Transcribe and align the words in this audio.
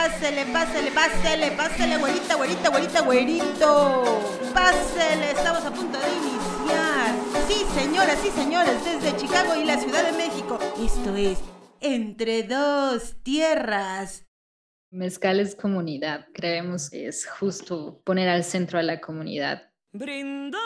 pásele, 0.00 0.46
pásele, 0.46 0.90
pásele, 0.92 1.50
pásele, 1.52 1.98
güerita, 1.98 2.34
güerita, 2.36 2.70
güerita, 2.70 3.00
güerito. 3.02 4.02
Pásele, 4.54 5.30
estamos 5.32 5.64
a 5.66 5.70
punto 5.70 5.98
de 5.98 6.08
iniciar. 6.08 7.14
Sí, 7.46 7.66
señoras 7.78 8.24
y 8.24 8.30
señores, 8.30 8.82
desde 8.82 9.16
Chicago 9.18 9.56
y 9.56 9.64
la 9.64 9.76
Ciudad 9.78 10.04
de 10.10 10.16
México. 10.16 10.58
Esto 10.82 11.14
es 11.16 11.38
Entre 11.80 12.44
dos 12.44 13.16
Tierras. 13.22 14.26
Mezcal 14.90 15.38
es 15.38 15.54
comunidad. 15.54 16.26
Creemos 16.32 16.88
que 16.88 17.06
es 17.06 17.26
justo 17.26 18.00
poner 18.02 18.28
al 18.28 18.44
centro 18.44 18.78
a 18.78 18.82
la 18.82 19.00
comunidad. 19.00 19.70
Brinda 19.92 20.58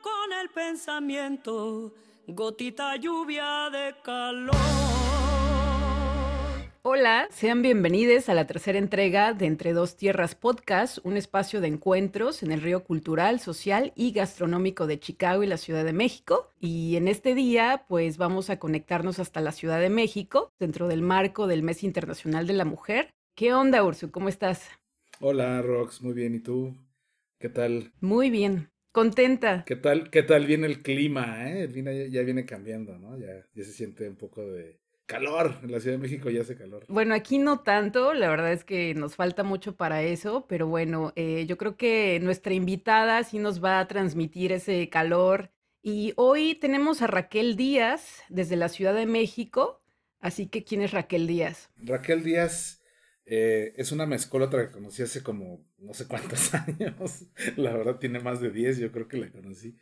con 0.00 0.32
el 0.40 0.48
pensamiento, 0.50 1.92
gotita 2.28 2.96
lluvia 2.96 3.68
de 3.70 3.96
calor. 4.02 4.99
Hola, 6.82 7.28
sean 7.30 7.60
bienvenidos 7.60 8.30
a 8.30 8.34
la 8.34 8.46
tercera 8.46 8.78
entrega 8.78 9.34
de 9.34 9.44
Entre 9.44 9.74
Dos 9.74 9.98
Tierras 9.98 10.34
Podcast, 10.34 10.96
un 11.04 11.18
espacio 11.18 11.60
de 11.60 11.68
encuentros 11.68 12.42
en 12.42 12.52
el 12.52 12.62
río 12.62 12.84
cultural, 12.84 13.38
social 13.38 13.92
y 13.96 14.12
gastronómico 14.12 14.86
de 14.86 14.98
Chicago 14.98 15.42
y 15.42 15.46
la 15.46 15.58
Ciudad 15.58 15.84
de 15.84 15.92
México. 15.92 16.48
Y 16.58 16.96
en 16.96 17.06
este 17.06 17.34
día, 17.34 17.84
pues 17.86 18.16
vamos 18.16 18.48
a 18.48 18.58
conectarnos 18.58 19.18
hasta 19.18 19.42
la 19.42 19.52
Ciudad 19.52 19.78
de 19.78 19.90
México, 19.90 20.54
dentro 20.58 20.88
del 20.88 21.02
marco 21.02 21.46
del 21.46 21.62
Mes 21.62 21.84
Internacional 21.84 22.46
de 22.46 22.54
la 22.54 22.64
Mujer. 22.64 23.10
¿Qué 23.36 23.52
onda, 23.52 23.84
Ursu? 23.84 24.10
¿Cómo 24.10 24.30
estás? 24.30 24.66
Hola, 25.20 25.60
Rox, 25.60 26.00
muy 26.00 26.14
bien. 26.14 26.34
¿Y 26.34 26.40
tú? 26.40 26.74
¿Qué 27.38 27.50
tal? 27.50 27.92
Muy 28.00 28.30
bien. 28.30 28.70
Contenta. 28.90 29.64
¿Qué 29.66 29.76
tal, 29.76 30.08
qué 30.08 30.22
tal 30.22 30.46
viene 30.46 30.66
el 30.66 30.80
clima? 30.80 31.46
Eh? 31.46 31.64
El 31.64 31.74
ya, 31.74 32.06
ya 32.06 32.22
viene 32.22 32.46
cambiando, 32.46 32.96
¿no? 32.96 33.18
Ya, 33.18 33.46
ya 33.52 33.64
se 33.64 33.72
siente 33.72 34.08
un 34.08 34.16
poco 34.16 34.50
de, 34.50 34.79
calor. 35.10 35.58
En 35.62 35.72
la 35.72 35.80
Ciudad 35.80 35.96
de 35.96 36.02
México 36.02 36.30
ya 36.30 36.42
hace 36.42 36.56
calor. 36.56 36.84
Bueno, 36.88 37.14
aquí 37.14 37.38
no 37.38 37.60
tanto, 37.60 38.14
la 38.14 38.28
verdad 38.28 38.52
es 38.52 38.64
que 38.64 38.94
nos 38.94 39.16
falta 39.16 39.42
mucho 39.42 39.76
para 39.76 40.02
eso, 40.02 40.46
pero 40.48 40.68
bueno, 40.68 41.12
eh, 41.16 41.46
yo 41.46 41.58
creo 41.58 41.76
que 41.76 42.20
nuestra 42.22 42.54
invitada 42.54 43.22
sí 43.24 43.38
nos 43.38 43.62
va 43.62 43.80
a 43.80 43.88
transmitir 43.88 44.52
ese 44.52 44.88
calor. 44.88 45.50
Y 45.82 46.12
hoy 46.16 46.54
tenemos 46.54 47.02
a 47.02 47.06
Raquel 47.06 47.56
Díaz 47.56 48.22
desde 48.28 48.56
la 48.56 48.68
Ciudad 48.68 48.94
de 48.94 49.06
México. 49.06 49.82
Así 50.20 50.46
que, 50.46 50.62
¿quién 50.62 50.82
es 50.82 50.92
Raquel 50.92 51.26
Díaz? 51.26 51.70
Raquel 51.76 52.22
Díaz 52.22 52.82
eh, 53.24 53.72
es 53.76 53.90
una 53.90 54.06
mezcólatra 54.06 54.66
que 54.66 54.72
conocí 54.72 55.02
hace 55.02 55.22
como 55.22 55.66
no 55.78 55.94
sé 55.94 56.06
cuántos 56.06 56.54
años. 56.54 57.24
La 57.56 57.72
verdad 57.72 57.98
tiene 57.98 58.20
más 58.20 58.40
de 58.40 58.50
10, 58.50 58.78
yo 58.78 58.92
creo 58.92 59.08
que 59.08 59.16
la 59.16 59.30
conocí 59.30 59.76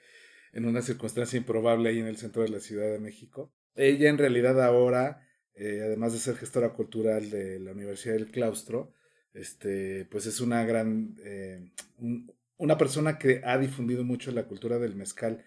en 0.53 0.65
una 0.65 0.81
circunstancia 0.81 1.37
improbable 1.37 1.91
ahí 1.91 1.99
en 1.99 2.07
el 2.07 2.17
centro 2.17 2.43
de 2.43 2.49
la 2.49 2.61
Ciudad 2.61 2.91
de 2.91 2.99
México. 2.99 3.53
Ella 3.79 4.11
en 4.11 4.19
realidad 4.19 4.61
ahora, 4.61 5.25
eh, 5.55 5.83
además 5.85 6.13
de 6.13 6.19
ser 6.19 6.37
gestora 6.37 6.73
cultural 6.73 7.31
de 7.31 7.61
la 7.61 7.71
Universidad 7.71 8.15
del 8.15 8.33
Claustro, 8.33 8.93
este, 9.35 10.05
pues 10.07 10.27
es 10.27 10.41
una 10.41 10.65
gran, 10.65 11.15
eh, 11.23 11.71
una 12.57 12.77
persona 12.77 13.19
que 13.19 13.41
ha 13.45 13.57
difundido 13.57 14.03
mucho 14.03 14.33
la 14.33 14.49
cultura 14.49 14.81
del 14.81 14.97
mezcal 14.97 15.45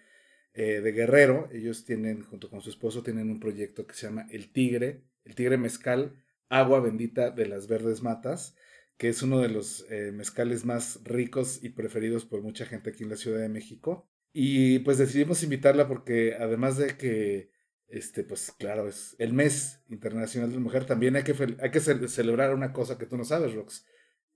eh, 0.54 0.80
de 0.80 0.92
Guerrero. 0.92 1.50
Ellos 1.52 1.84
tienen, 1.84 2.22
junto 2.22 2.48
con 2.48 2.62
su 2.62 2.70
esposo, 2.70 3.02
tienen 3.02 3.30
un 3.30 3.38
proyecto 3.38 3.86
que 3.86 3.94
se 3.94 4.06
llama 4.06 4.26
El 4.30 4.50
Tigre, 4.50 5.02
El 5.24 5.34
Tigre 5.34 5.58
Mezcal, 5.58 6.24
Agua 6.48 6.80
Bendita 6.80 7.30
de 7.30 7.44
las 7.44 7.68
Verdes 7.68 8.00
Matas, 8.00 8.56
que 8.96 9.10
es 9.10 9.22
uno 9.22 9.40
de 9.40 9.50
los 9.50 9.86
mezcales 10.12 10.64
más 10.64 11.00
ricos 11.04 11.62
y 11.62 11.70
preferidos 11.70 12.24
por 12.24 12.40
mucha 12.40 12.66
gente 12.66 12.90
aquí 12.90 13.02
en 13.02 13.10
la 13.10 13.16
Ciudad 13.16 13.40
de 13.40 13.48
México. 13.48 14.08
Y 14.32 14.78
pues 14.80 14.96
decidimos 14.96 15.42
invitarla 15.42 15.88
porque 15.88 16.34
además 16.38 16.76
de 16.76 16.96
que 16.96 17.52
este, 17.92 18.24
pues 18.24 18.50
claro, 18.52 18.88
es 18.88 19.14
el 19.18 19.34
mes 19.34 19.80
internacional 19.90 20.48
de 20.48 20.56
la 20.56 20.62
mujer. 20.62 20.86
También 20.86 21.14
hay 21.14 21.24
que, 21.24 21.34
hay 21.60 21.70
que 21.70 21.80
celebrar 21.80 22.54
una 22.54 22.72
cosa 22.72 22.96
que 22.96 23.04
tú 23.04 23.18
no 23.18 23.24
sabes, 23.24 23.54
Rox, 23.54 23.84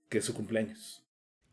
que 0.09 0.19
es 0.19 0.25
su 0.25 0.35
cumpleaños. 0.35 1.03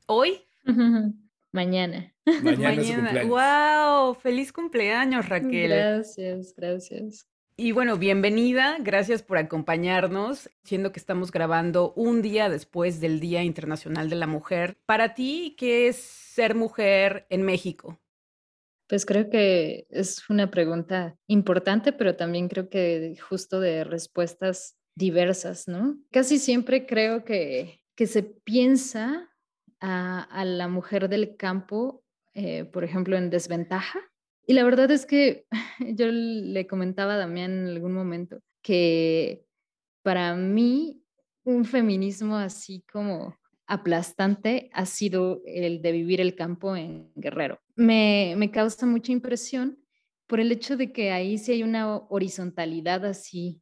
¿Hoy? 0.06 0.44
Mañana. 1.52 2.12
Mañana, 2.42 2.74
es 2.74 2.88
su 2.88 2.94
cumpleaños. 2.94 3.30
¡Wow! 3.30 4.14
¡Feliz 4.16 4.52
cumpleaños, 4.52 5.28
Raquel! 5.30 5.70
Gracias, 5.70 6.54
gracias. 6.54 7.26
Y 7.56 7.72
bueno, 7.72 7.96
bienvenida, 7.96 8.76
gracias 8.80 9.22
por 9.22 9.38
acompañarnos, 9.38 10.50
siendo 10.64 10.92
que 10.92 10.98
estamos 10.98 11.30
grabando 11.30 11.94
un 11.94 12.20
día 12.20 12.50
después 12.50 13.00
del 13.00 13.20
Día 13.20 13.44
Internacional 13.44 14.10
de 14.10 14.16
la 14.16 14.26
Mujer. 14.26 14.76
Para 14.84 15.14
ti, 15.14 15.54
¿qué 15.56 15.88
es 15.88 15.96
ser 15.96 16.54
mujer 16.54 17.26
en 17.30 17.42
México? 17.42 17.98
Pues 18.86 19.06
creo 19.06 19.30
que 19.30 19.86
es 19.90 20.28
una 20.28 20.50
pregunta 20.50 21.16
importante, 21.26 21.92
pero 21.92 22.16
también 22.16 22.48
creo 22.48 22.68
que 22.68 23.16
justo 23.28 23.60
de 23.60 23.84
respuestas 23.84 24.76
diversas, 24.94 25.68
¿no? 25.68 25.98
Casi 26.10 26.38
siempre 26.38 26.86
creo 26.86 27.24
que, 27.24 27.80
que 27.96 28.06
se 28.06 28.22
piensa 28.22 29.30
a, 29.80 30.44
la 30.44 30.68
mujer 30.68 31.08
del 31.08 31.36
campo, 31.36 32.02
eh, 32.34 32.64
por 32.64 32.84
ejemplo, 32.84 33.16
en 33.16 33.30
desventaja. 33.30 34.00
Y 34.46 34.54
la 34.54 34.64
verdad 34.64 34.90
es 34.90 35.06
que 35.06 35.46
yo 35.80 36.06
le 36.10 36.66
comentaba 36.66 37.14
a 37.14 37.18
Damián 37.18 37.52
en 37.52 37.66
algún 37.68 37.92
momento 37.92 38.40
que 38.62 39.44
para 40.02 40.34
mí 40.34 41.02
un 41.44 41.64
feminismo 41.64 42.36
así 42.36 42.82
como 42.90 43.36
aplastante 43.66 44.70
ha 44.72 44.86
sido 44.86 45.42
el 45.46 45.80
de 45.82 45.92
vivir 45.92 46.20
el 46.20 46.34
campo 46.34 46.76
en 46.76 47.10
Guerrero. 47.14 47.60
Me, 47.76 48.50
causa 48.52 48.86
mucha 48.86 49.12
impresión 49.12 49.78
por 50.26 50.40
el 50.40 50.52
hecho 50.52 50.76
de 50.76 50.92
que 50.92 51.10
ahí 51.10 51.38
sí 51.38 51.52
hay 51.52 51.62
una 51.62 51.98
horizontalidad 52.08 53.04
así 53.04 53.60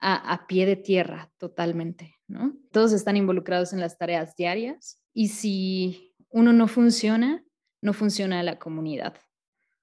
a, 0.00 0.46
pie 0.46 0.66
de 0.66 0.76
tierra 0.76 1.32
totalmente, 1.38 2.16
¿no? 2.28 2.54
Todos 2.72 2.92
están 2.92 3.16
involucrados 3.16 3.72
en 3.72 3.80
las 3.80 3.96
tareas 3.96 4.36
diarias 4.36 5.02
y 5.14 5.28
si 5.28 6.14
uno 6.28 6.52
no 6.52 6.68
funciona, 6.68 7.42
no 7.80 7.94
funciona 7.94 8.42
la 8.42 8.58
comunidad, 8.58 9.14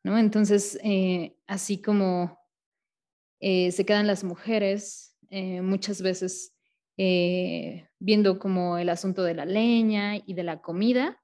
¿no? 0.03 0.19
Entonces, 0.19 0.78
eh, 0.84 1.38
así 1.47 1.81
como 1.81 2.38
eh, 3.40 3.72
se 3.72 3.84
quedan 3.84 4.06
las 4.06 4.24
mujeres, 4.24 5.18
eh, 5.31 5.62
muchas 5.62 6.03
veces 6.03 6.53
eh, 7.03 7.89
viendo 7.97 8.38
como 8.38 8.78
el 8.78 8.88
asunto 8.88 9.23
de 9.23 9.34
la 9.34 9.44
leña 9.44 10.17
y 10.17 10.35
de 10.35 10.44
la 10.44 10.62
comida. 10.62 11.19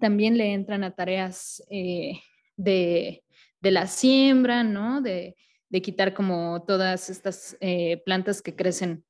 También 0.00 0.36
le 0.36 0.52
entran 0.52 0.82
a 0.82 0.96
tareas 0.96 1.62
eh, 1.70 2.18
de, 2.56 3.22
la 3.60 3.86
siembra, 3.86 4.64
¿no? 4.64 5.00
De, 5.00 5.36
quitar 5.80 6.12
como 6.12 6.64
todas 6.66 7.08
estas 7.08 7.56
eh, 7.60 8.02
plantas 8.04 8.42
que 8.42 8.56
crecen 8.56 9.04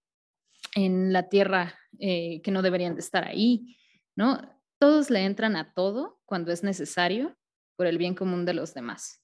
en 0.74 1.14
la 1.14 1.30
tierra 1.30 1.78
que 1.98 2.50
no 2.50 2.60
deberían 2.60 2.94
de 2.94 3.00
estar 3.00 3.24
ahí, 3.24 3.78
¿no? 4.14 4.38
Todos 4.78 5.08
le 5.08 5.24
entran 5.24 5.56
a 5.56 5.72
todo 5.72 6.20
cuando 6.26 6.52
es 6.52 6.62
necesario 6.62 7.38
por 7.74 7.86
el 7.86 7.96
bien 7.96 8.14
común 8.14 8.44
de 8.44 8.52
los 8.52 8.74
demás. 8.74 9.22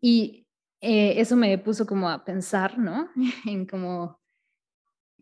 Y 0.00 0.48
eso 0.80 1.36
me 1.36 1.56
puso 1.58 1.86
como 1.86 2.10
a 2.10 2.24
pensar, 2.24 2.78
¿no? 2.78 3.08
en 3.46 3.64
como 3.64 4.23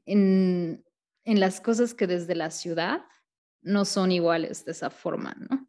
en, 0.07 0.85
las 1.25 1.61
cosas 1.61 1.95
que 1.95 2.07
desde 2.07 2.35
la 2.35 2.51
ciudad 2.51 3.05
no 3.61 3.85
son 3.85 4.11
iguales 4.11 4.65
de 4.65 4.73
esa 4.73 4.91
forma, 4.91 5.37
¿no? 5.39 5.69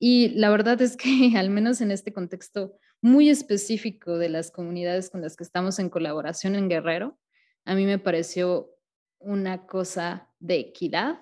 Y 0.00 0.30
la 0.30 0.50
verdad 0.50 0.80
es 0.82 0.96
que, 0.96 1.32
al 1.38 1.50
menos 1.50 1.80
en 1.80 1.90
este 1.90 2.12
contexto 2.12 2.78
muy 3.00 3.28
específico 3.28 4.18
de 4.18 4.28
las 4.28 4.50
comunidades 4.50 5.10
con 5.10 5.20
las 5.20 5.36
que 5.36 5.44
estamos 5.44 5.78
en 5.78 5.90
colaboración 5.90 6.56
en 6.56 6.68
Guerrero, 6.68 7.18
a 7.64 7.74
mí 7.74 7.86
me 7.86 7.98
pareció 7.98 8.70
una 9.18 9.66
cosa 9.66 10.30
de 10.38 10.56
equidad 10.56 11.20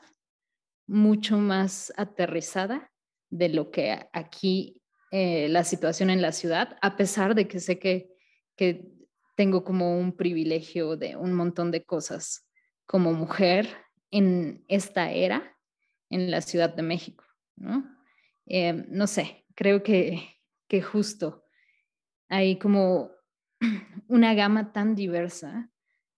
mucho 0.87 1.39
más 1.39 1.93
aterrizada 1.97 2.91
de 3.31 3.49
lo 3.49 3.71
que 3.71 4.09
aquí 4.13 4.83
eh, 5.11 5.49
la 5.49 5.65
situación 5.65 6.11
en 6.11 6.23
la 6.23 6.33
ciudad, 6.33 6.77
a 6.81 6.97
pesar 6.97 7.35
de 7.35 7.47
que 7.47 7.61
sé 7.61 7.79
que, 7.79 8.17
que 8.57 8.93
tengo 9.35 9.65
como 9.65 9.99
un 9.99 10.17
privilegio 10.17 10.97
de 10.97 11.17
un 11.17 11.33
montón 11.33 11.71
de 11.71 11.85
cosas 11.85 12.47
como 12.87 13.13
mujer 13.13 13.69
en 14.11 14.65
esta 14.69 15.11
era 15.11 15.57
en 16.11 16.31
la 16.31 16.43
Ciudad 16.43 16.75
de 16.75 16.83
México, 16.83 17.25
¿no? 17.57 17.85
Eh, 18.47 18.85
no 18.89 19.07
sé, 19.07 19.47
creo 19.55 19.83
que, 19.83 20.39
que 20.69 20.83
justo 20.83 21.45
hay 22.29 22.59
como 22.59 23.11
una 24.09 24.35
gama 24.35 24.73
tan 24.73 24.95
diversa, 24.95 25.71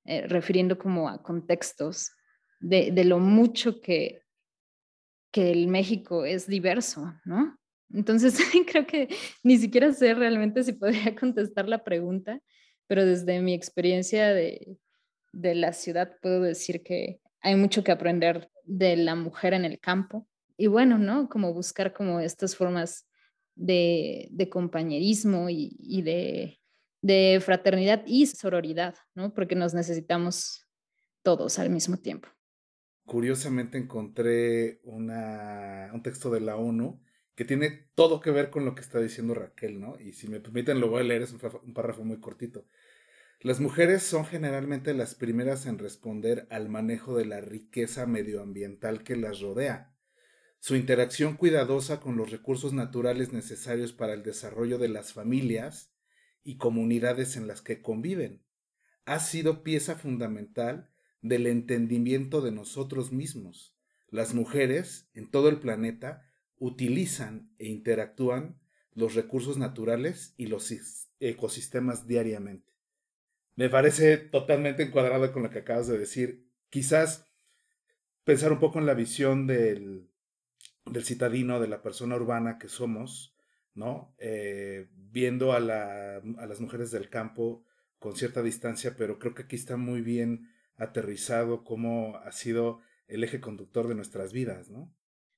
eh, 0.04 0.26
refiriendo 0.26 0.78
como 0.78 1.08
a 1.08 1.22
contextos, 1.22 2.12
de, 2.60 2.90
de, 2.92 3.04
lo 3.04 3.18
mucho 3.18 3.80
que, 3.80 4.22
que 5.30 5.50
el 5.50 5.68
México 5.68 6.24
es 6.24 6.46
diverso, 6.46 7.12
¿no? 7.24 7.58
Entonces, 7.92 8.38
creo 8.70 8.86
que 8.86 9.08
ni 9.42 9.58
siquiera 9.58 9.92
sé 9.92 10.14
realmente 10.14 10.62
si 10.64 10.72
podría 10.72 11.14
contestar 11.20 11.68
la 11.68 11.84
pregunta, 11.84 12.40
pero 12.86 13.04
desde 13.04 13.40
mi 13.40 13.54
experiencia 13.54 14.32
de, 14.32 14.78
la 15.32 15.72
ciudad 15.72 16.16
puedo 16.22 16.42
decir 16.42 16.82
que 16.82 17.20
hay 17.40 17.56
mucho 17.56 17.82
que 17.82 17.92
aprender 17.92 18.50
de 18.64 18.96
la 18.96 19.14
mujer 19.14 19.52
en 19.52 19.64
el 19.64 19.80
campo. 19.80 20.28
Y 20.56 20.68
bueno, 20.68 20.98
¿no? 20.98 21.28
Como 21.28 21.52
buscar 21.52 21.92
como 21.92 22.20
estas 22.20 22.54
formas 22.54 23.08
de, 23.56 24.48
compañerismo 24.50 25.48
y, 25.50 26.02
de, 26.02 27.40
fraternidad 27.40 28.04
y 28.06 28.26
sororidad, 28.26 28.94
¿no? 29.14 29.34
Porque 29.34 29.56
nos 29.56 29.74
necesitamos 29.74 30.66
todos 31.22 31.58
al 31.58 31.70
mismo 31.70 31.96
tiempo. 31.96 32.28
Curiosamente 33.06 33.76
encontré 33.76 34.80
una, 34.84 35.90
un 35.92 36.02
texto 36.02 36.30
de 36.30 36.40
la 36.40 36.56
ONU 36.56 37.02
que 37.34 37.44
tiene 37.44 37.88
todo 37.94 38.20
que 38.20 38.30
ver 38.30 38.50
con 38.50 38.64
lo 38.64 38.74
que 38.74 38.80
está 38.80 39.00
diciendo 39.00 39.34
Raquel, 39.34 39.80
¿no? 39.80 39.98
Y 40.00 40.12
si 40.12 40.28
me 40.28 40.40
permiten 40.40 40.80
lo 40.80 40.88
voy 40.88 41.00
a 41.00 41.04
leer, 41.04 41.22
es 41.22 41.32
un 41.32 41.74
párrafo 41.74 42.04
muy 42.04 42.20
cortito. 42.20 42.66
Las 43.40 43.60
mujeres 43.60 44.02
son 44.02 44.24
generalmente 44.24 44.94
las 44.94 45.14
primeras 45.14 45.66
en 45.66 45.78
responder 45.78 46.46
al 46.50 46.68
manejo 46.68 47.16
de 47.16 47.26
la 47.26 47.40
riqueza 47.40 48.06
medioambiental 48.06 49.02
que 49.02 49.16
las 49.16 49.40
rodea. 49.40 49.94
Su 50.60 50.76
interacción 50.76 51.36
cuidadosa 51.36 52.00
con 52.00 52.16
los 52.16 52.30
recursos 52.30 52.72
naturales 52.72 53.32
necesarios 53.32 53.92
para 53.92 54.14
el 54.14 54.22
desarrollo 54.22 54.78
de 54.78 54.88
las 54.88 55.12
familias 55.12 55.92
y 56.42 56.56
comunidades 56.56 57.36
en 57.36 57.46
las 57.46 57.60
que 57.60 57.82
conviven 57.82 58.42
ha 59.04 59.20
sido 59.20 59.62
pieza 59.62 59.96
fundamental 59.96 60.90
del 61.20 61.46
entendimiento 61.46 62.40
de 62.40 62.52
nosotros 62.52 63.12
mismos. 63.12 63.76
Las 64.08 64.32
mujeres 64.32 65.10
en 65.12 65.30
todo 65.30 65.50
el 65.50 65.60
planeta 65.60 66.24
utilizan 66.58 67.50
e 67.58 67.66
interactúan 67.66 68.58
los 68.92 69.14
recursos 69.14 69.58
naturales 69.58 70.34
y 70.36 70.46
los 70.46 70.72
ecosistemas 71.20 72.06
diariamente. 72.06 72.72
Me 73.56 73.68
parece 73.68 74.16
totalmente 74.16 74.82
encuadrado 74.82 75.32
con 75.32 75.42
lo 75.42 75.50
que 75.50 75.60
acabas 75.60 75.86
de 75.86 75.98
decir. 75.98 76.48
Quizás 76.70 77.26
pensar 78.24 78.52
un 78.52 78.58
poco 78.58 78.78
en 78.78 78.86
la 78.86 78.94
visión 78.94 79.46
del, 79.46 80.08
del 80.86 81.04
citadino, 81.04 81.60
de 81.60 81.68
la 81.68 81.82
persona 81.82 82.16
urbana 82.16 82.58
que 82.58 82.68
somos, 82.68 83.36
¿no? 83.74 84.14
Eh, 84.18 84.88
viendo 84.92 85.52
a, 85.52 85.56
a 85.56 86.46
las 86.46 86.60
mujeres 86.60 86.90
del 86.90 87.10
campo 87.10 87.64
con 87.98 88.16
cierta 88.16 88.42
distancia, 88.42 88.96
pero 88.96 89.18
creo 89.18 89.34
que 89.34 89.42
aquí 89.42 89.56
está 89.56 89.76
muy 89.76 90.00
bien 90.02 90.50
aterrizado 90.76 91.64
cómo 91.64 92.16
ha 92.16 92.32
sido 92.32 92.80
el 93.06 93.22
eje 93.22 93.40
conductor 93.40 93.88
de 93.88 93.94
nuestras 93.94 94.32
vidas, 94.32 94.70
¿no? 94.70 94.92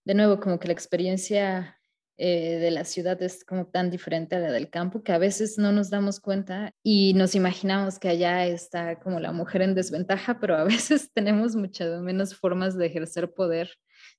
De 0.07 0.15
nuevo, 0.15 0.39
como 0.39 0.61
que 0.61 0.69
la 0.69 0.73
experiencia 0.73 1.81
eh, 2.17 2.59
de 2.61 2.71
la 2.71 2.85
ciudad 2.85 3.21
es 3.23 3.45
como 3.45 3.67
tan 3.67 3.91
diferente 3.91 4.37
a 4.37 4.39
la 4.39 4.53
del 4.53 4.71
campo 4.71 5.03
que 5.03 5.11
a 5.11 5.19
veces 5.19 5.59
no 5.59 5.73
nos 5.73 5.91
damos 5.91 6.21
cuenta 6.21 6.73
y 6.85 7.13
nos 7.15 7.35
imaginamos 7.35 7.99
que 7.99 8.09
allá 8.09 8.47
está 8.47 9.01
como 9.01 9.19
la 9.19 9.33
mujer 9.33 9.63
en 9.63 9.75
desventaja, 9.75 10.39
pero 10.39 10.57
a 10.57 10.63
veces 10.65 11.11
tenemos 11.13 11.57
muchas 11.57 12.01
menos 12.01 12.37
formas 12.37 12.79
de 12.79 12.87
ejercer 12.87 13.35
poder 13.35 13.73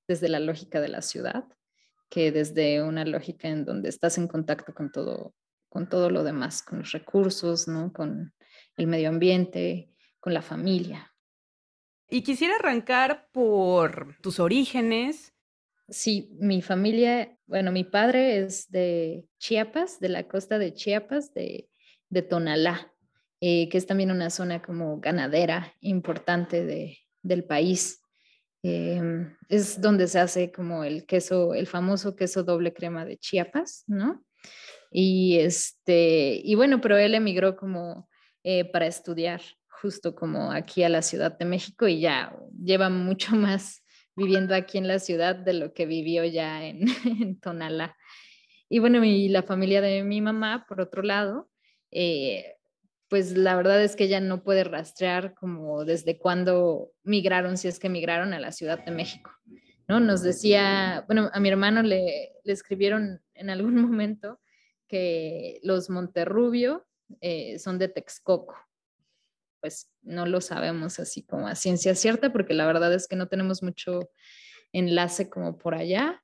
desde 0.06 0.28
la 0.28 0.40
lógica 0.40 0.78
de 0.80 0.88
la 0.88 1.00
ciudad 1.00 1.44
que 2.10 2.32
desde 2.32 2.82
una 2.82 3.06
lógica 3.06 3.48
en 3.48 3.64
donde 3.64 3.88
estás 3.88 4.18
en 4.18 4.28
contacto 4.28 4.74
con 4.74 4.92
todo, 4.92 5.34
con 5.70 5.88
todo 5.88 6.10
lo 6.10 6.22
demás, 6.22 6.62
con 6.62 6.80
los 6.80 6.92
recursos, 6.92 7.66
¿no? 7.66 7.94
con 7.94 8.34
el 8.76 8.86
medio 8.86 9.08
ambiente, 9.08 9.90
con 10.20 10.34
la 10.34 10.42
familia. 10.42 11.14
Y 12.10 12.22
quisiera 12.22 12.56
arrancar 12.56 13.28
por 13.32 14.16
tus 14.22 14.38
orígenes, 14.38 15.34
Sí, 15.88 16.28
mi 16.38 16.60
familia, 16.60 17.34
bueno, 17.46 17.72
mi 17.72 17.84
padre 17.84 18.38
es 18.38 18.70
de 18.70 19.24
Chiapas, 19.38 20.00
de 20.00 20.10
la 20.10 20.28
costa 20.28 20.58
de 20.58 20.74
Chiapas, 20.74 21.32
de, 21.32 21.68
de 22.10 22.22
Tonalá, 22.22 22.92
eh, 23.40 23.68
que 23.70 23.78
es 23.78 23.86
también 23.86 24.10
una 24.10 24.28
zona 24.28 24.60
como 24.60 25.00
ganadera 25.00 25.72
importante 25.80 26.64
de, 26.64 26.98
del 27.22 27.44
país. 27.44 28.02
Em, 28.62 29.34
es 29.48 29.80
donde 29.80 30.08
se 30.08 30.18
hace 30.18 30.52
como 30.52 30.84
el 30.84 31.06
queso, 31.06 31.54
el 31.54 31.66
famoso 31.66 32.16
queso 32.16 32.42
doble 32.42 32.74
crema 32.74 33.06
de 33.06 33.16
Chiapas, 33.16 33.84
¿no? 33.86 34.22
Y 34.90 35.38
este, 35.38 36.40
y 36.42 36.54
bueno, 36.54 36.80
pero 36.80 36.98
él 36.98 37.14
emigró 37.14 37.56
como 37.56 38.08
eh, 38.42 38.64
para 38.64 38.86
estudiar 38.86 39.40
justo 39.68 40.14
como 40.14 40.50
aquí 40.50 40.82
a 40.82 40.88
la 40.88 41.02
Ciudad 41.02 41.38
de 41.38 41.44
México 41.44 41.86
y 41.86 42.00
ya 42.00 42.36
lleva 42.62 42.90
mucho 42.90 43.32
más 43.36 43.82
viviendo 44.18 44.54
aquí 44.54 44.76
en 44.76 44.88
la 44.88 44.98
ciudad 44.98 45.36
de 45.36 45.54
lo 45.54 45.72
que 45.72 45.86
vivió 45.86 46.24
ya 46.24 46.64
en, 46.66 47.40
Tonalá. 47.40 47.96
Y 48.68 48.80
bueno, 48.80 49.02
y 49.04 49.28
la 49.28 49.42
familia 49.42 49.80
de 49.80 50.02
mi 50.02 50.20
mamá, 50.20 50.66
por 50.68 50.80
otro 50.80 51.02
lado, 51.02 51.48
eh, 51.90 52.56
pues 53.08 53.34
la 53.38 53.56
verdad 53.56 53.82
es 53.82 53.96
que 53.96 54.04
ella 54.04 54.20
no 54.20 54.42
puede 54.42 54.64
rastrear 54.64 55.32
como 55.34 55.86
desde 55.86 56.18
cuándo 56.18 56.92
migraron, 57.02 57.56
si 57.56 57.68
es 57.68 57.78
que 57.78 57.88
migraron 57.88 58.34
a 58.34 58.40
la 58.40 58.52
Ciudad 58.52 58.84
de 58.84 58.90
México. 58.90 59.30
¿no? 59.86 60.00
Nos 60.00 60.22
decía, 60.22 61.04
bueno, 61.06 61.30
a 61.32 61.40
mi 61.40 61.48
hermano 61.48 61.82
le, 61.82 62.32
le 62.44 62.52
escribieron 62.52 63.22
en 63.32 63.48
algún 63.48 63.76
momento 63.80 64.40
que 64.86 65.60
los 65.62 65.88
Monterrubio 65.88 66.86
eh, 67.20 67.58
son 67.58 67.78
de 67.78 67.88
Texcoco 67.88 68.54
pues 69.60 69.90
no 70.02 70.26
lo 70.26 70.40
sabemos 70.40 70.98
así 70.98 71.22
como 71.22 71.46
a 71.46 71.54
ciencia 71.54 71.94
cierta, 71.94 72.32
porque 72.32 72.54
la 72.54 72.66
verdad 72.66 72.92
es 72.94 73.08
que 73.08 73.16
no 73.16 73.28
tenemos 73.28 73.62
mucho 73.62 74.10
enlace 74.72 75.28
como 75.28 75.58
por 75.58 75.74
allá, 75.74 76.22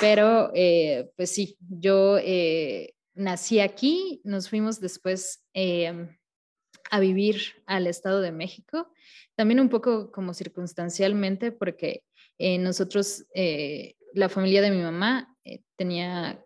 pero 0.00 0.50
eh, 0.54 1.10
pues 1.16 1.30
sí, 1.30 1.56
yo 1.60 2.18
eh, 2.18 2.94
nací 3.14 3.60
aquí, 3.60 4.20
nos 4.24 4.48
fuimos 4.48 4.80
después 4.80 5.44
eh, 5.54 6.08
a 6.90 7.00
vivir 7.00 7.40
al 7.66 7.86
Estado 7.86 8.20
de 8.20 8.32
México, 8.32 8.92
también 9.36 9.60
un 9.60 9.68
poco 9.68 10.10
como 10.10 10.34
circunstancialmente, 10.34 11.52
porque 11.52 12.04
nosotros, 12.38 13.24
la 14.12 14.28
familia 14.28 14.60
de 14.60 14.72
mi 14.72 14.82
mamá 14.82 15.36
tenía 15.76 16.44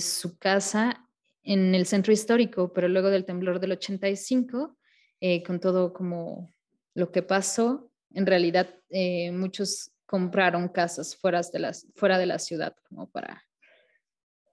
su 0.00 0.36
casa 0.36 1.08
en 1.44 1.74
el 1.76 1.86
centro 1.86 2.12
histórico, 2.12 2.72
pero 2.72 2.88
luego 2.88 3.08
del 3.08 3.24
temblor 3.24 3.60
del 3.60 3.72
85, 3.72 4.76
eh, 5.20 5.42
con 5.42 5.60
todo 5.60 5.92
como 5.92 6.52
lo 6.94 7.10
que 7.10 7.22
pasó, 7.22 7.90
en 8.12 8.26
realidad 8.26 8.68
eh, 8.90 9.30
muchos 9.32 9.92
compraron 10.06 10.68
casas 10.68 11.16
fuera 11.16 11.40
de, 11.52 11.58
las, 11.58 11.86
fuera 11.94 12.18
de 12.18 12.26
la 12.26 12.38
ciudad 12.38 12.74
como 12.88 13.08
para, 13.10 13.42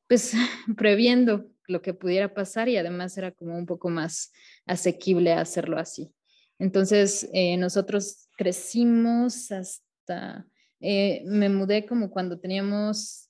pues, 0.07 0.33
previendo 0.77 1.45
lo 1.67 1.81
que 1.81 1.93
pudiera 1.93 2.33
pasar 2.33 2.67
y 2.69 2.77
además 2.77 3.17
era 3.17 3.31
como 3.31 3.57
un 3.57 3.65
poco 3.65 3.89
más 3.89 4.31
asequible 4.65 5.33
hacerlo 5.33 5.77
así. 5.77 6.13
Entonces, 6.59 7.29
eh, 7.33 7.57
nosotros 7.57 8.27
crecimos 8.37 9.51
hasta, 9.51 10.45
me 10.79 11.49
mudé 11.49 11.85
como 11.85 12.09
cuando 12.09 12.39
teníamos 12.39 13.29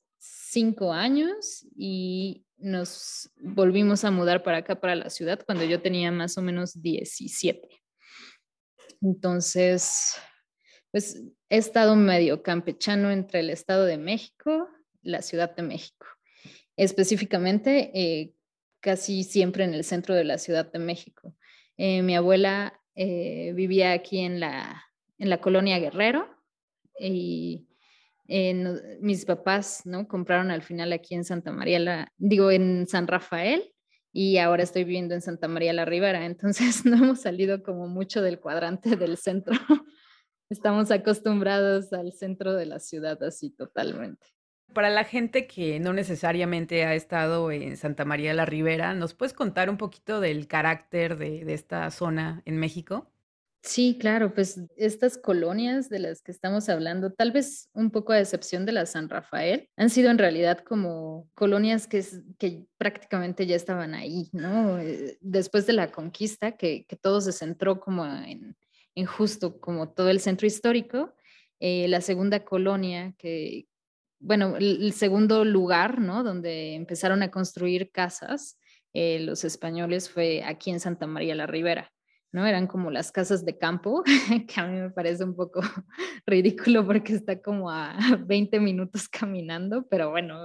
cinco 0.53 0.93
años 0.93 1.65
y 1.75 2.45
nos 2.63 3.29
volvimos 3.35 4.03
a 4.03 4.11
mudar 4.11 4.43
para 4.43 4.59
acá, 4.59 4.79
para 4.79 4.95
la 4.95 5.09
ciudad, 5.09 5.43
cuando 5.45 5.63
yo 5.65 5.81
tenía 5.81 6.11
más 6.11 6.37
o 6.37 6.41
menos 6.41 6.81
17. 6.81 7.67
Entonces, 9.01 10.15
pues 10.91 11.21
he 11.49 11.57
estado 11.57 11.95
medio 11.95 12.41
campechano 12.41 13.11
entre 13.11 13.41
el 13.41 13.49
Estado 13.49 13.85
de 13.85 13.97
México 13.97 14.69
la 15.03 15.21
Ciudad 15.21 15.55
de 15.55 15.63
México. 15.63 16.07
Específicamente, 16.75 17.91
eh, 17.93 18.33
casi 18.79 19.23
siempre 19.23 19.63
en 19.63 19.73
el 19.73 19.83
centro 19.83 20.15
de 20.15 20.23
la 20.23 20.37
Ciudad 20.37 20.71
de 20.71 20.79
México. 20.79 21.35
Eh, 21.77 22.01
mi 22.01 22.15
abuela 22.15 22.81
eh, 22.95 23.53
vivía 23.53 23.91
aquí 23.91 24.19
en 24.19 24.39
la, 24.39 24.83
en 25.19 25.29
la 25.29 25.39
colonia 25.39 25.79
Guerrero 25.79 26.27
y 26.99 27.67
mis 28.25 29.25
papás, 29.25 29.81
¿no? 29.85 30.07
Compraron 30.07 30.51
al 30.51 30.61
final 30.61 30.93
aquí 30.93 31.15
en 31.15 31.23
Santa 31.23 31.51
María, 31.51 31.79
la, 31.79 32.13
digo, 32.17 32.51
en 32.51 32.87
San 32.87 33.07
Rafael 33.07 33.73
y 34.13 34.37
ahora 34.37 34.63
estoy 34.63 34.83
viviendo 34.83 35.15
en 35.15 35.21
Santa 35.21 35.47
María 35.47 35.73
la 35.73 35.85
Ribera, 35.85 36.25
entonces 36.25 36.85
no 36.85 36.97
hemos 36.97 37.21
salido 37.21 37.63
como 37.63 37.87
mucho 37.87 38.21
del 38.21 38.39
cuadrante 38.39 38.95
del 38.95 39.17
centro. 39.17 39.55
Estamos 40.49 40.91
acostumbrados 40.91 41.91
al 41.93 42.13
centro 42.13 42.53
de 42.53 42.67
la 42.67 42.79
ciudad 42.79 43.21
así 43.23 43.49
totalmente. 43.49 44.27
Para 44.73 44.89
la 44.89 45.03
gente 45.03 45.47
que 45.47 45.79
no 45.79 45.93
necesariamente 45.93 46.83
ha 46.85 46.95
estado 46.95 47.51
en 47.51 47.77
Santa 47.77 48.05
María 48.05 48.33
la 48.33 48.45
Ribera, 48.45 48.93
¿nos 48.93 49.13
puedes 49.13 49.33
contar 49.33 49.69
un 49.69 49.77
poquito 49.77 50.19
del 50.19 50.47
carácter 50.47 51.17
de, 51.17 51.43
de 51.45 51.53
esta 51.53 51.89
zona 51.91 52.41
en 52.45 52.57
México? 52.57 53.12
Sí, 53.65 53.97
claro, 53.97 54.33
pues 54.33 54.59
estas 54.75 55.17
colonias 55.17 55.87
de 55.87 55.99
las 55.99 56.21
que 56.21 56.33
estamos 56.33 56.67
hablando, 56.67 57.13
tal 57.13 57.31
vez 57.31 57.69
un 57.73 57.91
poco 57.91 58.11
a 58.11 58.19
excepción 58.19 58.65
de 58.65 58.73
la 58.73 58.85
San 58.85 59.07
Rafael, 59.07 59.69
han 59.77 59.89
sido 59.89 60.11
en 60.11 60.17
realidad 60.17 60.59
como 60.59 61.29
colonias 61.33 61.87
que, 61.87 62.03
que 62.37 62.65
prácticamente 62.77 63.45
ya 63.47 63.55
estaban 63.55 63.93
ahí, 63.93 64.29
¿no? 64.33 64.79
Eh, 64.79 65.17
después 65.21 65.65
de 65.65 65.71
la 65.73 65.93
conquista, 65.93 66.57
que, 66.57 66.85
todo 67.01 67.21
se 67.21 67.31
centró 67.31 67.79
como 67.79 68.05
en, 68.05 68.57
justo 69.05 69.61
como 69.61 69.89
todo 69.93 70.09
el 70.09 70.19
centro 70.19 70.45
histórico, 70.45 71.13
eh, 71.61 71.87
la 71.87 72.01
segunda 72.01 72.43
colonia 72.43 73.15
que, 73.17 73.69
bueno, 74.19 74.57
el, 74.57 74.91
segundo 74.91 75.45
lugar, 75.45 76.01
¿no? 76.01 76.23
Donde 76.23 76.75
empezaron 76.75 77.23
a 77.23 77.31
construir 77.31 77.91
casas 77.91 78.57
eh, 78.93 79.19
los 79.21 79.45
españoles 79.45 80.09
fue 80.09 80.43
aquí 80.43 80.69
en 80.69 80.81
Santa 80.81 81.07
María 81.07 81.33
la 81.33 81.47
Ribera. 81.47 81.92
¿No? 82.33 82.47
Eran 82.47 82.65
como 82.67 82.89
las 82.91 83.11
casas 83.11 83.45
de 83.45 83.57
campo, 83.57 84.03
que 84.47 84.59
a 84.59 84.65
mí 84.65 84.79
me 84.79 84.89
parece 84.89 85.23
un 85.23 85.35
poco 85.35 85.61
ridículo 86.25 86.85
porque 86.85 87.13
está 87.13 87.41
como 87.41 87.69
a 87.69 87.95
20 88.25 88.59
minutos 88.59 89.07
caminando, 89.07 89.87
pero 89.87 90.09
bueno, 90.09 90.35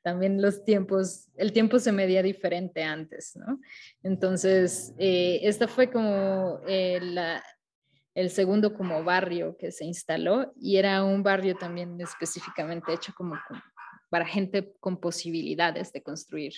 también 0.00 0.40
los 0.40 0.64
tiempos, 0.64 1.28
el 1.36 1.52
tiempo 1.52 1.78
se 1.80 1.92
medía 1.92 2.22
diferente 2.22 2.84
antes, 2.84 3.36
¿no? 3.36 3.60
Entonces, 4.02 4.94
eh, 4.96 5.40
esta 5.42 5.66
fue 5.66 5.90
como 5.90 6.60
eh, 6.68 7.00
el 8.14 8.30
segundo 8.30 8.72
como 8.72 9.02
barrio 9.02 9.56
que 9.58 9.72
se 9.72 9.84
instaló 9.84 10.52
y 10.54 10.76
era 10.76 11.02
un 11.02 11.24
barrio 11.24 11.56
también 11.56 12.00
específicamente 12.00 12.92
hecho 12.92 13.12
como, 13.16 13.36
para 14.08 14.24
gente 14.24 14.72
con 14.78 14.98
posibilidades 14.98 15.92
de 15.92 16.02
construir 16.02 16.52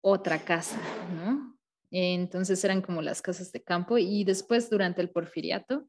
otra 0.00 0.38
casa, 0.38 0.78
¿no? 1.12 1.47
Entonces 1.90 2.62
eran 2.64 2.82
como 2.82 3.02
las 3.02 3.22
casas 3.22 3.52
de 3.52 3.62
campo 3.62 3.98
y 3.98 4.24
después 4.24 4.68
durante 4.68 5.00
el 5.00 5.10
porfiriato 5.10 5.86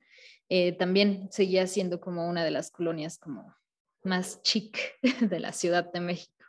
eh, 0.47 0.71
también 0.73 1.29
seguía 1.31 1.67
siendo 1.67 1.99
como 1.99 2.27
una 2.27 2.43
de 2.43 2.51
las 2.51 2.71
colonias 2.71 3.17
como 3.17 3.55
más 4.03 4.41
chic 4.41 4.77
de 5.21 5.39
la 5.39 5.51
Ciudad 5.51 5.91
de 5.91 5.99
México, 5.99 6.45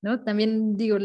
¿no? 0.00 0.22
También 0.22 0.76
digo, 0.76 0.98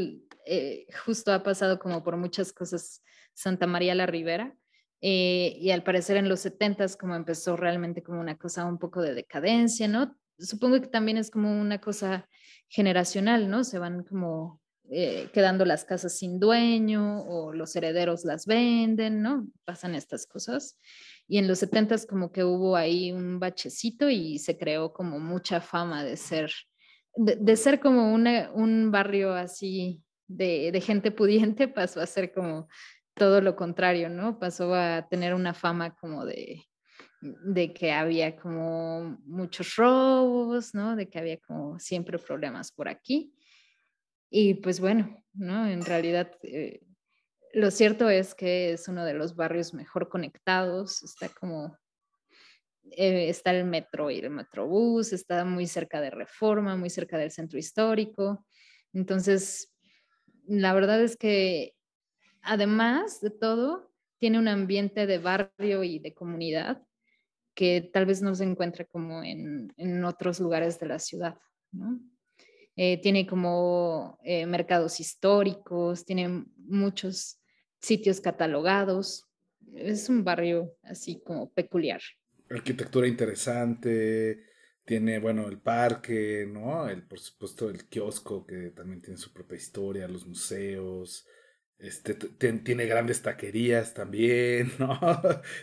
eh, 0.45 0.85
justo 1.05 1.31
ha 1.31 1.43
pasado 1.43 1.79
como 1.79 2.03
por 2.03 2.17
muchas 2.17 2.53
cosas 2.53 3.03
Santa 3.33 3.67
María 3.67 3.95
la 3.95 4.05
Ribera, 4.05 4.55
eh, 5.01 5.55
y 5.59 5.71
al 5.71 5.83
parecer 5.83 6.17
en 6.17 6.27
los 6.27 6.39
70 6.39 6.85
como 6.99 7.15
empezó 7.15 7.55
realmente 7.55 8.01
como 8.01 8.19
una 8.19 8.35
cosa 8.37 8.65
un 8.65 8.79
poco 8.79 9.01
de 9.01 9.13
decadencia, 9.13 9.87
¿no? 9.87 10.15
Supongo 10.39 10.81
que 10.81 10.87
también 10.87 11.17
es 11.17 11.29
como 11.29 11.51
una 11.59 11.79
cosa 11.79 12.27
generacional, 12.67 13.49
¿no? 13.49 13.63
Se 13.63 13.79
van 13.79 14.03
como 14.03 14.59
eh, 14.89 15.29
quedando 15.33 15.65
las 15.65 15.83
casas 15.83 16.17
sin 16.17 16.39
dueño 16.39 17.23
o 17.23 17.53
los 17.53 17.75
herederos 17.75 18.23
las 18.25 18.45
venden, 18.45 19.21
¿no? 19.21 19.47
Pasan 19.65 19.95
estas 19.95 20.25
cosas. 20.25 20.79
Y 21.27 21.37
en 21.39 21.47
los 21.47 21.59
70 21.59 21.95
como 22.09 22.31
que 22.31 22.43
hubo 22.43 22.75
ahí 22.75 23.11
un 23.11 23.39
bachecito 23.39 24.09
y 24.09 24.39
se 24.39 24.57
creó 24.57 24.93
como 24.93 25.19
mucha 25.19 25.59
fama 25.59 26.03
de 26.03 26.15
ser, 26.15 26.51
de, 27.15 27.55
ser 27.57 27.79
como 27.79 28.13
un 28.13 28.91
barrio 28.91 29.33
así 29.33 30.01
de, 30.27 30.71
de 30.71 30.81
gente 30.81 31.11
pudiente, 31.11 31.67
pasó 31.67 32.01
a 32.01 32.05
ser 32.05 32.31
como 32.31 32.67
todo 33.13 33.41
lo 33.41 33.55
contrario, 33.55 34.09
¿no? 34.09 34.39
Pasó 34.39 34.73
a 34.73 35.07
tener 35.09 35.33
una 35.33 35.53
fama 35.53 35.95
como 35.95 36.25
de, 36.25 36.63
de 37.21 37.73
que 37.73 37.91
había 37.91 38.35
como 38.35 39.17
muchos 39.25 39.75
robos, 39.75 40.73
¿no? 40.73 40.95
De 40.95 41.09
que 41.09 41.19
había 41.19 41.37
como 41.37 41.79
siempre 41.79 42.19
problemas 42.19 42.71
por 42.71 42.87
aquí. 42.87 43.33
Y 44.29 44.55
pues 44.55 44.79
bueno, 44.79 45.23
¿no? 45.33 45.67
En 45.67 45.83
realidad, 45.85 46.31
eh, 46.43 46.81
lo 47.53 47.71
cierto 47.71 48.09
es 48.09 48.35
que 48.35 48.73
es 48.73 48.87
uno 48.87 49.05
de 49.05 49.13
los 49.13 49.35
barrios 49.35 49.73
mejor 49.73 50.09
conectados, 50.09 51.03
está 51.03 51.29
como, 51.29 51.77
eh, 52.91 53.29
está 53.29 53.51
el 53.51 53.65
metro 53.65 54.11
y 54.11 54.19
el 54.19 54.29
metrobús, 54.29 55.13
está 55.13 55.45
muy 55.45 55.67
cerca 55.67 56.01
de 56.01 56.09
Reforma, 56.09 56.75
muy 56.75 56.89
cerca 56.89 57.17
del 57.17 57.31
centro 57.31 57.57
histórico. 57.57 58.45
Entonces, 58.93 59.73
la 60.45 60.73
verdad 60.73 61.01
es 61.01 61.17
que 61.17 61.73
además 62.41 63.21
de 63.21 63.31
todo, 63.31 63.91
tiene 64.19 64.39
un 64.39 64.47
ambiente 64.47 65.05
de 65.05 65.19
barrio 65.19 65.83
y 65.83 65.99
de 65.99 66.13
comunidad 66.13 66.81
que 67.53 67.89
tal 67.93 68.05
vez 68.05 68.21
no 68.21 68.35
se 68.35 68.43
encuentra 68.43 68.85
como 68.85 69.23
en, 69.23 70.03
otros 70.05 70.39
lugares 70.39 70.79
de 70.79 70.87
la 70.87 70.99
ciudad. 70.99 71.37
Eh, 72.79 73.01
tiene 73.01 73.25
como 73.25 74.19
eh, 74.23 74.45
mercados 74.45 74.99
históricos, 74.99 76.05
tiene 76.05 76.45
muchos 76.57 77.41
sitios 77.81 78.21
catalogados. 78.21 79.25
Es 79.73 80.09
un 80.09 80.23
barrio 80.23 80.75
así 80.83 81.19
como 81.25 81.51
peculiar. 81.51 82.01
Arquitectura 82.49 83.07
interesante, 83.07 84.43
tiene, 84.85 85.17
bueno, 85.17 85.47
el 85.47 85.59
parque, 85.59 86.47
¿no? 86.47 86.87
El, 86.87 87.01
por 87.05 87.19
supuesto, 87.19 87.67
el 87.67 87.89
kiosco 87.89 88.45
que 88.45 88.69
también 88.69 89.01
tiene 89.01 89.17
su 89.17 89.33
propia 89.33 89.57
historia, 89.57 90.07
los 90.07 90.27
museos, 90.27 91.25
este, 91.79 92.15
tiene 92.15 92.85
grandes 92.85 93.21
taquerías 93.21 93.93
también, 93.93 94.71
¿no? 94.79 94.99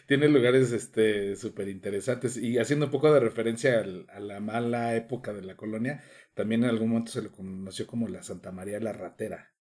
tiene 0.07 0.29
lugares 0.29 0.73
este, 0.73 1.37
súper 1.37 1.69
interesantes. 1.69 2.37
Y 2.37 2.59
haciendo 2.59 2.87
un 2.87 2.93
poco 2.93 3.13
de 3.13 3.21
referencia 3.21 3.85
a 4.09 4.21
la 4.21 4.41
mala 4.41 4.95
época 4.95 5.33
de 5.33 5.43
la 5.43 5.57
colonia, 5.57 6.03
también 6.35 6.65
en 6.65 6.71
algún 6.71 6.91
momento 6.91 7.13
se 7.13 7.23
le 7.23 7.31
conoció 7.31 7.87
como 7.87 8.09
la 8.09 8.23
Santa 8.23 8.53
María 8.53 8.81
la 8.81 8.93
Ratera. 8.93 9.53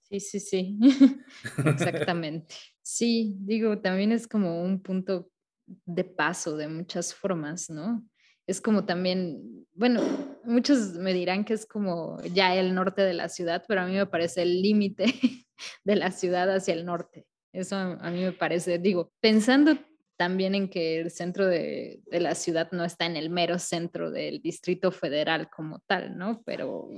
Sí, 0.00 0.20
sí, 0.20 0.40
sí, 0.40 0.78
exactamente. 1.64 2.54
Sí, 2.82 3.36
digo, 3.40 3.80
también 3.80 4.12
es 4.12 4.28
como 4.28 4.62
un 4.62 4.82
punto 4.82 5.30
de 5.66 6.04
paso 6.04 6.56
de 6.56 6.68
muchas 6.68 7.14
formas, 7.14 7.70
¿no? 7.70 8.06
Es 8.52 8.60
como 8.60 8.84
también, 8.84 9.66
bueno, 9.72 10.02
muchos 10.44 10.92
me 10.92 11.14
dirán 11.14 11.42
que 11.46 11.54
es 11.54 11.64
como 11.64 12.20
ya 12.34 12.54
el 12.54 12.74
norte 12.74 13.00
de 13.00 13.14
la 13.14 13.30
ciudad, 13.30 13.64
pero 13.66 13.80
a 13.80 13.86
mí 13.86 13.94
me 13.94 14.04
parece 14.04 14.42
el 14.42 14.60
límite 14.60 15.06
de 15.84 15.96
la 15.96 16.10
ciudad 16.10 16.54
hacia 16.54 16.74
el 16.74 16.84
norte. 16.84 17.26
Eso 17.50 17.76
a 17.76 18.10
mí 18.10 18.20
me 18.20 18.32
parece, 18.32 18.78
digo, 18.78 19.10
pensando 19.20 19.78
también 20.18 20.54
en 20.54 20.68
que 20.68 21.00
el 21.00 21.10
centro 21.10 21.46
de, 21.46 22.02
de, 22.10 22.20
la 22.20 22.34
ciudad 22.34 22.70
no 22.72 22.84
está 22.84 23.06
en 23.06 23.16
el 23.16 23.30
mero 23.30 23.58
centro 23.58 24.10
del 24.10 24.42
Distrito 24.42 24.92
Federal 24.92 25.48
como 25.48 25.78
tal, 25.86 26.18
¿no? 26.18 26.42
Pero 26.44 26.90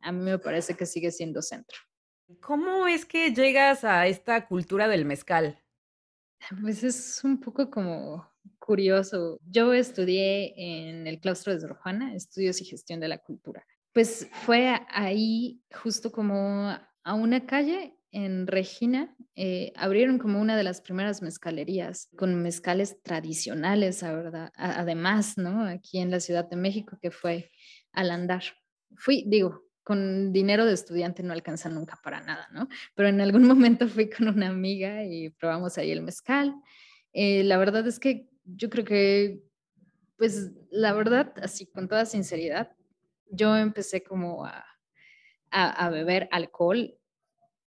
a 0.00 0.12
mí 0.12 0.22
me 0.22 0.38
parece 0.38 0.78
que 0.78 0.86
sigue 0.86 1.10
siendo 1.10 1.42
centro. 1.42 1.78
¿Cómo 2.40 2.86
es 2.86 3.04
que 3.04 3.34
llegas 3.34 3.84
a 3.84 4.06
esta 4.06 4.46
cultura 4.46 4.88
del 4.88 5.04
mezcal? 5.04 5.62
Pues 6.62 6.82
es 6.82 7.22
un 7.22 7.38
poco 7.38 7.70
como 7.70 8.34
curioso. 8.66 9.40
Yo 9.48 9.72
estudié 9.72 10.52
en 10.56 11.06
el 11.06 11.20
claustro 11.20 11.54
de 11.54 11.60
Sor 11.60 11.76
Juana, 11.76 12.14
estudios 12.14 12.60
y 12.60 12.64
gestión 12.64 13.00
de 13.00 13.08
la 13.08 13.18
cultura. 13.18 13.64
Pues 13.92 14.28
fue 14.44 14.74
ahí 14.90 15.62
justo 15.72 16.10
como 16.12 16.76
a 17.04 17.14
una 17.14 17.46
calle 17.46 17.96
en 18.10 18.46
Regina 18.46 19.14
eh, 19.34 19.72
abrieron 19.76 20.18
como 20.18 20.40
una 20.40 20.56
de 20.56 20.64
las 20.64 20.80
primeras 20.80 21.22
mezcalerías 21.22 22.08
con 22.16 22.34
mezcales 22.42 23.02
tradicionales, 23.02 24.02
verdad, 24.02 24.50
además, 24.56 25.36
¿no? 25.36 25.64
Aquí 25.66 25.98
en 25.98 26.10
la 26.10 26.20
Ciudad 26.20 26.48
de 26.48 26.56
México, 26.56 26.98
que 27.00 27.10
fue 27.10 27.50
al 27.92 28.10
andar. 28.10 28.42
Fui, 28.96 29.24
digo, 29.26 29.62
con 29.82 30.32
dinero 30.32 30.64
de 30.64 30.72
estudiante 30.72 31.22
no 31.22 31.32
alcanza 31.32 31.68
nunca 31.68 32.00
para 32.02 32.20
nada, 32.20 32.48
¿no? 32.52 32.68
Pero 32.94 33.08
en 33.08 33.20
algún 33.20 33.42
momento 33.46 33.86
fui 33.86 34.08
con 34.08 34.28
una 34.28 34.48
amiga 34.48 35.04
y 35.04 35.30
probamos 35.30 35.78
ahí 35.78 35.90
el 35.90 36.02
mezcal. 36.02 36.54
Eh, 37.12 37.44
la 37.44 37.58
verdad 37.58 37.86
es 37.86 38.00
que 38.00 38.28
yo 38.46 38.70
creo 38.70 38.84
que, 38.84 39.42
pues, 40.16 40.52
la 40.70 40.92
verdad, 40.92 41.34
así 41.42 41.66
con 41.66 41.88
toda 41.88 42.06
sinceridad, 42.06 42.72
yo 43.30 43.56
empecé 43.56 44.02
como 44.02 44.44
a 44.46 44.64
a, 45.50 45.90
beber 45.90 46.28
alcohol 46.30 46.94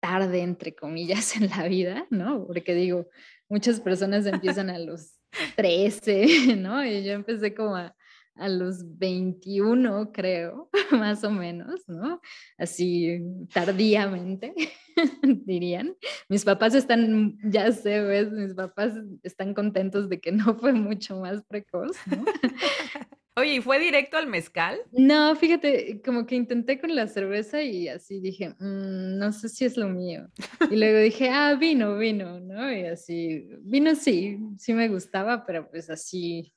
tarde, 0.00 0.42
entre 0.42 0.74
comillas, 0.74 1.36
en 1.40 1.48
la 1.50 1.66
vida, 1.68 2.06
¿no? 2.10 2.46
Porque 2.46 2.74
digo, 2.74 3.08
muchas 3.48 3.80
personas 3.80 4.26
empiezan 4.26 4.70
a 4.70 4.78
los 4.78 5.14
13, 5.56 6.56
¿no? 6.56 6.84
Y 6.84 7.04
yo 7.04 7.12
empecé 7.12 7.54
como 7.54 7.76
a, 7.76 7.94
a 8.36 8.48
los 8.48 8.98
21, 8.98 10.12
creo, 10.12 10.68
más 10.90 11.24
o 11.24 11.30
menos, 11.30 11.88
¿no? 11.88 12.20
Así 12.58 13.20
tardíamente, 13.52 14.54
dirían. 15.22 15.96
Mis 16.28 16.44
papás 16.44 16.74
están, 16.74 17.38
ya 17.44 17.70
sé, 17.72 18.00
ves, 18.00 18.30
mis 18.32 18.54
papás 18.54 18.94
están 19.22 19.54
contentos 19.54 20.08
de 20.08 20.20
que 20.20 20.32
no 20.32 20.56
fue 20.56 20.72
mucho 20.72 21.20
más 21.20 21.44
precoz, 21.44 21.96
¿no? 22.06 22.24
Oye, 23.36 23.56
¿y 23.56 23.60
fue 23.60 23.80
directo 23.80 24.16
al 24.16 24.28
mezcal? 24.28 24.78
No, 24.92 25.34
fíjate, 25.34 26.00
como 26.04 26.24
que 26.24 26.36
intenté 26.36 26.78
con 26.78 26.94
la 26.94 27.08
cerveza 27.08 27.62
y 27.62 27.88
así 27.88 28.20
dije, 28.20 28.50
mm, 28.50 29.18
no 29.18 29.32
sé 29.32 29.48
si 29.48 29.64
es 29.64 29.76
lo 29.76 29.88
mío. 29.88 30.28
Y 30.70 30.76
luego 30.76 31.00
dije, 31.00 31.30
ah, 31.30 31.54
vino, 31.54 31.98
vino, 31.98 32.38
¿no? 32.38 32.72
Y 32.72 32.84
así, 32.84 33.48
vino 33.62 33.96
sí, 33.96 34.38
sí 34.56 34.72
me 34.72 34.88
gustaba, 34.88 35.44
pero 35.44 35.68
pues 35.68 35.90
así, 35.90 36.54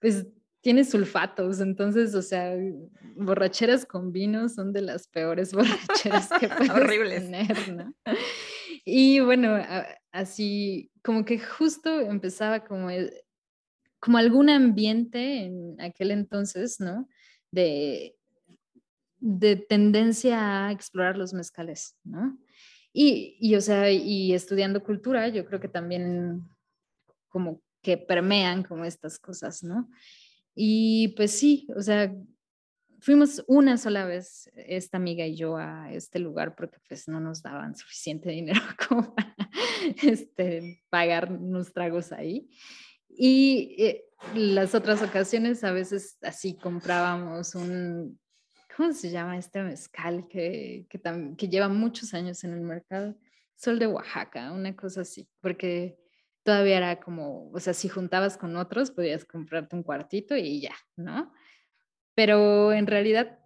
pues 0.00 0.26
tiene 0.60 0.84
sulfatos, 0.84 1.60
entonces, 1.60 2.14
o 2.14 2.22
sea, 2.22 2.54
borracheras 3.16 3.86
con 3.86 4.12
vino 4.12 4.48
son 4.48 4.72
de 4.72 4.82
las 4.82 5.08
peores 5.08 5.52
borracheras 5.54 6.28
que 6.40 6.48
puedes 6.48 7.22
tener, 7.22 7.74
¿no? 7.74 7.94
Y 8.84 9.20
bueno, 9.20 9.56
así 10.12 10.90
como 11.02 11.24
que 11.24 11.38
justo 11.38 12.00
empezaba 12.00 12.64
como 12.64 12.88
como 14.00 14.18
algún 14.18 14.48
ambiente 14.48 15.44
en 15.44 15.80
aquel 15.80 16.12
entonces, 16.12 16.78
¿no? 16.80 17.08
De, 17.50 18.16
de 19.18 19.56
tendencia 19.56 20.66
a 20.66 20.72
explorar 20.72 21.16
los 21.16 21.32
mezcales, 21.32 21.96
¿no? 22.04 22.38
Y, 22.92 23.36
y, 23.40 23.56
o 23.56 23.60
sea, 23.60 23.90
y 23.90 24.32
estudiando 24.32 24.82
cultura, 24.82 25.28
yo 25.28 25.44
creo 25.44 25.60
que 25.60 25.68
también 25.68 26.48
como 27.28 27.60
que 27.82 27.96
permean 27.96 28.62
como 28.62 28.84
estas 28.84 29.18
cosas, 29.18 29.62
¿no? 29.62 29.88
Y 30.60 31.14
pues 31.16 31.30
sí, 31.38 31.68
o 31.76 31.80
sea, 31.80 32.12
fuimos 32.98 33.44
una 33.46 33.78
sola 33.78 34.04
vez, 34.06 34.50
esta 34.56 34.96
amiga 34.96 35.24
y 35.24 35.36
yo, 35.36 35.56
a 35.56 35.92
este 35.92 36.18
lugar 36.18 36.56
porque 36.56 36.78
pues 36.88 37.06
no 37.06 37.20
nos 37.20 37.42
daban 37.42 37.76
suficiente 37.76 38.30
dinero 38.30 38.60
como 38.88 39.14
para 39.14 39.36
este, 40.02 40.82
pagar 40.90 41.30
unos 41.30 41.72
tragos 41.72 42.10
ahí. 42.10 42.50
Y 43.08 43.76
eh, 43.78 44.04
las 44.34 44.74
otras 44.74 45.00
ocasiones 45.00 45.62
a 45.62 45.70
veces 45.70 46.18
así 46.22 46.54
comprábamos 46.54 47.54
un, 47.54 48.18
¿cómo 48.76 48.92
se 48.92 49.10
llama 49.10 49.38
este 49.38 49.62
mezcal 49.62 50.26
que, 50.26 50.88
que, 50.90 51.00
que 51.36 51.48
lleva 51.48 51.68
muchos 51.68 52.14
años 52.14 52.42
en 52.42 52.54
el 52.54 52.62
mercado? 52.62 53.16
Sol 53.54 53.78
de 53.78 53.86
Oaxaca, 53.86 54.50
una 54.50 54.74
cosa 54.74 55.02
así, 55.02 55.28
porque 55.40 56.00
todavía 56.48 56.78
era 56.78 56.98
como, 56.98 57.50
o 57.50 57.60
sea, 57.60 57.74
si 57.74 57.90
juntabas 57.90 58.38
con 58.38 58.56
otros, 58.56 58.90
podías 58.90 59.26
comprarte 59.26 59.76
un 59.76 59.82
cuartito 59.82 60.34
y 60.34 60.62
ya, 60.62 60.74
¿no? 60.96 61.30
Pero 62.14 62.72
en 62.72 62.86
realidad, 62.86 63.38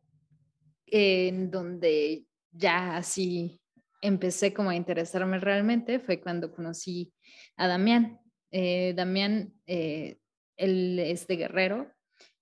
en 0.87 1.51
donde 1.51 2.27
ya 2.53 2.97
así 2.97 3.61
empecé 4.03 4.55
como 4.55 4.71
a 4.71 4.77
interesarme 4.77 5.41
realmente 5.41 5.99
fue 5.99 6.21
cuando 6.21 6.55
conocí 6.55 7.13
a 7.57 7.67
Damián. 7.67 8.21
Eh, 8.53 8.95
Damián, 8.95 9.53
eh, 9.67 10.21
él 10.57 11.01
es 11.01 11.27
de 11.27 11.39
Guerrero 11.39 11.93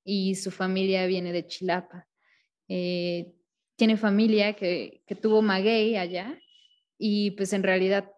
y 0.04 0.34
su 0.34 0.50
familia 0.50 1.06
viene 1.06 1.32
de 1.32 1.46
Chilapa. 1.46 2.06
Eh, 2.68 3.32
tiene 3.76 3.96
familia 3.96 4.52
que, 4.56 5.02
que 5.06 5.14
tuvo 5.14 5.40
maguey 5.40 5.96
allá 5.96 6.38
y 6.98 7.30
pues 7.30 7.54
en 7.54 7.62
realidad 7.62 8.10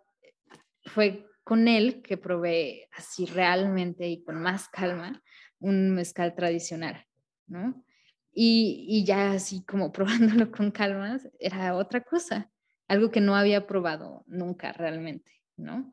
fue 0.87 1.25
con 1.45 1.69
él 1.69 2.03
que 2.03 2.17
probé 2.17 2.89
así 2.93 3.27
realmente 3.27 4.09
y 4.09 4.23
con 4.23 4.41
más 4.41 4.69
calma 4.69 5.23
un 5.59 5.95
mezcal 5.95 6.35
tradicional, 6.35 7.07
¿no? 7.47 7.85
Y, 8.33 8.87
y 8.89 9.05
ya 9.05 9.33
así 9.33 9.65
como 9.65 9.93
probándolo 9.93 10.51
con 10.51 10.71
calma 10.71 11.19
era 11.39 11.75
otra 11.75 12.01
cosa, 12.03 12.51
algo 12.89 13.11
que 13.11 13.21
no 13.21 13.37
había 13.37 13.67
probado 13.67 14.25
nunca 14.27 14.73
realmente, 14.73 15.33
¿no? 15.57 15.93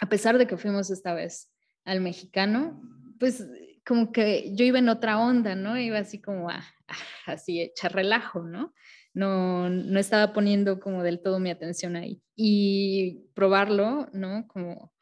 A 0.00 0.08
pesar 0.08 0.38
de 0.38 0.46
que 0.46 0.56
fuimos 0.56 0.90
esta 0.90 1.14
vez 1.14 1.50
al 1.84 2.00
mexicano, 2.00 2.80
pues 3.18 3.44
como 3.84 4.12
que 4.12 4.54
yo 4.54 4.64
iba 4.64 4.78
en 4.78 4.90
otra 4.90 5.18
onda, 5.18 5.54
¿no? 5.54 5.78
Iba 5.78 5.98
así 5.98 6.20
como 6.20 6.50
a, 6.50 6.62
así 7.26 7.60
echar 7.60 7.94
relajo, 7.94 8.42
¿no? 8.42 8.74
No, 9.18 9.68
no 9.68 9.98
estaba 9.98 10.32
poniendo 10.32 10.78
como 10.78 11.02
del 11.02 11.20
todo 11.20 11.40
mi 11.40 11.50
atención 11.50 11.96
ahí. 11.96 12.22
Y 12.36 13.28
probarlo, 13.34 14.08
¿no? 14.12 14.46
Como 14.46 14.92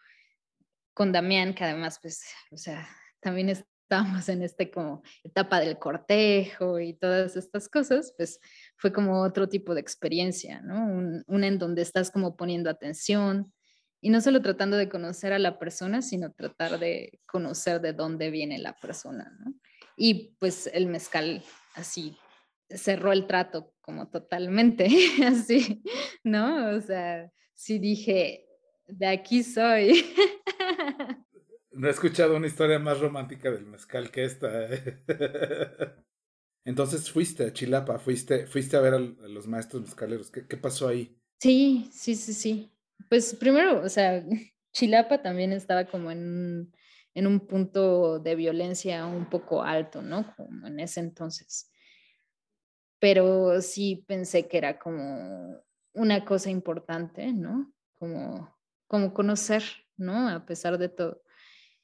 con 0.94 1.12
Damián, 1.12 1.52
que 1.54 1.64
además, 1.64 1.98
pues, 2.00 2.24
o 2.50 2.56
sea, 2.56 2.88
también 3.20 3.50
estábamos 3.50 4.28
en 4.30 4.42
este 4.42 4.70
como 4.70 5.02
etapa 5.22 5.60
del 5.60 5.78
cortejo 5.78 6.80
y 6.80 6.94
todas 6.94 7.36
estas 7.36 7.68
cosas, 7.68 8.14
pues 8.16 8.40
fue 8.76 8.92
como 8.92 9.20
otro 9.22 9.48
tipo 9.48 9.74
de 9.74 9.80
experiencia, 9.82 10.62
¿no? 10.62 11.22
una 11.26 11.46
en 11.46 11.58
donde 11.58 11.82
estás 11.82 12.10
como 12.10 12.36
poniendo 12.36 12.70
atención, 12.70 13.52
y 14.00 14.10
no 14.10 14.20
solo 14.20 14.40
tratando 14.40 14.76
de 14.76 14.88
conocer 14.88 15.32
a 15.32 15.38
la 15.38 15.58
persona, 15.58 16.00
sino 16.00 16.32
tratar 16.32 16.78
de 16.78 17.20
conocer 17.26 17.80
de 17.80 17.92
dónde 17.92 18.30
viene 18.30 18.58
la 18.58 18.76
persona, 18.76 19.36
¿no? 19.40 19.54
Y 19.96 20.36
pues 20.38 20.68
el 20.72 20.86
mezcal 20.86 21.42
así 21.74 22.16
cerró 22.70 23.12
el 23.12 23.26
trato 23.26 23.72
como 23.80 24.08
totalmente, 24.08 24.88
así, 25.26 25.82
¿no? 26.24 26.76
O 26.76 26.80
sea, 26.80 27.30
sí 27.54 27.78
dije, 27.78 28.46
de 28.86 29.06
aquí 29.06 29.42
soy. 29.42 30.04
No 31.76 31.88
he 31.88 31.90
escuchado 31.90 32.36
una 32.36 32.46
historia 32.46 32.78
más 32.78 33.00
romántica 33.00 33.50
del 33.50 33.66
mezcal 33.66 34.10
que 34.10 34.24
esta. 34.24 34.64
¿eh? 34.64 34.98
Entonces 36.64 37.10
fuiste 37.10 37.44
a 37.44 37.52
Chilapa, 37.52 37.98
fuiste, 37.98 38.46
fuiste 38.46 38.78
a 38.78 38.80
ver 38.80 38.94
a, 38.94 38.98
los 38.98 39.46
maestros 39.46 39.82
mezcaleros. 39.82 40.30
¿Qué, 40.30 40.46
¿Qué 40.46 40.56
pasó 40.56 40.88
ahí? 40.88 41.20
Sí, 41.38 41.90
sí, 41.92 42.14
sí, 42.14 42.32
sí. 42.32 42.72
Pues 43.10 43.34
primero, 43.34 43.82
o 43.82 43.90
sea, 43.90 44.24
Chilapa 44.72 45.20
también 45.20 45.52
estaba 45.52 45.84
como 45.84 46.10
en, 46.10 46.72
en 47.12 47.26
un 47.26 47.40
punto 47.40 48.20
de 48.20 48.36
violencia 48.36 49.04
un 49.04 49.28
poco 49.28 49.62
alto, 49.62 50.00
¿no? 50.00 50.34
Como 50.34 50.66
en 50.66 50.80
ese 50.80 51.00
entonces. 51.00 51.70
Pero 52.98 53.60
sí 53.60 54.04
pensé 54.06 54.48
que 54.48 54.58
era 54.58 54.78
como 54.78 55.60
una 55.92 56.24
cosa 56.24 56.50
importante, 56.50 57.32
¿no? 57.32 57.72
Como, 57.94 58.54
como 58.86 59.12
conocer, 59.14 59.62
¿no? 59.96 60.28
A 60.28 60.44
pesar 60.46 60.78
de 60.78 60.88
todo. 60.88 61.22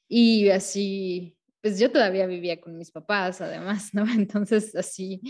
Y 0.07 0.49
así, 0.49 1.37
pues 1.61 1.79
yo 1.79 1.91
todavía 1.91 2.27
vivía 2.27 2.59
con 2.61 2.77
mis 2.77 2.91
papás, 2.91 3.41
además, 3.41 3.93
¿no? 3.93 4.05
Entonces, 4.13 4.75
así, 4.75 5.21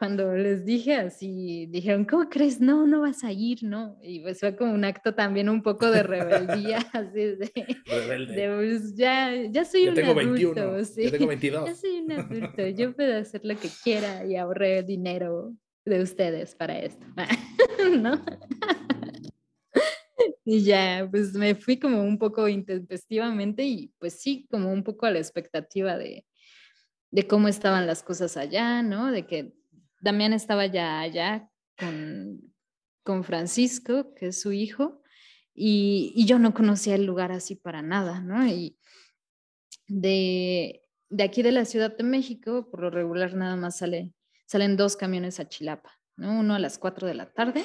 cuando 0.00 0.34
les 0.34 0.64
dije 0.64 0.94
así, 0.94 1.66
dijeron, 1.66 2.06
¿cómo 2.06 2.30
crees? 2.30 2.58
No, 2.58 2.86
no 2.86 3.02
vas 3.02 3.22
a 3.22 3.32
ir, 3.32 3.62
¿no? 3.64 3.98
Y 4.02 4.20
pues 4.20 4.40
fue 4.40 4.56
como 4.56 4.72
un 4.72 4.82
acto 4.86 5.14
también 5.14 5.50
un 5.50 5.62
poco 5.62 5.90
de 5.90 6.02
rebeldía, 6.02 6.78
así 6.94 7.12
de, 7.36 7.52
Rebelde. 7.84 8.54
pues 8.56 8.94
ya, 8.96 9.30
ya 9.50 9.62
soy 9.66 9.84
Ya 9.84 9.88
un 9.90 9.94
tengo 9.96 10.12
adulto, 10.18 10.72
21, 10.72 10.84
sí. 10.86 11.02
ya 11.04 11.10
tengo 11.10 11.24
Ya 11.24 11.28
22. 11.28 11.78
soy 11.78 11.98
un 11.98 12.12
adulto, 12.12 12.66
yo 12.68 12.96
puedo 12.96 13.18
hacer 13.18 13.42
lo 13.44 13.54
que 13.58 13.68
quiera 13.84 14.24
y 14.24 14.36
ahorré 14.36 14.82
dinero 14.84 15.52
de 15.84 16.02
ustedes 16.02 16.54
para 16.54 16.78
esto, 16.78 17.04
¿no? 18.00 18.24
Y 20.46 20.62
ya, 20.64 21.06
pues 21.10 21.34
me 21.34 21.54
fui 21.54 21.78
como 21.78 22.02
un 22.02 22.18
poco 22.18 22.48
intempestivamente 22.48 23.64
y 23.64 23.92
pues 23.98 24.14
sí, 24.14 24.46
como 24.50 24.72
un 24.72 24.82
poco 24.82 25.04
a 25.04 25.10
la 25.10 25.18
expectativa 25.18 25.98
de, 25.98 26.24
de 27.10 27.26
cómo 27.26 27.48
estaban 27.48 27.86
las 27.86 28.02
cosas 28.02 28.38
allá, 28.38 28.82
¿no? 28.82 29.12
De 29.12 29.26
que 29.26 29.59
Damián 30.00 30.32
estaba 30.32 30.66
ya 30.66 31.00
allá 31.00 31.48
con, 31.78 32.40
con 33.04 33.24
Francisco, 33.24 34.14
que 34.14 34.28
es 34.28 34.40
su 34.40 34.52
hijo, 34.52 35.02
y, 35.54 36.12
y 36.16 36.26
yo 36.26 36.38
no 36.38 36.54
conocía 36.54 36.94
el 36.94 37.04
lugar 37.04 37.32
así 37.32 37.54
para 37.54 37.82
nada, 37.82 38.20
¿no? 38.20 38.46
Y 38.46 38.78
de, 39.86 40.82
de 41.10 41.24
aquí 41.24 41.42
de 41.42 41.52
la 41.52 41.64
Ciudad 41.64 41.96
de 41.96 42.04
México, 42.04 42.70
por 42.70 42.80
lo 42.80 42.90
regular 42.90 43.34
nada 43.34 43.56
más 43.56 43.78
sale, 43.78 44.14
salen 44.46 44.76
dos 44.76 44.96
camiones 44.96 45.40
a 45.40 45.48
Chilapa, 45.48 45.98
¿no? 46.16 46.40
Uno 46.40 46.54
a 46.54 46.58
las 46.58 46.78
4 46.78 47.06
de 47.06 47.14
la 47.14 47.30
tarde 47.32 47.64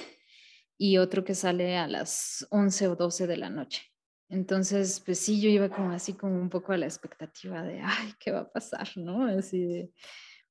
y 0.77 0.97
otro 0.97 1.23
que 1.23 1.35
sale 1.35 1.77
a 1.77 1.87
las 1.87 2.45
11 2.49 2.89
o 2.89 2.95
12 2.95 3.27
de 3.27 3.37
la 3.37 3.49
noche. 3.49 3.83
Entonces, 4.27 5.01
pues 5.05 5.19
sí, 5.19 5.39
yo 5.39 5.49
iba 5.49 5.69
como 5.69 5.91
así 5.91 6.13
como 6.13 6.35
un 6.35 6.49
poco 6.49 6.73
a 6.73 6.77
la 6.77 6.87
expectativa 6.87 7.61
de, 7.61 7.79
ay, 7.81 8.13
¿qué 8.19 8.31
va 8.31 8.39
a 8.39 8.51
pasar? 8.51 8.89
¿No? 8.95 9.25
Así 9.25 9.63
de... 9.63 9.91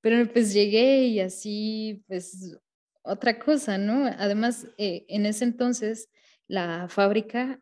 Pero 0.04 0.30
pues 0.30 0.52
llegué 0.52 1.06
y 1.06 1.20
así, 1.20 2.04
pues 2.06 2.58
otra 3.00 3.38
cosa, 3.38 3.78
¿no? 3.78 4.04
Además, 4.18 4.66
eh, 4.76 5.06
en 5.08 5.24
ese 5.24 5.44
entonces, 5.44 6.10
la 6.46 6.90
fábrica, 6.90 7.58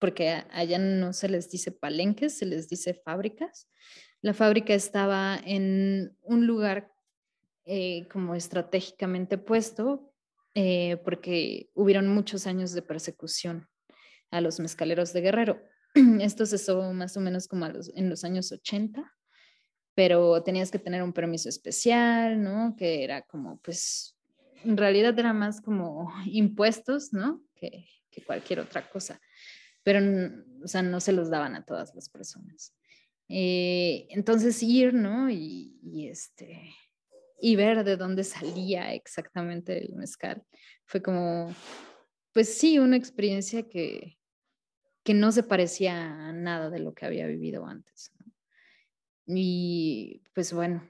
porque 0.00 0.42
allá 0.50 0.80
no 0.80 1.12
se 1.12 1.28
les 1.28 1.48
dice 1.52 1.70
palenques, 1.70 2.36
se 2.36 2.46
les 2.46 2.68
dice 2.68 2.94
fábricas, 2.94 3.68
la 4.22 4.34
fábrica 4.34 4.74
estaba 4.74 5.38
en 5.44 6.16
un 6.22 6.48
lugar 6.48 6.90
eh, 7.64 8.08
como 8.10 8.34
estratégicamente 8.34 9.38
puesto, 9.38 10.12
eh, 10.56 10.96
porque 11.04 11.70
hubieron 11.74 12.08
muchos 12.08 12.48
años 12.48 12.72
de 12.72 12.82
persecución 12.82 13.68
a 14.32 14.40
los 14.40 14.58
mezcaleros 14.58 15.12
de 15.12 15.20
Guerrero. 15.20 15.62
Esto 16.20 16.44
cesó 16.44 16.92
más 16.92 17.16
o 17.16 17.20
menos 17.20 17.46
como 17.46 17.68
los- 17.68 17.92
en 17.94 18.10
los 18.10 18.24
años 18.24 18.50
80, 18.50 19.14
pero 19.94 20.42
tenías 20.42 20.70
que 20.70 20.78
tener 20.78 21.02
un 21.02 21.12
permiso 21.12 21.48
especial, 21.48 22.42
¿no? 22.42 22.74
Que 22.76 23.04
era 23.04 23.22
como, 23.22 23.58
pues, 23.58 24.16
en 24.64 24.76
realidad 24.76 25.18
era 25.18 25.32
más 25.32 25.60
como 25.60 26.12
impuestos, 26.26 27.12
¿no? 27.12 27.42
Que, 27.54 27.86
que 28.10 28.22
cualquier 28.22 28.60
otra 28.60 28.88
cosa. 28.88 29.20
Pero, 29.82 30.00
o 30.62 30.68
sea, 30.68 30.82
no 30.82 31.00
se 31.00 31.12
los 31.12 31.30
daban 31.30 31.56
a 31.56 31.64
todas 31.64 31.94
las 31.94 32.08
personas. 32.08 32.74
Eh, 33.28 34.06
entonces 34.10 34.62
ir, 34.62 34.94
¿no? 34.94 35.30
Y, 35.30 35.78
y 35.82 36.08
este, 36.08 36.70
y 37.40 37.56
ver 37.56 37.82
de 37.82 37.96
dónde 37.96 38.24
salía 38.24 38.94
exactamente 38.94 39.76
el 39.76 39.94
mezcal. 39.94 40.44
Fue 40.84 41.02
como, 41.02 41.54
pues 42.32 42.56
sí, 42.56 42.78
una 42.78 42.96
experiencia 42.96 43.68
que, 43.68 44.18
que 45.02 45.14
no 45.14 45.32
se 45.32 45.42
parecía 45.42 46.28
a 46.28 46.32
nada 46.32 46.70
de 46.70 46.78
lo 46.78 46.94
que 46.94 47.06
había 47.06 47.26
vivido 47.26 47.66
antes. 47.66 48.12
Y 49.34 50.22
pues 50.34 50.52
bueno, 50.52 50.82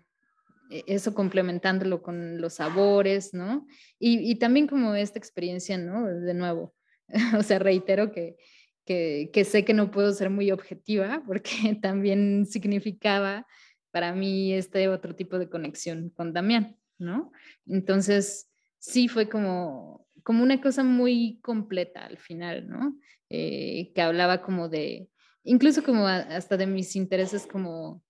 e- 0.70 0.84
eso 0.86 1.14
complementándolo 1.14 2.02
con 2.02 2.40
los 2.40 2.54
sabores, 2.54 3.34
¿no? 3.34 3.66
Y, 3.98 4.36
también 4.36 4.66
como 4.66 4.94
esta 4.94 5.18
experiencia, 5.18 5.76
¿no? 5.78 6.06
De 6.06 6.34
nuevo, 6.34 6.74
o 7.38 7.42
sea, 7.42 7.58
reitero 7.58 8.10
que, 8.10 8.36
que, 8.84 9.44
sé 9.44 9.64
que 9.64 9.74
no 9.74 9.90
puedo 9.90 10.12
ser 10.12 10.30
muy 10.30 10.50
objetiva 10.50 11.22
porque 11.26 11.50
también 11.82 12.46
significaba 12.46 13.46
para 13.90 14.14
mí 14.14 14.54
este 14.54 14.88
otro 14.88 15.14
tipo 15.14 15.38
de 15.38 15.50
conexión 15.50 16.10
con 16.10 16.32
Damián, 16.32 16.78
¿no? 16.98 17.32
Entonces, 17.66 18.50
sí 18.78 19.08
fue 19.08 19.28
como, 19.28 20.06
como 20.22 20.42
una 20.42 20.60
cosa 20.60 20.82
muy 20.82 21.38
completa 21.42 22.06
al 22.06 22.18
final, 22.18 22.68
¿no? 22.68 22.96
Eh, 23.28 23.92
que 23.94 24.02
hablaba 24.02 24.42
como 24.42 24.68
de, 24.68 25.08
incluso 25.44 25.82
como 25.82 26.06
hasta 26.06 26.56
de 26.56 26.66
mis 26.66 26.96
intereses 26.96 27.46
como 27.46 28.02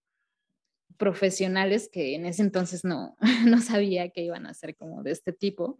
profesionales 0.98 1.88
que 1.92 2.14
en 2.14 2.26
ese 2.26 2.42
entonces 2.42 2.84
no, 2.84 3.16
no 3.46 3.60
sabía 3.60 4.10
que 4.10 4.22
iban 4.22 4.46
a 4.46 4.54
ser 4.54 4.76
como 4.76 5.02
de 5.02 5.12
este 5.12 5.32
tipo, 5.32 5.78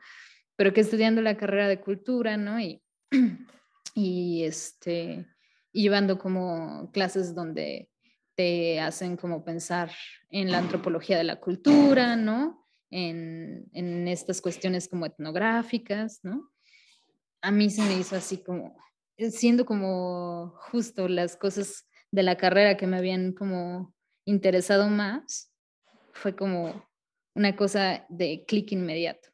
pero 0.57 0.73
que 0.73 0.81
estudiando 0.81 1.23
la 1.23 1.37
carrera 1.37 1.69
de 1.69 1.81
cultura, 1.81 2.37
¿no? 2.37 2.61
Y, 2.61 2.83
y 3.95 4.45
este, 4.45 5.27
llevando 5.73 6.19
como 6.19 6.91
clases 6.93 7.35
donde 7.35 7.89
te 8.35 8.81
hacen 8.81 9.17
como 9.17 9.45
pensar 9.45 9.91
en 10.31 10.51
la 10.51 10.59
antropología 10.59 11.19
de 11.19 11.25
la 11.25 11.41
cultura, 11.41 12.17
¿no? 12.17 12.67
En, 12.91 13.69
en 13.73 14.09
estas 14.09 14.41
cuestiones 14.41 14.89
como 14.89 15.07
etnográficas, 15.07 16.21
¿no? 16.23 16.51
A 17.41 17.51
mí 17.51 17.71
se 17.71 17.83
me 17.83 17.99
hizo 17.99 18.17
así 18.17 18.43
como, 18.43 18.77
siendo 19.31 19.67
como 19.67 20.55
justo 20.71 21.09
las 21.09 21.37
cosas 21.37 21.87
de 22.11 22.23
la 22.23 22.37
carrera 22.37 22.77
que 22.77 22.87
me 22.87 22.99
habían 22.99 23.33
como 23.33 23.95
interesado 24.25 24.89
más, 24.89 25.53
fue 26.13 26.35
como 26.37 26.87
una 27.35 27.57
cosa 27.57 28.07
de 28.09 28.45
clic 28.47 28.73
inmediato. 28.73 29.29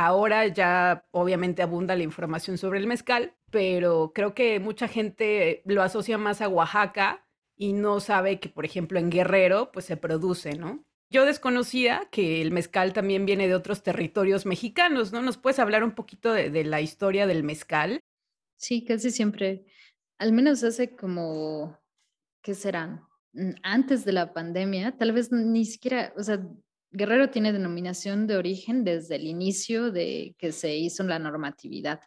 Ahora 0.00 0.46
ya 0.46 1.04
obviamente 1.10 1.60
abunda 1.60 1.96
la 1.96 2.04
información 2.04 2.56
sobre 2.56 2.78
el 2.78 2.86
mezcal, 2.86 3.34
pero 3.50 4.12
creo 4.14 4.32
que 4.32 4.60
mucha 4.60 4.86
gente 4.86 5.60
lo 5.64 5.82
asocia 5.82 6.16
más 6.16 6.40
a 6.40 6.48
Oaxaca 6.48 7.27
y 7.58 7.72
no 7.72 8.00
sabe 8.00 8.40
que, 8.40 8.48
por 8.48 8.64
ejemplo, 8.64 8.98
en 8.98 9.10
Guerrero, 9.10 9.70
pues 9.72 9.84
se 9.84 9.96
produce, 9.96 10.56
¿no? 10.56 10.84
Yo 11.10 11.24
desconocía 11.24 12.08
que 12.12 12.40
el 12.40 12.52
mezcal 12.52 12.92
también 12.92 13.26
viene 13.26 13.48
de 13.48 13.54
otros 13.54 13.82
territorios 13.82 14.46
mexicanos, 14.46 15.12
¿no? 15.12 15.22
¿Nos 15.22 15.38
puedes 15.38 15.58
hablar 15.58 15.82
un 15.82 15.94
poquito 15.94 16.32
de, 16.32 16.64
la 16.64 16.80
historia 16.80 17.26
del 17.26 17.42
mezcal? 17.42 18.00
Sí, 18.56 18.84
casi 18.84 19.10
siempre, 19.10 19.66
al 20.18 20.32
menos 20.32 20.62
hace 20.62 20.94
como, 20.94 21.78
¿qué 22.42 22.54
serán? 22.54 23.02
Antes 23.62 24.04
de 24.04 24.12
la 24.12 24.32
pandemia, 24.32 24.96
tal 24.96 25.12
vez 25.12 25.32
ni 25.32 25.64
siquiera, 25.64 26.12
o 26.16 26.22
sea, 26.22 26.40
Guerrero 26.90 27.30
tiene 27.30 27.52
denominación 27.52 28.26
de 28.26 28.36
origen 28.36 28.84
desde 28.84 29.16
el 29.16 29.26
inicio 29.26 29.90
de 29.90 30.34
que 30.38 30.52
se 30.52 30.76
hizo 30.76 31.02
la 31.02 31.18
normatividad, 31.18 32.00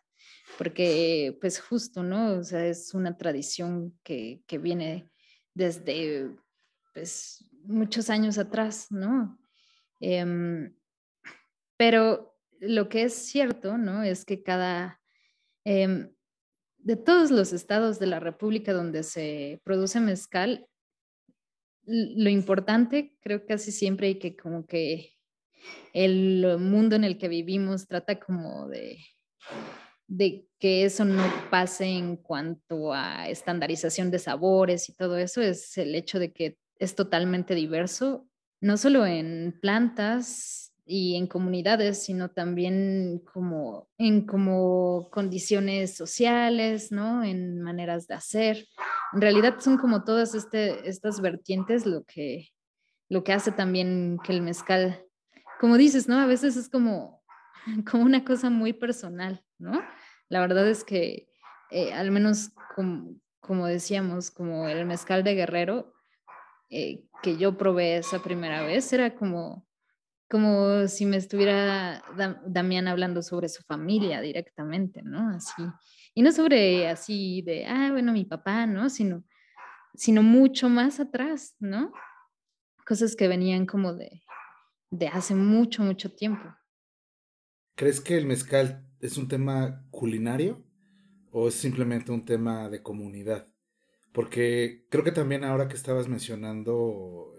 porque 0.58 1.38
pues 1.40 1.60
justo, 1.60 2.04
¿no? 2.04 2.40
O 2.40 2.44
sea, 2.44 2.66
es 2.66 2.94
una 2.94 3.18
tradición 3.18 3.98
que, 4.04 4.42
viene 4.60 5.11
desde 5.54 6.36
pues 6.94 7.46
muchos 7.64 8.10
años 8.10 8.38
atrás, 8.38 8.88
¿no? 8.92 9.40
Em, 10.00 10.74
pero 11.78 12.36
lo 12.60 12.90
que 12.90 13.04
es 13.04 13.14
cierto, 13.14 13.78
¿no? 13.78 14.04
Es 14.04 14.26
que 14.26 14.44
cada, 14.44 15.00
em, 15.64 16.14
de 16.78 16.96
todos 16.96 17.32
los 17.32 17.54
estados 17.54 18.00
de 18.00 18.08
la 18.08 18.20
República 18.20 18.74
donde 18.74 19.04
se 19.04 19.62
produce 19.64 20.00
mezcal, 20.00 20.68
lo 21.84 22.30
importante, 22.30 23.18
creo 23.22 23.46
casi 23.46 23.72
siempre 23.72 24.10
y 24.10 24.20
que 24.20 24.36
como 24.36 24.66
que 24.66 25.14
el 25.94 26.58
mundo 26.60 26.96
en 26.96 27.04
el 27.04 27.18
que 27.18 27.28
vivimos 27.28 27.88
trata 27.88 28.20
como 28.20 28.68
de, 28.68 28.98
de 30.12 30.46
que 30.60 30.86
eso 30.86 31.06
no 31.06 31.24
pase 31.50 31.86
en 31.86 32.18
cuanto 32.18 32.94
a 32.94 33.30
estandarización 33.30 34.12
de 34.12 34.20
sabores 34.20 34.90
y 34.90 34.94
todo 34.94 35.18
eso, 35.18 35.42
es 35.42 35.78
el 35.78 35.96
hecho 35.96 36.20
de 36.20 36.34
que 36.34 36.58
es 36.80 36.96
totalmente 36.96 37.56
diverso, 37.56 38.28
no 38.60 38.78
solo 38.78 39.06
en 39.06 39.58
plantas, 39.62 40.72
y 40.86 41.16
en 41.16 41.28
comunidades, 41.28 42.04
sino 42.04 42.32
también 42.32 43.22
como 43.32 43.88
en 43.98 44.26
como 44.26 45.10
condiciones 45.10 45.96
sociales, 45.96 46.92
¿no? 46.92 47.24
En 47.24 47.62
maneras 47.62 48.08
de 48.08 48.16
hacer. 48.16 48.68
En 49.14 49.22
realidad 49.22 49.60
son 49.60 49.78
como 49.78 50.04
todas 50.04 50.36
este, 50.36 50.90
estas 50.90 51.22
vertientes 51.22 51.86
lo 51.86 52.04
que, 52.04 52.50
lo 53.08 53.24
que 53.24 53.32
hace 53.32 53.54
también 53.54 54.20
que 54.22 54.34
el 54.34 54.42
mezcal, 54.42 55.06
como 55.62 55.78
dices, 55.78 56.10
¿no? 56.10 56.20
A 56.20 56.26
veces 56.26 56.58
es 56.58 56.68
como, 56.68 57.24
como 57.90 58.04
una 58.04 58.26
cosa 58.26 58.50
muy 58.50 58.74
personal, 58.74 59.42
¿no? 59.60 59.82
La 60.32 60.40
verdad 60.40 60.66
es 60.68 60.86
que 60.86 61.28
eh, 61.72 61.92
al 61.92 62.10
menos 62.10 62.52
como, 62.74 63.20
como, 63.42 63.68
decíamos, 63.68 64.32
como 64.32 64.70
el 64.70 64.86
mezcal 64.86 65.26
de 65.26 65.36
guerrero, 65.36 65.94
eh, 66.70 67.04
que 67.22 67.36
yo 67.36 67.58
probé 67.58 67.98
esa 67.98 68.24
primera 68.24 68.64
vez, 68.64 68.94
era 68.94 69.14
como 69.14 69.68
como 70.30 70.88
si 70.88 71.06
me 71.06 71.18
estuviera 71.18 72.02
Damián 72.46 72.88
hablando 72.88 73.22
sobre 73.22 73.50
su 73.50 73.64
familia 73.64 74.22
directamente, 74.22 75.02
¿no? 75.04 75.28
Así. 75.36 75.62
Y 76.14 76.22
no 76.22 76.32
sobre 76.32 76.88
así 76.88 77.42
de, 77.42 77.66
ah, 77.66 77.90
bueno, 77.92 78.14
mi 78.14 78.24
papá, 78.24 78.66
¿no? 78.66 78.90
Sino, 78.90 79.26
sino 79.94 80.24
mucho 80.24 80.70
más 80.70 81.02
atrás, 81.02 81.58
¿no? 81.60 81.92
Cosas 82.86 83.18
que 83.18 83.28
venían 83.28 83.66
como 83.66 83.94
de, 83.94 84.24
de 84.90 85.10
hace 85.10 85.36
mucho, 85.36 85.84
mucho 85.84 86.10
tiempo. 86.10 86.56
¿Crees 87.76 88.00
que 88.00 88.18
el 88.18 88.26
mezcal 88.26 88.88
es 89.02 89.18
un 89.18 89.28
tema 89.28 89.86
culinario 89.92 90.64
o 91.32 91.48
es 91.48 91.56
simplemente 91.56 92.12
un 92.12 92.26
tema 92.26 92.70
de 92.70 92.82
comunidad? 92.82 93.48
Porque 94.14 94.86
creo 94.90 95.04
que 95.04 95.12
también 95.12 95.44
ahora 95.44 95.68
que 95.68 95.76
estabas 95.76 96.08
mencionando 96.08 97.34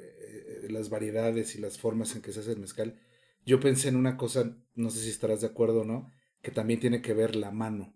las 0.68 0.90
variedades 0.90 1.54
y 1.54 1.60
las 1.60 1.78
formas 1.78 2.14
en 2.14 2.22
que 2.22 2.32
se 2.32 2.40
hace 2.40 2.52
el 2.52 2.60
mezcal, 2.60 2.98
yo 3.44 3.60
pensé 3.60 3.88
en 3.88 3.96
una 3.96 4.16
cosa, 4.16 4.56
no 4.74 4.90
sé 4.90 5.00
si 5.00 5.10
estarás 5.10 5.40
de 5.40 5.48
acuerdo 5.48 5.82
o 5.82 5.84
no, 5.84 6.10
que 6.40 6.50
también 6.50 6.80
tiene 6.80 7.02
que 7.02 7.14
ver 7.14 7.36
la 7.36 7.50
mano. 7.50 7.94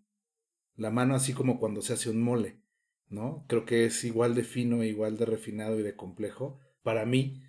La 0.77 0.91
mano 0.91 1.15
así 1.15 1.33
como 1.33 1.59
cuando 1.59 1.83
se 1.83 1.95
hace 1.95 2.11
un 2.11 2.23
mole, 2.23 2.61
¿no? 3.09 3.45
Creo 3.49 3.65
que 3.65 3.87
es 3.87 4.05
igual 4.05 4.35
de 4.35 4.45
fino, 4.45 4.85
igual 4.85 5.17
de 5.17 5.27
refinado 5.27 5.81
y 5.81 5.83
de 5.83 5.97
complejo. 5.97 6.61
Para 6.83 7.07
mí, 7.07 7.43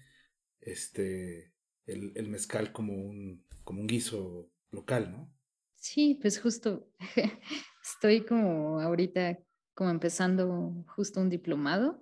este, 0.62 1.53
el, 1.86 2.13
el 2.15 2.30
mezcal 2.30 2.71
como 2.71 2.93
un, 2.93 3.45
como 3.63 3.82
un 3.82 3.88
guiso 3.88 4.49
local, 4.71 5.12
¿no? 5.12 5.37
Sí, 5.78 6.20
pues 6.22 6.40
justo 6.40 6.88
estoy 7.84 8.26
como 8.26 8.82
ahorita 8.82 9.40
como 9.74 9.90
empezando 9.92 10.84
justo 10.96 11.22
un 11.22 11.30
diplomado 11.30 12.02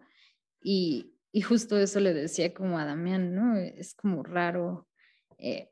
y 0.62 1.16
y 1.36 1.42
justo 1.42 1.78
eso 1.78 2.00
le 2.00 2.14
decía 2.14 2.54
como 2.54 2.80
a 2.80 2.86
Damián, 2.86 3.36
¿no? 3.36 3.58
Es 3.58 3.94
como 3.94 4.24
raro 4.24 4.88
eh, 5.38 5.70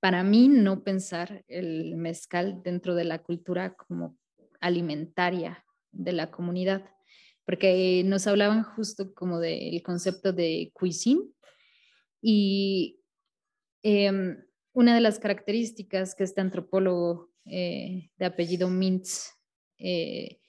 para 0.00 0.24
mí 0.24 0.48
no 0.48 0.82
pensar 0.82 1.44
el 1.46 1.94
mezcal 1.94 2.60
dentro 2.64 2.96
de 2.96 3.04
la 3.04 3.22
cultura 3.22 3.76
como 3.76 4.18
alimentaria 4.60 5.64
de 5.92 6.10
la 6.10 6.32
comunidad, 6.32 6.90
porque 7.44 8.02
nos 8.04 8.26
hablaban 8.26 8.64
justo 8.64 9.14
como 9.14 9.38
del 9.38 9.80
concepto 9.84 10.32
de 10.32 10.72
cuisine 10.74 11.22
y 12.20 12.98
em, 13.84 14.44
una 14.74 14.94
de 14.94 15.00
las 15.00 15.18
características 15.18 16.14
que 16.14 16.24
este 16.24 16.40
antropólogo 16.40 17.30
eh, 17.46 18.10
de 18.18 18.26
apellido 18.26 18.68
Mintz 18.68 19.30
eh, 19.78 20.40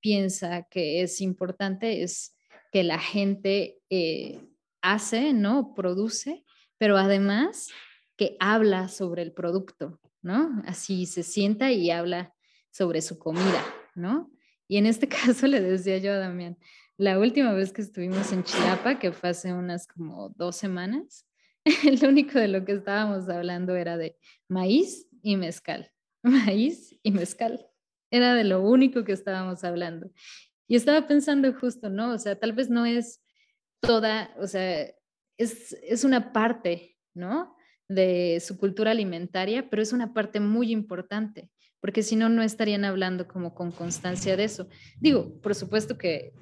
piensa 0.00 0.66
que 0.70 1.02
es 1.02 1.20
importante 1.20 2.02
es 2.02 2.36
que 2.72 2.84
la 2.84 2.98
gente 2.98 3.78
eh, 3.90 4.40
hace, 4.80 5.32
¿no? 5.32 5.74
Produce, 5.74 6.44
pero 6.78 6.96
además 6.96 7.68
que 8.16 8.36
habla 8.38 8.88
sobre 8.88 9.22
el 9.22 9.32
producto, 9.32 10.00
¿no? 10.22 10.62
Así 10.64 11.06
se 11.06 11.24
sienta 11.24 11.72
y 11.72 11.90
habla 11.90 12.32
sobre 12.70 13.02
su 13.02 13.18
comida, 13.18 13.64
¿no? 13.96 14.30
Y 14.68 14.76
en 14.76 14.86
este 14.86 15.08
caso 15.08 15.48
le 15.48 15.60
decía 15.60 15.98
yo 15.98 16.12
a 16.12 16.18
Damián, 16.18 16.56
la 16.96 17.18
última 17.18 17.52
vez 17.52 17.72
que 17.72 17.82
estuvimos 17.82 18.32
en 18.32 18.44
Chiapa, 18.44 19.00
que 19.00 19.10
fue 19.12 19.30
hace 19.30 19.52
unas 19.52 19.88
como 19.88 20.30
dos 20.30 20.56
semanas, 20.56 21.27
lo 22.02 22.08
único 22.08 22.38
de 22.38 22.48
lo 22.48 22.64
que 22.64 22.72
estábamos 22.72 23.28
hablando 23.28 23.76
era 23.76 23.96
de 23.96 24.16
maíz 24.48 25.08
y 25.22 25.36
mezcal, 25.36 25.90
maíz 26.22 26.98
y 27.02 27.10
mezcal. 27.10 27.66
Era 28.10 28.34
de 28.34 28.44
lo 28.44 28.62
único 28.62 29.04
que 29.04 29.12
estábamos 29.12 29.64
hablando. 29.64 30.10
Y 30.66 30.76
estaba 30.76 31.06
pensando 31.06 31.52
justo, 31.54 31.90
¿no? 31.90 32.12
O 32.12 32.18
sea, 32.18 32.38
tal 32.38 32.52
vez 32.52 32.70
no 32.70 32.86
es 32.86 33.22
toda, 33.80 34.34
o 34.38 34.46
sea, 34.46 34.86
es, 35.36 35.72
es 35.82 36.04
una 36.04 36.32
parte, 36.32 36.96
¿no? 37.14 37.54
De 37.88 38.40
su 38.40 38.58
cultura 38.58 38.90
alimentaria, 38.90 39.68
pero 39.68 39.82
es 39.82 39.92
una 39.92 40.12
parte 40.12 40.40
muy 40.40 40.72
importante, 40.72 41.50
porque 41.80 42.02
si 42.02 42.16
no, 42.16 42.28
no 42.28 42.42
estarían 42.42 42.84
hablando 42.84 43.28
como 43.28 43.54
con 43.54 43.72
constancia 43.72 44.36
de 44.36 44.44
eso. 44.44 44.68
Digo, 45.00 45.40
por 45.40 45.54
supuesto 45.54 45.96
que, 45.96 46.32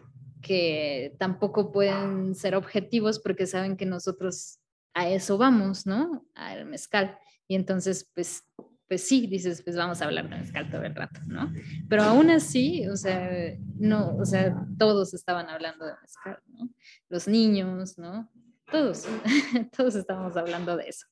que 0.41 1.15
tampoco 1.19 1.73
pueden 1.73 2.35
ser 2.35 2.55
objetivos 2.55 3.19
porque 3.19 3.47
saben 3.47 3.77
que 3.77 3.87
nosotros 3.87 4.61
a 4.96 5.09
eso 5.11 5.37
vamos, 5.37 5.87
¿no? 5.87 6.26
Al 6.35 6.64
mezcal. 6.64 7.18
Y 7.46 7.54
entonces, 7.54 8.11
pues 8.14 8.44
pues 8.88 9.06
sí, 9.06 9.26
dices, 9.26 9.62
pues 9.62 9.76
vamos 9.76 10.00
a 10.00 10.04
hablar 10.04 10.28
de 10.28 10.37
mezcal 10.37 10.70
todo 10.70 10.82
el 10.85 10.94
rato, 10.94 11.20
¿no? 11.26 11.52
Pero 11.88 12.04
aún 12.04 12.30
así, 12.30 12.87
o 12.87 12.96
sea, 12.96 13.30
no, 13.78 14.16
o 14.16 14.24
sea, 14.24 14.54
todos 14.78 15.12
estaban 15.12 15.48
hablando 15.48 15.85
de 15.85 15.92
mezcal, 16.00 16.38
¿no? 16.46 16.70
Los 17.09 17.26
niños, 17.26 17.98
¿no? 17.98 18.30
Todos, 18.70 19.06
todos 19.76 19.96
estábamos 19.96 20.37
hablando 20.37 20.76
de 20.76 20.88
eso. 20.88 21.06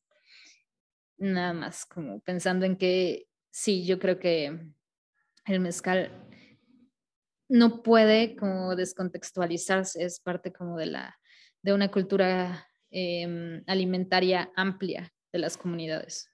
Nada 1.18 1.52
más 1.52 1.84
como 1.84 2.20
pensando 2.20 2.64
en 2.64 2.76
que 2.76 3.26
sí, 3.50 3.84
yo 3.84 3.98
creo 3.98 4.20
que 4.20 4.56
el 5.46 5.60
mezcal 5.60 6.12
no 7.48 7.82
puede 7.82 8.36
como 8.36 8.76
descontextualizarse, 8.76 10.04
es 10.04 10.20
parte 10.20 10.52
como 10.52 10.76
de 10.78 10.86
la, 10.86 11.18
de 11.62 11.72
una 11.72 11.90
cultura 11.90 12.68
em, 12.94 13.62
alimentaria 13.66 14.52
amplia 14.54 15.12
de 15.32 15.40
las 15.40 15.56
comunidades. 15.56 16.30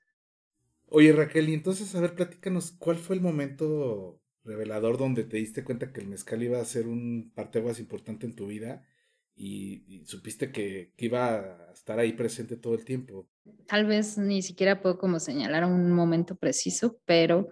Oye, 0.89 1.13
Raquel, 1.13 1.49
y 1.49 1.55
entonces, 1.55 1.95
a 1.95 2.01
ver, 2.01 2.15
platícanos, 2.15 2.73
¿cuál 2.73 2.99
fue 2.99 3.17
el 3.17 3.23
momento 3.23 4.21
revelador 4.45 4.99
donde 4.99 5.25
te 5.25 5.39
diste 5.39 5.65
cuenta 5.65 5.93
que 5.93 6.01
el 6.01 6.09
mezcal 6.09 6.43
iba 6.43 6.61
a 6.61 6.65
ser 6.65 6.87
un 6.87 7.33
parteaguas 7.35 7.79
importante 7.81 8.27
en 8.27 8.35
tu 8.35 8.47
vida 8.47 8.87
y, 9.35 10.05
supiste 10.05 10.53
que, 10.53 10.93
iba 10.99 11.37
a 11.37 11.73
estar 11.73 11.99
ahí 11.99 12.13
presente 12.13 12.57
todo 12.59 12.75
el 12.75 12.85
tiempo. 12.85 13.27
Tal 13.67 13.87
vez 13.87 14.19
ni 14.19 14.43
siquiera 14.43 14.83
puedo 14.83 14.99
como 14.99 15.19
señalar 15.19 15.65
un 15.65 15.91
momento 15.93 16.37
preciso, 16.37 17.01
pero 17.07 17.49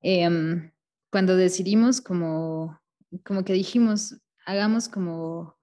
em, 0.00 0.70
cuando 1.10 1.36
decidimos 1.36 2.00
como, 2.00 2.80
como 3.24 3.44
que 3.44 3.52
dijimos, 3.52 4.18
hagamos 4.46 4.88
como 4.88 5.58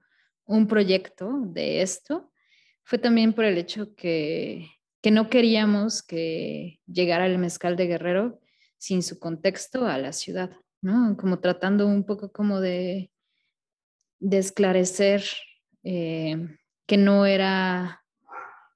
un 0.45 0.67
proyecto 0.67 1.41
de 1.47 1.81
esto, 1.81 2.31
fue 2.85 2.99
también 2.99 3.33
por 3.33 3.45
el 3.45 3.57
hecho 3.57 3.95
que, 3.95 4.69
que 5.01 5.11
no 5.11 5.29
queríamos 5.29 6.03
que 6.03 6.79
llegara 6.85 7.25
el 7.25 7.39
mezcal 7.39 7.75
de 7.75 7.87
Guerrero 7.87 8.39
sin 8.77 9.01
su 9.01 9.19
contexto 9.19 9.87
a 9.87 9.97
la 9.97 10.13
ciudad, 10.13 10.51
¿no? 10.81 11.17
Como 11.17 11.39
tratando 11.39 11.87
un 11.87 12.05
poco 12.05 12.31
como 12.31 12.61
de, 12.61 13.11
de 14.19 14.37
esclarecer 14.37 15.23
eh, 15.83 16.37
que 16.85 16.97
no 16.97 17.25
era 17.25 18.03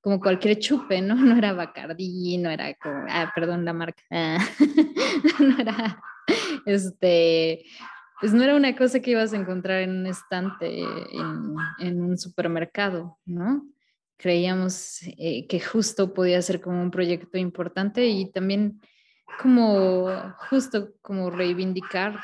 como 0.02 0.20
cualquier 0.20 0.58
chupe, 0.58 1.02
¿no? 1.02 1.14
No 1.16 1.38
era 1.38 1.54
Bacardí, 1.54 2.40
no 2.40 2.50
era 2.50 2.74
como, 2.76 3.06
ah, 3.10 3.32
perdón 3.36 3.64
la 3.64 3.74
marca, 3.74 4.02
no 5.40 5.60
era, 5.60 6.02
este, 6.66 7.64
pues 8.20 8.34
no 8.34 8.44
era 8.44 8.56
una 8.56 8.76
cosa 8.76 9.02
que 9.02 9.12
ibas 9.12 9.34
a 9.34 9.38
encontrar 9.38 9.82
en 9.82 9.92
un 9.92 10.08
estante 10.08 10.84
en 11.80 12.02
un 12.02 12.18
supermercado, 12.18 13.20
¿no? 13.26 13.68
Creíamos 14.20 15.00
eh, 15.18 15.48
que 15.48 15.62
justo 15.62 16.14
podía 16.14 16.42
ser 16.42 16.60
como 16.60 16.82
un 16.82 16.92
proyecto 16.92 17.38
importante 17.38 18.06
y 18.06 18.30
también 18.32 18.82
como 19.42 20.10
justo 20.50 20.92
como 21.02 21.30
reivindicar 21.30 22.20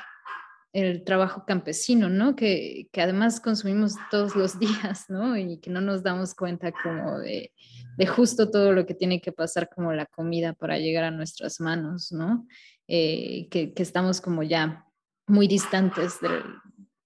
el 0.75 1.05
trabajo 1.05 1.45
campesino, 1.47 2.09
¿no? 2.09 2.35
Que, 2.35 2.89
que, 2.91 3.01
además 3.01 3.39
consumimos 3.39 3.93
todos 4.11 4.35
los 4.35 4.59
días, 4.59 5.05
¿no? 5.07 5.37
Y 5.37 5.57
que 5.59 5.69
no 5.69 5.79
nos 5.79 6.03
damos 6.03 6.35
cuenta 6.35 6.73
como 6.73 7.19
de, 7.19 7.53
de, 7.97 8.05
justo 8.05 8.51
todo 8.51 8.73
lo 8.73 8.85
que 8.85 8.93
tiene 8.93 9.21
que 9.21 9.31
pasar 9.31 9.69
como 9.73 9.93
la 9.93 10.05
comida 10.05 10.51
para 10.51 10.77
llegar 10.77 11.05
a 11.05 11.11
nuestras 11.11 11.61
manos, 11.61 12.11
¿no? 12.11 12.45
Eh, 12.89 13.47
que, 13.49 13.73
que, 13.73 13.83
estamos 13.83 14.19
como 14.19 14.43
ya 14.43 14.85
muy 15.27 15.47
distantes 15.47 16.19
del, 16.19 16.43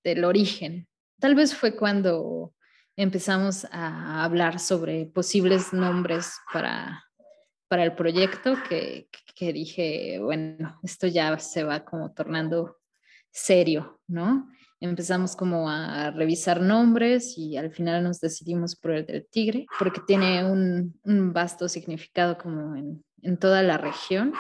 del 0.04 0.26
origen. 0.26 0.88
Tal 1.20 1.36
vez 1.36 1.54
fue 1.54 1.76
cuando 1.76 2.56
empezamos 3.00 3.66
a 3.72 4.26
hablar 4.26 4.60
sobre 4.60 5.06
posibles 5.06 5.72
nombres 5.72 6.34
para, 6.52 7.06
para 7.70 7.86
el 7.86 7.96
proyecto 7.96 8.58
que, 8.68 9.08
que, 9.36 9.54
dije, 9.54 10.20
bueno, 10.22 10.78
esto 10.84 11.08
ya 11.08 11.40
se 11.40 11.64
va 11.64 11.86
como 11.86 12.12
tornando 12.12 12.78
serio, 13.32 14.02
¿no? 14.06 14.50
Empezamos 14.82 15.38
como 15.38 15.70
a 15.70 16.12
revisar 16.12 16.60
nombres 16.60 17.38
y 17.38 17.56
al 17.56 17.72
final 17.72 18.04
nos 18.04 18.20
decidimos 18.20 18.76
por 18.76 18.92
el 18.92 19.06
del 19.06 19.26
tigre, 19.32 19.66
porque 19.78 20.02
tiene 20.06 20.44
un, 20.44 21.00
un 21.04 21.32
vasto 21.32 21.70
significado 21.70 22.38
como 22.38 22.76
en, 22.76 23.06
en 23.22 23.38
toda 23.38 23.64
la 23.64 23.78
región 23.78 24.34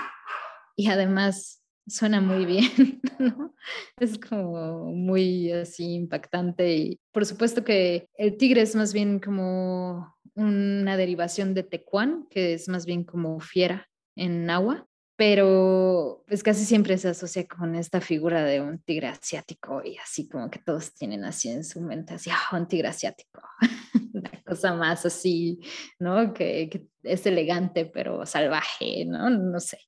y 0.75 0.89
además 0.89 1.58
suena 1.89 2.21
muy 2.21 2.45
bien, 2.45 3.01
¿no? 3.19 3.55
Es 3.99 4.17
como 4.17 4.85
muy 4.91 5.51
así 5.51 5.93
impactante 5.95 6.75
y 6.75 6.99
por 7.11 7.25
supuesto 7.25 7.63
que 7.63 8.07
el 8.17 8.37
tigre 8.37 8.61
es 8.61 8.75
más 8.75 8.93
bien 8.93 9.19
como 9.19 10.15
una 10.35 10.95
derivación 10.95 11.53
de 11.53 11.63
tecuán, 11.63 12.27
que 12.29 12.53
es 12.53 12.69
más 12.69 12.85
bien 12.85 13.03
como 13.03 13.39
fiera 13.39 13.89
en 14.15 14.49
agua, 14.49 14.87
pero 15.17 16.23
pues 16.27 16.43
casi 16.43 16.63
siempre 16.63 16.97
se 16.97 17.09
asocia 17.09 17.45
con 17.47 17.75
esta 17.75 17.99
figura 17.99 18.43
de 18.43 18.61
un 18.61 18.79
tigre 18.79 19.07
asiático 19.07 19.81
y 19.83 19.97
así 19.97 20.29
como 20.29 20.49
que 20.49 20.59
todos 20.59 20.93
tienen 20.93 21.25
así 21.25 21.49
en 21.49 21.65
su 21.65 21.81
mente, 21.81 22.13
así, 22.13 22.29
ah, 22.29 22.55
un 22.55 22.67
tigre 22.67 22.87
asiático, 22.87 23.41
una 24.13 24.31
cosa 24.45 24.73
más 24.75 25.05
así, 25.05 25.59
¿no? 25.99 26.33
Que 26.33 26.87
es 27.03 27.25
elegante 27.25 27.85
pero 27.85 28.25
salvaje, 28.25 29.05
¿no? 29.05 29.29
No 29.29 29.59
sé 29.59 29.79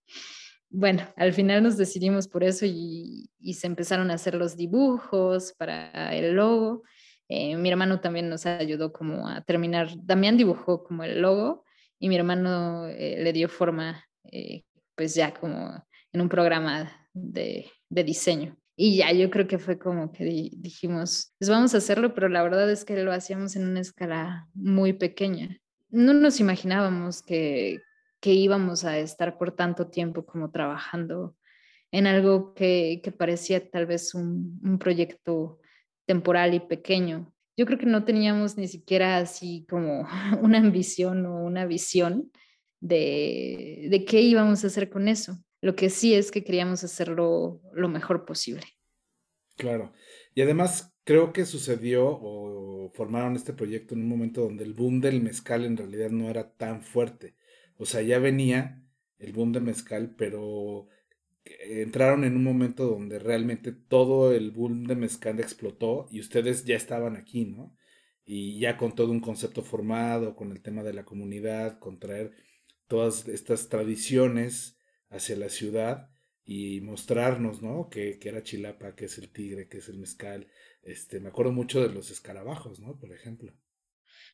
bueno, 0.72 1.04
al 1.18 1.34
final 1.34 1.62
nos 1.62 1.76
decidimos 1.78 2.28
por 2.28 2.44
eso 2.44 2.66
y, 2.66 3.30
se 3.54 3.68
empezaron 3.68 4.10
a 4.10 4.14
hacer 4.14 4.36
los 4.36 4.56
dibujos 4.56 5.54
para 5.58 6.16
el 6.16 6.34
logo. 6.34 6.84
Eh, 7.28 7.58
mi 7.58 7.70
hermano 7.70 8.00
también 8.00 8.30
nos 8.30 8.46
ayudó 8.46 8.94
como 8.94 9.28
a 9.28 9.42
terminar. 9.42 9.90
Damián 10.04 10.38
dibujó 10.38 10.84
como 10.84 11.04
el 11.04 11.22
logo 11.22 11.66
y 12.00 12.08
mi 12.08 12.16
hermano 12.16 12.88
eh, 12.88 13.22
le 13.22 13.34
dio 13.34 13.50
forma, 13.50 14.06
eh, 14.32 14.64
pues 14.96 15.14
ya 15.14 15.34
como 15.34 15.84
en 16.14 16.22
un 16.22 16.30
programa 16.30 16.90
de, 17.14 17.70
diseño. 17.90 18.58
Y 18.76 18.98
ya 18.98 19.12
yo 19.12 19.30
creo 19.30 19.48
que 19.48 19.60
fue 19.60 19.78
como 19.78 20.12
que 20.12 20.24
dijimos, 20.24 21.34
pues 21.38 21.50
vamos 21.50 21.74
a 21.74 21.78
hacerlo, 21.78 22.14
pero 22.14 22.30
la 22.30 22.42
verdad 22.42 22.72
es 22.72 22.86
que 22.86 22.96
lo 23.04 23.12
hacíamos 23.12 23.56
en 23.56 23.68
una 23.68 23.82
escala 23.82 24.48
muy 24.54 24.94
pequeña. 24.94 25.60
No 25.90 26.14
nos 26.14 26.40
imaginábamos 26.40 27.22
que, 27.22 27.80
que 28.22 28.32
íbamos 28.32 28.86
a 28.86 29.00
estar 29.00 29.38
por 29.38 29.54
tanto 29.54 29.88
tiempo 29.90 30.26
como 30.26 30.52
trabajando 30.52 31.36
en 31.92 32.08
algo 32.08 32.54
que, 32.54 33.02
que 33.04 33.12
parecía 33.12 33.70
tal 33.70 33.86
vez 33.86 34.14
un, 34.16 34.62
un, 34.64 34.80
proyecto 34.80 35.60
temporal 36.06 36.54
y 36.54 36.62
pequeño. 36.62 37.34
Yo 37.58 37.66
creo 37.66 37.78
que 37.78 37.86
no 37.86 38.06
teníamos 38.06 38.58
ni 38.58 38.68
siquiera 38.68 39.18
así 39.18 39.66
como 39.70 40.08
una 40.42 40.60
ambición 40.60 41.26
o 41.26 41.44
una 41.44 41.66
visión 41.66 42.32
de, 42.80 43.88
de 43.90 44.06
qué 44.06 44.22
íbamos 44.22 44.64
a 44.64 44.68
hacer 44.68 44.90
con 44.90 45.08
eso. 45.08 45.38
Lo 45.60 45.76
que 45.76 45.90
sí 45.90 46.14
es 46.14 46.32
que 46.32 46.44
queríamos 46.44 46.84
hacerlo 46.84 47.60
lo 47.74 47.90
mejor 47.90 48.26
posible. 48.26 48.66
Claro. 49.58 49.94
Y 50.34 50.42
además 50.42 50.94
creo 51.04 51.34
que 51.34 51.46
sucedió 51.46 52.08
o 52.08 52.92
formaron 52.94 53.36
este 53.36 53.54
proyecto 53.54 53.96
en 53.96 54.02
un 54.02 54.10
momento 54.10 54.42
donde 54.42 54.64
el 54.64 54.74
boom 54.74 55.02
del 55.02 55.22
mezcal 55.22 55.66
en 55.66 55.78
realidad 55.78 56.10
no 56.10 56.30
era 56.30 56.52
tan 56.54 56.82
fuerte. 56.82 57.36
O 57.82 57.86
sea, 57.88 58.04
ya 58.04 58.20
venía 58.20 58.80
el 59.17 59.34
boom 59.34 59.54
de 59.54 59.60
mezcal, 59.60 60.13
pero 60.15 60.88
entraron 61.44 62.24
en 62.26 62.36
un 62.36 62.44
momento 62.44 62.86
donde 62.86 63.17
realmente 63.17 63.72
todo 63.72 64.34
el 64.34 64.52
boom 64.52 64.84
de 64.84 64.96
mezcal 64.96 65.39
explotó 65.39 66.06
y 66.12 66.20
ustedes 66.20 66.63
ya 66.63 66.76
estaban 66.76 67.15
aquí, 67.15 67.46
¿no? 67.46 67.76
Y 68.24 68.60
ya 68.60 68.78
con 68.78 68.94
todo 68.94 69.12
un 69.12 69.20
concepto 69.20 69.63
formado, 69.63 70.36
con 70.36 70.52
el 70.52 70.62
tema 70.62 70.84
de 70.84 70.94
la 70.94 71.06
comunidad, 71.06 71.80
con 71.80 72.00
traer 72.00 72.34
todas 72.86 73.28
estas 73.28 73.67
tradiciones 73.67 74.78
hacia 75.10 75.36
la 75.36 75.50
ciudad 75.50 76.12
y 76.46 76.82
mostrarnos, 76.82 77.63
¿no? 77.63 77.89
Que, 77.89 78.20
que, 78.20 78.30
era 78.30 78.44
Chilapa, 78.44 78.94
que 78.94 79.06
es 79.06 79.17
el 79.17 79.32
tigre, 79.32 79.67
que 79.67 79.80
es 79.80 79.89
el 79.89 79.98
mezcal. 79.98 80.46
Este, 80.84 81.20
me 81.20 81.30
acuerdo 81.30 81.52
mucho 81.52 81.82
de 81.82 81.91
los 81.91 82.12
escarabajos, 82.12 82.80
¿no? 82.80 83.00
Por 83.00 83.12
ejemplo. 83.12 83.52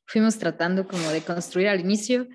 Fuimos 0.06 0.38
tratando 0.38 0.86
como 0.86 1.10
de 1.12 1.22
construir 1.22 1.70
al 1.70 1.80
inicio 1.80 2.28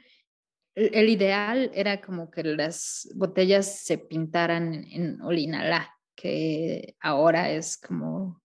el 0.74 1.08
ideal 1.08 1.70
era 1.74 2.00
como 2.00 2.30
que 2.30 2.44
las 2.44 3.08
botellas 3.14 3.80
se 3.80 3.98
pintaran 3.98 4.84
en 4.90 5.20
olinalá, 5.20 5.94
que 6.14 6.96
ahora 7.00 7.50
es 7.50 7.76
como 7.76 8.42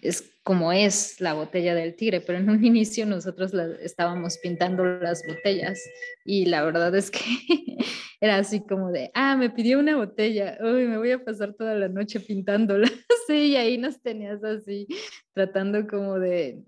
es 0.00 0.38
como 0.44 0.72
es 0.72 1.20
la 1.20 1.34
botella 1.34 1.74
del 1.74 1.96
tigre, 1.96 2.20
pero 2.20 2.38
en 2.38 2.48
un 2.50 2.64
inicio 2.64 3.06
nosotros 3.06 3.52
estábamos 3.82 4.38
pintando 4.38 4.84
las 4.84 5.22
botellas 5.26 5.80
y 6.24 6.46
la 6.46 6.62
verdad 6.62 6.94
es 6.94 7.10
que 7.10 7.18
era 8.20 8.36
así 8.36 8.64
como 8.66 8.90
de, 8.90 9.10
ah, 9.14 9.36
me 9.36 9.50
pidió 9.50 9.78
una 9.78 9.96
botella, 9.96 10.58
uy, 10.60 10.86
me 10.86 10.98
voy 10.98 11.12
a 11.12 11.24
pasar 11.24 11.54
toda 11.54 11.74
la 11.74 11.88
noche 11.88 12.20
pintándola, 12.20 12.88
sí, 13.26 13.48
y 13.48 13.56
ahí 13.56 13.78
nos 13.78 14.00
tenías 14.00 14.42
así 14.42 14.86
tratando 15.32 15.86
como 15.86 16.18
de, 16.18 16.62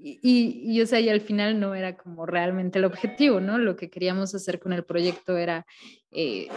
y, 0.00 0.62
y, 0.64 0.80
o 0.80 0.86
sea, 0.86 1.00
y 1.00 1.08
al 1.08 1.20
final 1.20 1.58
no 1.58 1.74
era 1.74 1.96
como 1.96 2.26
realmente 2.26 2.78
el 2.78 2.84
objetivo, 2.84 3.40
¿no? 3.40 3.58
Lo 3.58 3.76
que 3.76 3.90
queríamos 3.90 4.34
hacer 4.34 4.60
con 4.60 4.72
el 4.72 4.84
proyecto 4.84 5.36
era 5.36 5.66
eh, 6.10 6.48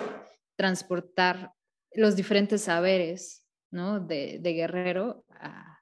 transportar 0.55 1.51
los 1.93 2.15
diferentes 2.15 2.61
saberes, 2.61 3.45
¿no? 3.71 3.99
De, 3.99 4.39
de 4.39 4.53
Guerrero 4.53 5.25
a, 5.29 5.79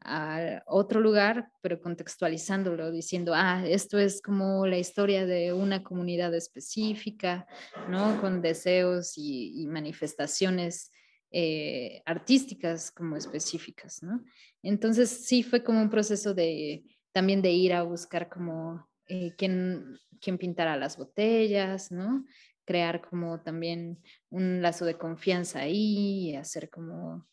a, 0.00 0.62
otro 0.66 1.00
lugar, 1.00 1.50
pero 1.60 1.80
contextualizándolo, 1.80 2.90
diciendo, 2.90 3.32
ah, 3.34 3.64
esto 3.66 3.98
es 3.98 4.22
como 4.22 4.66
la 4.66 4.78
historia 4.78 5.26
de 5.26 5.52
una 5.52 5.82
comunidad 5.82 6.34
específica, 6.34 7.46
¿no? 7.88 8.20
Con 8.20 8.40
deseos 8.40 9.18
y, 9.18 9.62
y 9.62 9.66
manifestaciones 9.66 10.90
eh, 11.36 12.00
artísticas 12.06 12.92
como 12.92 13.16
específicas, 13.16 14.04
¿no? 14.04 14.22
Entonces 14.62 15.26
sí 15.26 15.42
fue 15.42 15.64
como 15.64 15.82
un 15.82 15.90
proceso 15.90 16.32
de 16.32 16.84
también 17.14 17.42
de 17.42 17.52
ir 17.52 17.72
a 17.72 17.84
buscar 17.84 18.28
como 18.28 18.88
eh, 19.06 19.34
quién, 19.38 19.96
quién 20.20 20.36
pintara 20.36 20.76
las 20.76 20.98
botellas, 20.98 21.92
¿no? 21.92 22.26
Crear 22.64 23.00
como 23.08 23.40
también 23.40 24.02
un 24.30 24.60
lazo 24.60 24.84
de 24.84 24.98
confianza 24.98 25.60
ahí, 25.60 26.34
hacer 26.34 26.68
como... 26.70 27.24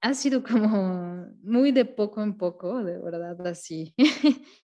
Ha 0.00 0.14
sido 0.14 0.42
como 0.42 1.26
muy 1.42 1.72
de 1.72 1.84
poco 1.84 2.22
en 2.22 2.36
poco, 2.38 2.82
de 2.82 2.98
verdad, 2.98 3.46
así. 3.46 3.94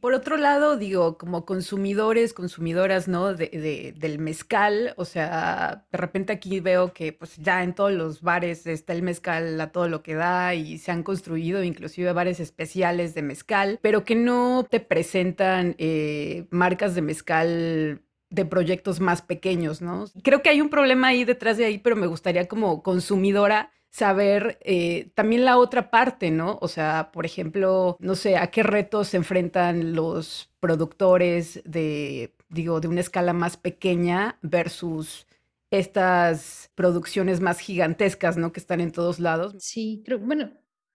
Por 0.00 0.14
otro 0.14 0.36
lado, 0.36 0.76
digo, 0.76 1.18
como 1.18 1.44
consumidores, 1.44 2.32
consumidoras, 2.32 3.08
¿no? 3.08 3.34
De, 3.34 3.94
del 3.96 4.18
mezcal, 4.20 4.94
o 4.96 5.04
sea, 5.04 5.86
de 5.90 5.98
repente 5.98 6.32
aquí 6.32 6.60
veo 6.60 6.92
que 6.92 7.12
pues 7.12 7.36
ya 7.36 7.64
en 7.64 7.74
todos 7.74 7.92
los 7.92 8.22
bares 8.22 8.66
está 8.66 8.92
el 8.92 9.02
mezcal 9.02 9.60
a 9.60 9.72
todo 9.72 9.88
lo 9.88 10.04
que 10.04 10.14
da 10.14 10.54
y 10.54 10.78
se 10.78 10.92
han 10.92 11.02
construido 11.02 11.64
inclusive 11.64 12.12
bares 12.12 12.38
especiales 12.38 13.14
de 13.14 13.22
mezcal, 13.22 13.80
pero 13.82 14.04
que 14.04 14.14
no 14.14 14.64
te 14.70 14.78
presentan 14.78 15.74
eh, 15.78 16.46
marcas 16.50 16.94
de 16.94 17.02
mezcal 17.02 18.02
de 18.30 18.44
proyectos 18.44 19.00
más 19.00 19.22
pequeños, 19.22 19.80
¿no? 19.80 20.04
Creo 20.22 20.42
que 20.42 20.50
hay 20.50 20.60
un 20.60 20.68
problema 20.68 21.08
ahí 21.08 21.24
detrás 21.24 21.56
de 21.56 21.64
ahí, 21.64 21.78
pero 21.78 21.96
me 21.96 22.06
gustaría 22.06 22.46
como 22.46 22.82
consumidora 22.82 23.72
saber 23.90 24.58
eh, 24.62 25.10
también 25.14 25.44
la 25.44 25.58
otra 25.58 25.90
parte, 25.90 26.30
¿no? 26.30 26.58
O 26.60 26.68
sea, 26.68 27.10
por 27.12 27.26
ejemplo, 27.26 27.96
no 28.00 28.14
sé, 28.14 28.36
a 28.36 28.50
qué 28.50 28.62
retos 28.62 29.08
se 29.08 29.16
enfrentan 29.16 29.94
los 29.94 30.50
productores 30.60 31.62
de, 31.64 32.34
digo, 32.48 32.80
de 32.80 32.88
una 32.88 33.00
escala 33.00 33.32
más 33.32 33.56
pequeña 33.56 34.38
versus 34.42 35.26
estas 35.70 36.70
producciones 36.74 37.40
más 37.40 37.58
gigantescas, 37.58 38.36
¿no? 38.36 38.52
Que 38.52 38.60
están 38.60 38.80
en 38.80 38.92
todos 38.92 39.20
lados. 39.20 39.54
Sí, 39.58 40.02
creo, 40.04 40.18
bueno, 40.18 40.52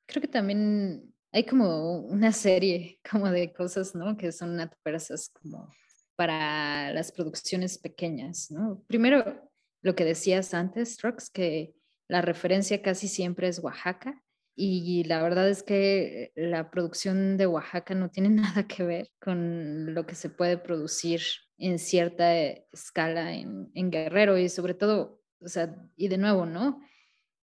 creo 0.07 0.21
que 0.21 0.27
también 0.27 1.13
hay 1.31 1.45
como 1.45 1.99
una 1.99 2.31
serie 2.31 2.99
como 3.09 3.29
de 3.29 3.53
cosas, 3.53 3.95
¿no? 3.95 4.17
Que 4.17 4.31
son 4.31 4.59
adversas 4.59 5.29
como 5.29 5.69
para 6.15 6.91
las 6.93 7.11
producciones 7.11 7.77
pequeñas, 7.77 8.51
¿no? 8.51 8.83
Primero, 8.87 9.49
lo 9.81 9.95
que 9.95 10.05
decías 10.05 10.53
antes, 10.53 10.93
Strux, 10.93 11.29
que 11.29 11.75
la 12.13 12.21
referencia 12.21 12.83
casi 12.83 13.07
siempre 13.07 13.47
es 13.47 13.57
Oaxaca 13.57 14.21
y 14.55 15.03
la 15.05 15.23
verdad 15.23 15.49
es 15.49 15.63
que 15.63 16.31
la 16.35 16.69
producción 16.69 17.37
de 17.37 17.47
Oaxaca 17.47 17.95
no 17.95 18.11
tiene 18.11 18.29
nada 18.53 18.67
que 18.67 18.83
ver 18.83 19.09
con 19.19 19.95
lo 19.95 20.05
que 20.05 20.13
se 20.13 20.29
puede 20.29 20.59
producir 20.59 21.21
en 21.57 21.79
cierta 21.79 22.31
escala 22.71 23.33
en, 23.33 23.89
Guerrero 23.89 24.37
y 24.37 24.47
sobre 24.47 24.75
todo, 24.75 25.23
o 25.41 25.47
sea, 25.47 25.75
y 25.95 26.07
de 26.07 26.19
nuevo, 26.19 26.45
¿no? 26.45 26.81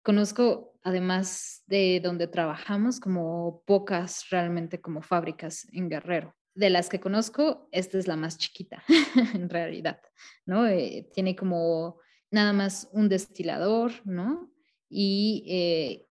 Conozco, 0.01 0.73
además 0.81 1.61
de 1.67 1.99
donde 2.03 2.25
trabajamos, 2.25 2.99
como 2.99 3.61
pocas 3.67 4.27
realmente 4.31 4.81
como 4.81 5.03
fábricas 5.03 5.67
en 5.71 5.87
Guerrero. 5.87 6.33
De 6.55 6.71
las 6.71 6.89
que 6.89 6.99
conozco, 6.99 7.69
esta 7.71 7.99
es 7.99 8.07
la 8.07 8.15
más 8.15 8.39
chiquita, 8.39 8.83
en 9.35 9.49
realidad, 9.49 10.01
¿no? 10.47 10.65
Eh, 10.65 11.07
tiene 11.13 11.35
como 11.35 11.99
nada 12.31 12.53
más 12.53 12.89
un 12.91 13.09
destilador, 13.09 13.91
¿no? 14.05 14.51
Y 14.89 15.45
eh, 15.47 16.07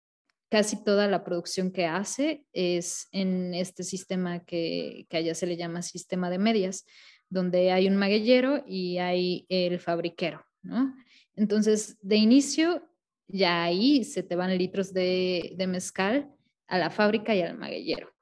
casi 0.49 0.83
toda 0.83 1.09
la 1.09 1.25
producción 1.25 1.71
que 1.71 1.87
hace 1.87 2.47
es 2.53 3.09
en 3.13 3.55
este 3.55 3.83
sistema 3.83 4.45
que, 4.45 5.07
que 5.09 5.17
allá 5.17 5.35
se 5.35 5.47
le 5.47 5.57
llama 5.57 5.83
sistema 5.83 6.31
de 6.31 6.39
medias, 6.39 6.85
donde 7.29 7.73
hay 7.73 7.89
un 7.89 7.97
maguillero 7.97 8.63
y 8.67 8.99
hay 8.99 9.47
el 9.49 9.79
fabriquero, 9.81 10.45
¿no? 10.63 10.95
Entonces, 11.35 11.99
de 12.01 12.17
inicio, 12.17 12.89
ya 13.29 13.65
ahí 13.65 14.05
se 14.05 14.23
te 14.23 14.37
van 14.37 14.57
litros 14.57 14.93
de, 14.93 15.55
de 15.57 15.67
mezcal 15.67 16.33
a 16.69 16.79
la 16.79 16.91
fábrica 16.91 17.35
y 17.35 17.43
al 17.43 17.59
maguillero. 17.59 18.13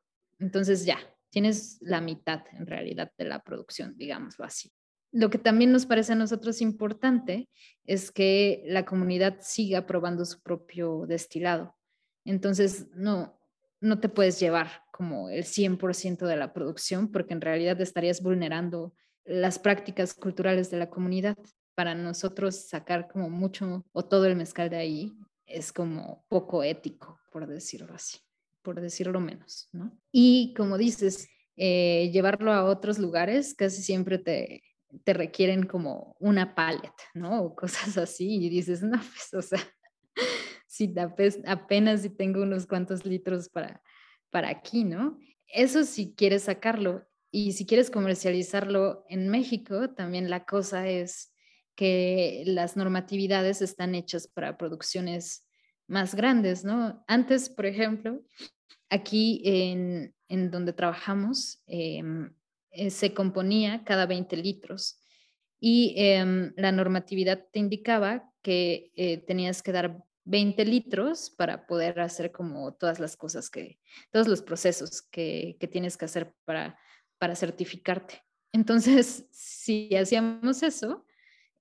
Entonces, 0.40 0.84
ya, 0.84 0.98
tienes 1.30 1.78
la 1.80 2.00
mitad 2.00 2.42
en 2.52 2.66
realidad 2.66 3.12
de 3.16 3.24
la 3.24 3.40
producción, 3.42 3.96
digámoslo 3.96 4.44
así 4.44 4.72
lo 5.14 5.30
que 5.30 5.38
también 5.38 5.70
nos 5.70 5.86
parece 5.86 6.12
a 6.12 6.16
nosotros 6.16 6.60
importante 6.60 7.48
es 7.84 8.10
que 8.10 8.64
la 8.66 8.84
comunidad 8.84 9.36
siga 9.40 9.86
probando 9.86 10.24
su 10.24 10.42
propio 10.42 11.06
destilado. 11.06 11.76
Entonces, 12.24 12.88
no, 12.96 13.38
no 13.80 14.00
te 14.00 14.08
puedes 14.08 14.40
llevar 14.40 14.82
como 14.92 15.28
el 15.30 15.44
100% 15.44 16.26
de 16.26 16.36
la 16.36 16.52
producción 16.52 17.12
porque 17.12 17.32
en 17.32 17.42
realidad 17.42 17.80
estarías 17.80 18.22
vulnerando 18.22 18.92
las 19.24 19.60
prácticas 19.60 20.14
culturales 20.14 20.72
de 20.72 20.78
la 20.78 20.90
comunidad. 20.90 21.38
Para 21.76 21.94
nosotros 21.94 22.68
sacar 22.68 23.06
como 23.06 23.30
mucho 23.30 23.84
o 23.92 24.04
todo 24.04 24.26
el 24.26 24.34
mezcal 24.34 24.68
de 24.68 24.78
ahí 24.78 25.12
es 25.46 25.72
como 25.72 26.24
poco 26.28 26.64
ético, 26.64 27.20
por 27.30 27.46
decirlo 27.46 27.94
así, 27.94 28.18
por 28.62 28.80
decirlo 28.80 29.20
menos, 29.20 29.68
¿no? 29.70 29.96
Y 30.10 30.54
como 30.56 30.76
dices, 30.76 31.28
eh, 31.56 32.10
llevarlo 32.12 32.52
a 32.52 32.64
otros 32.64 32.98
lugares 32.98 33.54
casi 33.54 33.80
siempre 33.80 34.18
te, 34.18 34.62
te 35.04 35.12
requieren 35.12 35.64
como 35.64 36.16
una 36.20 36.54
paleta, 36.54 37.04
¿no? 37.14 37.42
O 37.42 37.54
cosas 37.54 37.96
así 37.98 38.44
y 38.44 38.48
dices, 38.48 38.82
no, 38.82 38.98
pues, 38.98 39.34
o 39.34 39.42
sea, 39.42 39.60
si 40.66 40.94
apenas 41.46 42.02
si 42.02 42.10
tengo 42.10 42.42
unos 42.42 42.66
cuantos 42.66 43.04
litros 43.04 43.48
para, 43.48 43.82
para 44.30 44.48
aquí, 44.48 44.84
¿no? 44.84 45.18
Eso 45.46 45.84
si 45.84 46.14
quieres 46.14 46.44
sacarlo 46.44 47.06
y 47.30 47.52
si 47.52 47.66
quieres 47.66 47.90
comercializarlo 47.90 49.04
en 49.08 49.28
México, 49.28 49.90
también 49.90 50.30
la 50.30 50.44
cosa 50.44 50.88
es 50.88 51.32
que 51.76 52.44
las 52.46 52.76
normatividades 52.76 53.60
están 53.60 53.94
hechas 53.94 54.28
para 54.28 54.56
producciones 54.56 55.46
más 55.88 56.14
grandes, 56.14 56.64
¿no? 56.64 57.04
Antes, 57.08 57.50
por 57.50 57.66
ejemplo, 57.66 58.22
aquí 58.88 59.42
en, 59.44 60.14
en 60.28 60.50
donde 60.50 60.72
trabajamos, 60.72 61.62
eh, 61.66 62.02
eh, 62.74 62.90
se 62.90 63.14
componía 63.14 63.84
cada 63.84 64.06
20 64.06 64.36
litros 64.36 65.00
y 65.60 65.94
em, 65.96 66.52
la 66.56 66.72
normatividad 66.72 67.46
te 67.52 67.58
indicaba 67.58 68.30
que 68.42 68.92
eh, 68.96 69.18
tenías 69.18 69.62
que 69.62 69.72
dar 69.72 69.98
20 70.24 70.64
litros 70.64 71.30
para 71.30 71.66
poder 71.66 72.00
hacer 72.00 72.32
como 72.32 72.74
todas 72.74 72.98
las 72.98 73.16
cosas 73.16 73.50
que, 73.50 73.78
todos 74.10 74.28
los 74.28 74.42
procesos 74.42 75.02
que, 75.02 75.56
que 75.60 75.68
tienes 75.68 75.96
que 75.96 76.04
hacer 76.04 76.34
para, 76.44 76.78
para 77.18 77.36
certificarte. 77.36 78.22
Entonces, 78.52 79.26
si 79.32 79.94
hacíamos 79.96 80.62
eso, 80.62 81.04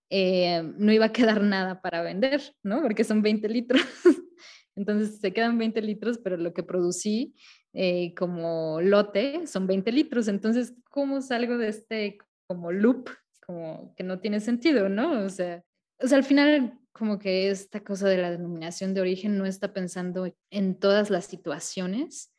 eh, 0.10 0.62
no 0.78 0.91
iba 0.91 1.06
a 1.06 1.12
quedar 1.13 1.41
nada 1.41 1.82
para 1.82 2.02
vender, 2.02 2.41
¿no? 2.62 2.82
Porque 2.82 3.04
son 3.04 3.21
20 3.21 3.49
litros. 3.49 3.82
Entonces 4.76 5.19
se 5.19 5.34
quedan 5.34 5.58
20 5.58 5.82
litros, 5.82 6.19
pero 6.23 6.38
lo 6.38 6.54
que 6.54 6.63
producí 6.63 7.36
eh, 7.74 8.14
como 8.16 8.80
lote 8.82 9.48
son 9.48 9.68
20 9.68 9.92
litros. 9.92 10.28
Entonces, 10.28 10.74
¿cómo 10.90 11.22
salgo 11.22 11.58
de 11.58 11.70
este 11.70 12.18
como 12.48 12.72
loop? 12.72 13.10
Como 13.46 13.94
que 13.96 14.04
no 14.04 14.20
tiene 14.20 14.40
sentido, 14.40 14.90
¿no? 14.90 15.26
O 15.26 15.30
sea, 15.30 15.64
o 16.00 16.08
sea, 16.08 16.18
al 16.18 16.24
final 16.24 16.80
como 16.92 17.18
que 17.18 17.50
esta 17.50 17.84
cosa 17.84 18.08
de 18.08 18.18
la 18.18 18.30
denominación 18.30 18.94
de 18.94 19.02
origen 19.02 19.38
no 19.38 19.46
está 19.46 19.74
pensando 19.74 20.32
en 20.52 20.80
todas 20.80 21.10
las 21.10 21.26
situaciones 21.26 22.32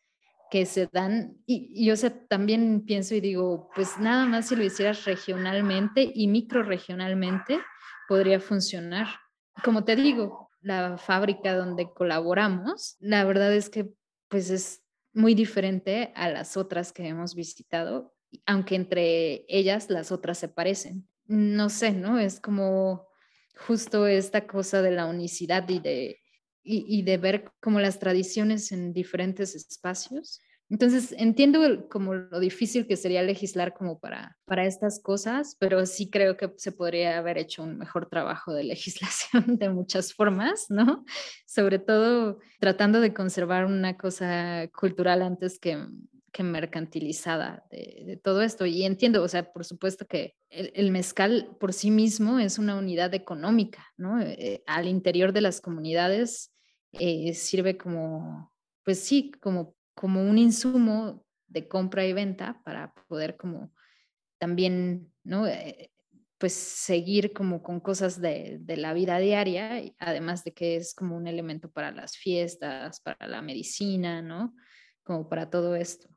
que 0.50 0.64
se 0.66 0.88
dan. 0.92 1.36
Y, 1.46 1.72
y 1.74 1.90
o 1.90 1.96
sea, 1.96 2.16
también 2.28 2.84
pienso 2.86 3.16
y 3.16 3.20
digo, 3.20 3.70
pues 3.74 3.98
nada 3.98 4.26
más 4.26 4.48
si 4.48 4.56
lo 4.56 4.62
hicieras 4.62 5.04
regionalmente 5.04 6.08
y 6.14 6.28
microregionalmente 6.28 7.58
podría 8.08 8.38
funcionar. 8.38 9.08
Como 9.64 9.84
te 9.84 9.96
digo, 9.96 10.50
la 10.60 10.96
fábrica 10.98 11.56
donde 11.56 11.92
colaboramos, 11.92 12.96
la 13.00 13.24
verdad 13.24 13.52
es 13.52 13.68
que 13.68 13.90
pues 14.28 14.50
es 14.50 14.83
muy 15.14 15.34
diferente 15.34 16.12
a 16.14 16.28
las 16.28 16.56
otras 16.56 16.92
que 16.92 17.06
hemos 17.06 17.34
visitado, 17.34 18.14
aunque 18.46 18.74
entre 18.74 19.44
ellas 19.48 19.88
las 19.88 20.12
otras 20.12 20.38
se 20.38 20.48
parecen. 20.48 21.08
No 21.26 21.70
sé, 21.70 21.92
¿no? 21.92 22.18
Es 22.18 22.40
como 22.40 23.06
justo 23.56 24.06
esta 24.06 24.46
cosa 24.46 24.82
de 24.82 24.90
la 24.90 25.06
unicidad 25.06 25.66
y 25.68 25.78
de, 25.78 26.20
y, 26.62 27.02
de 27.02 27.16
ver 27.18 27.52
como 27.60 27.80
las 27.80 27.98
tradiciones 27.98 28.72
en 28.72 28.92
diferentes 28.92 29.54
espacios 29.54 30.40
entonces, 30.70 31.14
entiendo 31.18 31.88
como 31.88 32.14
lo 32.14 32.40
difícil 32.40 32.86
que 32.86 32.96
sería 32.96 33.22
legislar 33.22 33.74
como 33.74 33.98
para, 33.98 34.38
para 34.46 34.64
estas 34.64 34.98
cosas, 35.00 35.56
pero 35.60 35.84
sí 35.84 36.08
creo 36.08 36.36
que 36.36 36.52
se 36.56 36.72
podría 36.72 37.18
haber 37.18 37.36
hecho 37.36 37.62
un 37.62 37.76
mejor 37.76 38.08
trabajo 38.08 38.52
de 38.52 38.64
legislación 38.64 39.58
de 39.58 39.68
muchas 39.68 40.14
formas, 40.14 40.66
¿no? 40.70 41.04
Sobre 41.46 41.78
todo 41.78 42.38
tratando 42.60 43.00
de 43.00 43.12
conservar 43.12 43.66
una 43.66 43.96
cosa 43.96 44.68
cultural 44.68 45.22
antes 45.22 45.58
que, 45.58 45.86
que 46.32 46.42
mercantilizada 46.42 47.64
de, 47.70 48.18
todo 48.22 48.40
esto. 48.40 48.64
Y 48.64 48.84
entiendo, 48.84 49.22
o 49.22 49.28
sea, 49.28 49.52
por 49.52 49.66
supuesto 49.66 50.06
que 50.06 50.34
el, 50.48 50.90
mezcal 50.90 51.56
por 51.60 51.74
sí 51.74 51.90
mismo 51.90 52.38
es 52.38 52.58
una 52.58 52.76
unidad 52.76 53.12
económica, 53.12 53.86
¿no? 53.98 54.20
Eh, 54.20 54.62
al 54.66 54.88
interior 54.88 55.32
de 55.34 55.42
las 55.42 55.60
comunidades 55.60 56.52
eh, 56.92 57.34
sirve 57.34 57.76
como, 57.76 58.50
pues 58.82 59.00
sí, 59.00 59.30
como 59.40 59.74
como 59.94 60.22
un 60.22 60.38
insumo 60.38 61.24
de 61.46 61.68
compra 61.68 62.04
y 62.04 62.12
venta 62.12 62.60
para 62.64 62.92
poder 63.08 63.36
como 63.36 63.72
también, 64.38 65.12
¿no? 65.22 65.46
Eh, 65.46 65.90
pues 66.38 66.52
seguir 66.52 67.32
como 67.32 67.62
con 67.62 67.80
cosas 67.80 68.20
de, 68.20 68.58
de, 68.60 68.76
la 68.76 68.92
vida 68.92 69.18
diaria, 69.18 69.80
además 69.98 70.44
de 70.44 70.52
que 70.52 70.76
es 70.76 70.94
como 70.94 71.16
un 71.16 71.26
elemento 71.26 71.70
para 71.70 71.92
las 71.92 72.16
fiestas, 72.16 73.00
para 73.00 73.26
la 73.26 73.40
medicina, 73.40 74.20
¿no? 74.20 74.54
Como 75.04 75.28
para 75.28 75.48
todo 75.48 75.76
esto. 75.76 76.08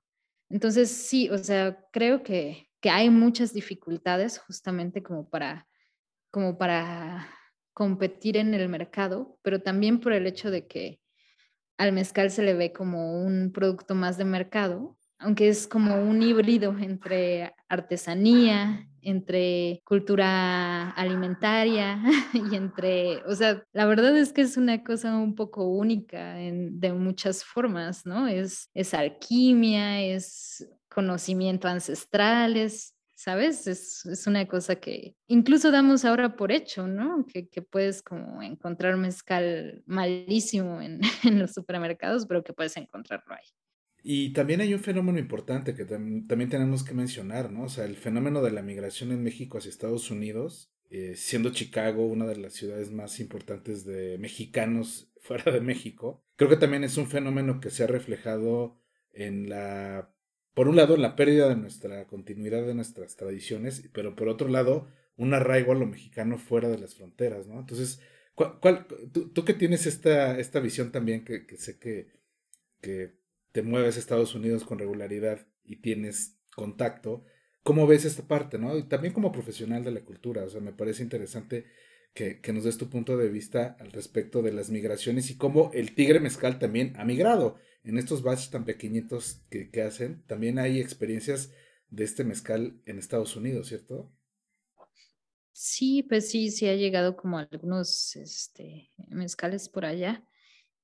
Entonces, 0.50 0.90
sí, 0.90 1.30
o 1.30 1.38
sea, 1.38 1.80
creo 1.92 2.24
que, 2.24 2.70
que 2.82 2.90
hay 2.90 3.10
muchas 3.10 3.54
dificultades 3.54 4.40
justamente 4.40 5.04
como 5.04 5.30
para, 5.30 5.68
como 6.32 6.58
para 6.58 7.30
competir 7.74 8.38
en 8.38 8.54
el 8.54 8.68
mercado, 8.70 9.38
pero 9.44 9.62
también 9.62 10.00
por 10.00 10.14
el 10.14 10.26
hecho 10.26 10.50
de 10.52 10.68
que 10.68 11.00
al 11.78 11.94
mezcal 11.94 12.32
se 12.32 12.44
le 12.44 12.54
ve 12.54 12.74
como 12.74 13.22
un 13.22 13.52
producto 13.54 13.96
más 13.96 14.18
de 14.18 14.26
mercado 14.26 14.98
aunque 15.20 15.50
es 15.50 15.68
como 15.68 15.96
un 15.96 16.22
híbrido 16.22 16.78
entre 16.80 17.54
artesanía, 17.68 18.88
entre 19.02 19.82
cultura 19.84 20.92
alimentaria 20.92 22.02
y 22.34 22.56
entre, 22.56 23.24
o 23.26 23.36
sea, 23.36 23.64
la 23.72 23.86
verdad 23.86 24.16
es 24.18 24.34
que 24.34 24.42
es 24.42 24.58
una 24.58 24.84
cosa 24.84 25.18
un 25.18 25.36
poco 25.36 25.66
única 25.66 26.36
de 26.36 26.94
muchas 26.94 27.44
formas, 27.44 28.06
¿no? 28.06 28.28
Es, 28.28 28.70
es 28.74 28.94
alquimia, 28.94 30.02
es 30.02 30.68
conocimiento 30.90 31.68
ancestrales, 31.68 32.96
¿sabes? 33.18 33.66
Es, 33.66 34.28
una 34.28 34.48
cosa 34.48 34.76
que 34.76 35.16
incluso 35.26 35.72
damos 35.72 36.06
ahora 36.06 36.36
por 36.36 36.52
hecho, 36.52 36.88
¿no? 36.88 37.26
Que, 37.26 37.50
puedes 37.64 38.04
como 38.04 38.44
encontrar 38.44 38.96
mezcal 38.96 39.84
malísimo 39.88 40.82
en, 40.82 41.02
en, 41.24 41.40
los 41.40 41.54
supermercados, 41.54 42.28
pero 42.28 42.44
que 42.44 42.54
puedes 42.54 42.78
encontrarlo 42.78 43.34
ahí. 43.34 43.48
Y 44.04 44.34
también 44.34 44.62
hay 44.62 44.74
un 44.74 44.80
fenómeno 44.80 45.18
importante 45.18 45.74
que 45.74 45.84
también 45.84 46.50
tenemos 46.50 46.84
que 46.84 46.94
mencionar, 46.94 47.52
¿no? 47.52 47.64
O 47.64 47.70
sea, 47.70 47.86
el 47.86 47.96
fenómeno 47.96 48.44
de 48.44 48.52
la 48.52 48.62
migración 48.62 49.12
en 49.12 49.24
México 49.24 49.58
hacia 49.58 49.70
Estados 49.70 50.12
Unidos, 50.12 50.72
eh, 50.92 51.16
siendo 51.16 51.50
Chicago 51.50 52.06
una 52.06 52.28
de 52.28 52.38
las 52.38 52.54
ciudades 52.54 52.92
más 52.92 53.20
importantes 53.20 53.84
de 53.84 54.20
mexicanos 54.20 55.12
fuera 55.22 55.52
de 55.52 55.60
México, 55.60 56.24
creo 56.36 56.50
que 56.52 56.58
también 56.58 56.84
es 56.84 56.98
un 56.98 57.08
fenómeno 57.08 57.60
que 57.60 57.72
se 57.72 57.84
ha 57.84 57.88
reflejado 57.88 58.80
en 59.12 59.50
la 59.50 60.14
por 60.58 60.68
un 60.68 60.76
lado, 60.76 60.98
la 60.98 61.16
pérdida 61.16 61.48
de 61.50 61.56
nuestra 61.56 62.08
continuidad 62.08 62.66
de 62.66 62.74
nuestras 62.74 63.16
tradiciones, 63.16 63.88
pero 63.94 64.16
por 64.16 64.28
otro 64.28 64.48
lado, 64.48 64.88
un 65.16 65.36
arraigo 65.36 65.72
a 65.72 65.76
lo 65.76 65.86
mexicano 65.86 66.40
fuera 66.40 66.68
de 66.68 66.80
las 66.80 66.96
fronteras, 66.96 67.46
¿no? 67.46 67.60
Entonces, 67.60 68.02
¿cuál, 68.34 68.88
tú, 69.14 69.46
que 69.46 69.54
tienes 69.54 69.86
esta, 69.86 70.40
esta 70.40 70.60
visión 70.60 70.92
también, 70.92 71.24
que, 71.24 71.46
sé 71.58 71.78
que, 71.78 72.08
que 72.82 73.14
te 73.52 73.62
mueves 73.62 73.98
a 73.98 74.00
Estados 74.00 74.34
Unidos 74.34 74.64
con 74.64 74.80
regularidad 74.80 75.46
y 75.64 75.76
tienes 75.76 76.40
contacto, 76.56 77.24
¿cómo 77.62 77.86
ves 77.86 78.06
esta 78.06 78.28
parte, 78.28 78.58
no? 78.58 78.76
Y 78.80 78.82
también 78.88 79.14
como 79.14 79.32
profesional 79.32 79.84
de 79.84 79.92
la 79.92 80.02
cultura, 80.06 80.44
o 80.44 80.50
sea, 80.50 80.60
me 80.60 80.74
parece 80.74 81.04
interesante 81.04 81.66
que, 82.16 82.42
que, 82.42 82.52
nos 82.52 82.64
des 82.64 82.80
tu 82.80 82.90
punto 82.90 83.16
de 83.16 83.30
vista 83.30 83.78
al 83.80 83.92
respecto 83.92 84.42
de 84.42 84.54
las 84.54 84.72
migraciones 84.72 85.30
y 85.30 85.38
cómo 85.38 85.70
el 85.76 85.94
tigre 85.94 86.20
mezcal 86.20 86.58
también 86.58 86.96
ha 86.98 87.06
migrado 87.06 87.60
en 87.90 87.98
estos 87.98 88.22
batches 88.22 88.50
tan 88.50 88.66
pequeñitos 88.66 89.42
que, 89.50 89.82
hacen, 89.82 90.24
también 90.28 90.60
hay 90.60 90.80
experiencias 90.80 91.52
de 91.90 92.04
este 92.04 92.24
mezcal 92.24 92.82
en 92.86 93.00
Estados 93.00 93.36
Unidos, 93.36 93.68
¿cierto? 93.68 94.12
Sí, 95.54 96.04
pues 96.04 96.30
sí, 96.30 96.52
sí 96.52 96.68
ha 96.68 96.76
llegado 96.76 97.16
como 97.16 97.38
algunos 97.38 98.16
este, 98.16 98.92
mezcales 99.08 99.70
por 99.70 99.86
allá. 99.86 100.24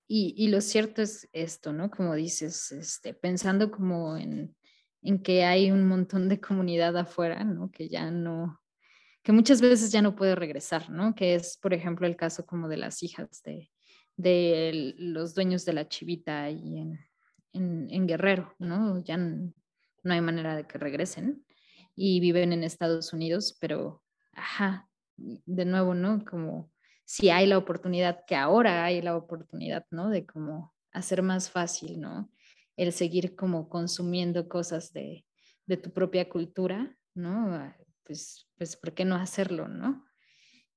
Y, 0.08 0.48
lo 0.50 0.62
cierto 0.62 1.02
es 1.02 1.28
esto, 1.34 1.74
¿no? 1.74 1.90
Como 1.90 2.14
dices, 2.14 2.72
este, 2.72 3.14
pensando 3.16 3.72
como 3.72 4.16
en, 4.16 4.56
en 5.02 5.24
que 5.24 5.44
hay 5.44 5.72
un 5.72 5.88
montón 5.88 6.30
de 6.30 6.40
comunidad 6.40 6.96
afuera, 6.98 7.44
¿no? 7.44 7.72
Que 7.72 7.90
ya 7.90 8.12
no, 8.12 8.62
que 9.24 9.32
muchas 9.32 9.60
veces 9.60 9.92
ya 9.92 10.02
no 10.02 10.16
puede 10.16 10.36
regresar, 10.36 10.90
¿no? 10.90 11.16
Que 11.16 11.36
es, 11.36 11.58
por 11.58 11.74
ejemplo, 11.74 12.06
el 12.06 12.16
caso 12.16 12.46
como 12.46 12.68
de 12.68 12.78
las 12.78 13.02
hijas 13.02 13.42
de, 13.44 13.73
de 14.18 14.94
los 14.98 15.34
dueños 15.34 15.66
de 15.66 15.74
la 15.74 15.88
chivita 15.88 16.50
y 16.50 16.80
en, 16.80 17.00
en, 17.54 18.08
Guerrero, 18.08 18.56
¿no? 18.60 19.04
Ya 19.04 19.18
no, 19.18 19.54
hay 20.04 20.22
manera 20.22 20.56
de 20.56 20.66
que 20.66 20.78
regresen 20.78 21.46
y 21.96 22.20
viven 22.20 22.54
en 22.54 22.64
Estados 22.64 23.14
Unidos, 23.14 23.58
pero, 23.60 24.04
ajá, 24.34 24.90
de 25.18 25.66
nuevo, 25.66 25.94
¿no? 25.94 26.24
Como 26.26 26.72
si 27.06 27.30
hay 27.30 27.48
la 27.48 27.58
oportunidad, 27.58 28.26
que 28.26 28.36
ahora 28.36 28.86
hay 28.86 29.02
la 29.02 29.16
oportunidad, 29.16 29.86
¿no? 29.92 30.10
De 30.10 30.26
como 30.26 30.74
hacer 30.92 31.22
más 31.22 31.50
fácil, 31.50 32.00
¿no? 32.00 32.32
El 32.76 32.92
seguir 32.92 33.36
como 33.36 33.70
consumiendo 33.70 34.48
cosas 34.48 34.94
de, 34.94 35.26
de 35.66 35.78
tu 35.78 35.92
propia 35.92 36.30
cultura, 36.30 36.96
¿no? 37.14 37.74
Pues, 38.04 38.48
pues, 38.58 38.76
¿por 38.76 38.94
qué 38.94 39.06
no 39.06 39.16
hacerlo, 39.16 39.68
¿no? 39.68 40.06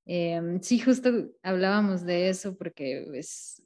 Em, 0.07 0.61
sí, 0.63 0.79
justo 0.79 1.11
hablábamos 1.43 2.05
de 2.05 2.29
eso 2.29 2.57
porque 2.57 3.07
es, 3.15 3.61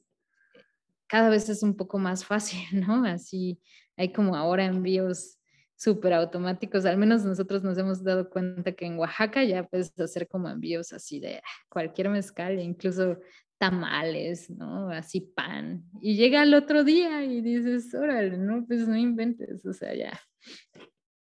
cada 1.07 1.29
vez 1.29 1.47
es 1.49 1.61
un 1.61 1.75
poco 1.75 1.99
más 1.99 2.25
fácil, 2.25 2.59
¿no? 2.87 3.05
Así 3.05 3.61
hay 3.95 4.11
como 4.11 4.35
ahora 4.35 4.65
envíos 4.65 5.37
súper 5.75 6.13
automáticos, 6.13 6.85
al 6.85 6.97
menos 6.97 7.25
nosotros 7.25 7.63
nos 7.63 7.77
hemos 7.77 8.03
dado 8.03 8.29
cuenta 8.29 8.71
que 8.71 8.85
en 8.85 8.99
Oaxaca 8.99 9.43
ya 9.43 9.67
puedes 9.67 9.97
hacer 9.99 10.27
como 10.27 10.47
envíos 10.47 10.93
así 10.93 11.19
de 11.19 11.41
cualquier 11.69 12.09
mezcal, 12.09 12.59
incluso 12.59 13.19
tamales, 13.57 14.49
¿no? 14.49 14.89
Así 14.89 15.21
pan. 15.21 15.83
Y 15.99 16.15
llega 16.15 16.43
el 16.43 16.53
otro 16.53 16.83
día 16.83 17.23
y 17.23 17.41
dices, 17.41 17.93
órale, 17.95 18.37
no, 18.37 18.65
pues 18.65 18.87
no 18.87 18.95
inventes, 18.95 19.65
o 19.65 19.73
sea, 19.73 19.93
ya 19.95 20.19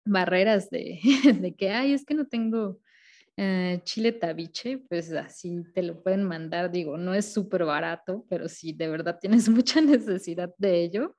barreras 0.05 0.71
de, 0.71 0.99
de 1.41 1.55
que, 1.55 1.71
ay, 1.71 1.93
es 1.93 2.05
que 2.05 2.15
no 2.15 2.27
tengo 2.27 2.81
eh, 3.43 3.81
chile 3.85 4.13
tabiche, 4.13 4.85
pues 4.87 5.11
así 5.13 5.63
te 5.73 5.83
lo 5.83 6.03
pueden 6.03 6.25
mandar, 6.25 6.71
digo, 6.71 6.99
no 6.99 7.15
es 7.15 7.33
súper 7.33 7.65
barato, 7.65 8.27
pero 8.29 8.51
si 8.51 8.75
de 8.75 8.87
verdad 8.87 9.19
tienes 9.19 9.49
mucha 9.49 9.81
necesidad 9.81 10.55
de 10.59 10.83
ello, 10.83 11.17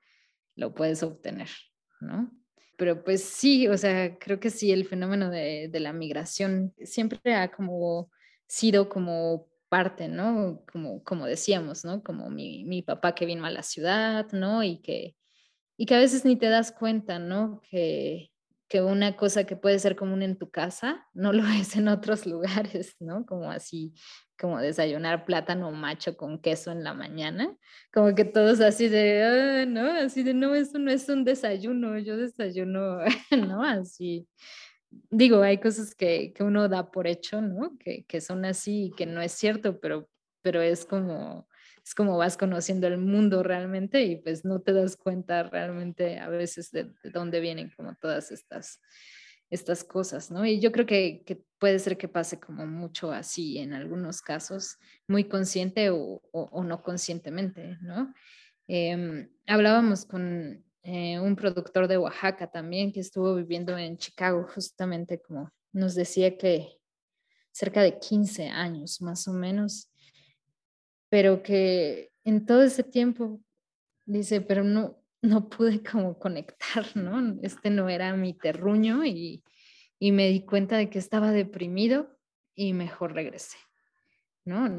lo 0.55 0.71
puedes 0.71 1.01
obtener, 1.01 1.49
¿no? 1.99 2.31
Pero 2.77 3.03
pues 3.03 3.23
sí, 3.23 3.67
o 3.67 3.75
sea, 3.75 4.19
creo 4.19 4.39
que 4.39 4.51
sí, 4.51 4.71
el 4.71 4.85
fenómeno 4.85 5.31
de, 5.31 5.67
de 5.71 5.79
la 5.79 5.93
migración 5.93 6.75
siempre 6.83 7.33
ha 7.33 7.51
como 7.51 8.11
sido 8.45 8.87
como 8.87 9.47
parte, 9.67 10.07
¿no? 10.07 10.63
Como, 10.71 11.03
como 11.03 11.25
decíamos, 11.25 11.83
¿no? 11.85 12.03
Como 12.03 12.29
mi, 12.29 12.65
mi 12.65 12.83
papá 12.83 13.15
que 13.15 13.25
vino 13.25 13.45
a 13.45 13.49
la 13.49 13.63
ciudad, 13.63 14.27
¿no? 14.31 14.61
Y 14.61 14.77
que, 14.81 15.15
y 15.75 15.87
que 15.87 15.95
a 15.95 15.99
veces 15.99 16.23
ni 16.23 16.35
te 16.35 16.49
das 16.49 16.71
cuenta, 16.71 17.17
¿no? 17.17 17.61
Que, 17.67 18.30
que 18.71 18.81
una 18.81 19.17
cosa 19.17 19.43
que 19.43 19.57
puede 19.57 19.79
ser 19.79 19.97
común 19.97 20.23
en 20.23 20.37
tu 20.37 20.49
casa 20.49 21.05
no 21.13 21.33
lo 21.33 21.43
es 21.61 21.75
en 21.75 21.89
otros 21.89 22.25
lugares, 22.25 22.95
¿no? 23.01 23.25
Como 23.25 23.51
así, 23.51 23.93
como 24.39 24.59
desayunar 24.59 25.25
plátano 25.25 25.69
macho 25.71 26.15
con 26.15 26.39
queso 26.39 26.71
en 26.71 26.85
la 26.85 26.93
mañana, 26.93 27.53
como 27.93 28.15
que 28.15 28.23
todos 28.23 28.61
así 28.61 28.87
de, 28.87 29.23
ah, 29.23 29.65
¿no? 29.65 29.91
Así 29.91 30.23
de, 30.23 30.33
no, 30.33 30.55
eso 30.55 30.79
no 30.79 30.89
es 30.89 31.09
un 31.09 31.25
desayuno, 31.25 31.97
yo 31.99 32.15
desayuno, 32.15 32.99
¿no? 33.57 33.61
Así. 33.61 34.25
Digo, 35.09 35.41
hay 35.41 35.57
cosas 35.57 35.93
que, 35.93 36.31
que 36.31 36.41
uno 36.41 36.69
da 36.69 36.91
por 36.91 37.07
hecho, 37.07 37.41
¿no? 37.41 37.77
Que, 37.77 38.05
que 38.05 38.21
son 38.21 38.45
así 38.45 38.85
y 38.85 38.91
que 38.91 39.05
no 39.05 39.21
es 39.21 39.33
cierto, 39.33 39.81
pero, 39.81 40.07
pero 40.41 40.61
es 40.61 40.85
como, 40.85 41.45
es 41.83 41.95
como 41.95 42.17
vas 42.17 42.37
conociendo 42.37 42.87
el 42.87 42.97
mundo 42.97 43.43
realmente 43.43 44.03
y 44.03 44.17
pues 44.17 44.45
no 44.45 44.61
te 44.61 44.73
das 44.73 44.95
cuenta 44.95 45.43
realmente 45.43 46.19
a 46.19 46.29
veces 46.29 46.71
de, 46.71 46.91
dónde 47.11 47.39
vienen 47.39 47.71
como 47.75 47.95
todas 47.95 48.31
estas, 48.31 48.79
estas 49.49 49.83
cosas, 49.83 50.31
¿no? 50.31 50.45
Y 50.45 50.59
yo 50.59 50.71
creo 50.71 50.85
que, 50.85 51.23
que, 51.25 51.43
puede 51.57 51.77
ser 51.77 51.95
que 51.97 52.07
pase 52.07 52.39
como 52.39 52.65
mucho 52.65 53.11
así 53.11 53.59
en 53.59 53.73
algunos 53.73 54.21
casos, 54.21 54.77
muy 55.07 55.25
consciente 55.25 55.91
o, 55.91 56.19
o, 56.31 56.63
no 56.63 56.81
conscientemente, 56.81 57.77
¿no? 57.81 58.11
Em, 58.67 59.29
hablábamos 59.45 60.05
con 60.05 60.65
eh, 60.81 61.19
un 61.19 61.35
productor 61.35 61.87
de 61.87 61.99
Oaxaca 61.99 62.49
también 62.49 62.91
que 62.91 62.99
estuvo 62.99 63.35
viviendo 63.35 63.77
en 63.77 63.97
Chicago, 63.97 64.47
justamente 64.51 65.21
como 65.21 65.51
nos 65.71 65.93
decía 65.93 66.35
que 66.35 66.79
cerca 67.51 67.83
de 67.83 67.99
15 67.99 68.49
años 68.49 69.01
más 69.01 69.27
o 69.27 69.33
menos 69.33 69.90
pero 71.11 71.43
que 71.43 72.13
en 72.23 72.45
todo 72.45 72.63
ese 72.63 72.83
tiempo 72.83 73.43
dice, 74.05 74.39
pero 74.39 74.63
no, 74.63 75.03
no 75.21 75.49
pude 75.49 75.83
como 75.83 76.17
conectar, 76.17 76.85
¿no? 76.95 77.37
Este 77.43 77.69
no 77.69 77.89
era 77.89 78.15
mi 78.15 78.33
terruño 78.33 79.03
y, 79.03 79.43
y 79.99 80.13
me 80.13 80.29
di 80.29 80.45
cuenta 80.45 80.77
de 80.77 80.89
que 80.89 80.99
estaba 80.99 81.31
deprimido 81.31 82.17
y 82.55 82.71
mejor 82.71 83.13
regresé, 83.13 83.57
¿no? 84.45 84.69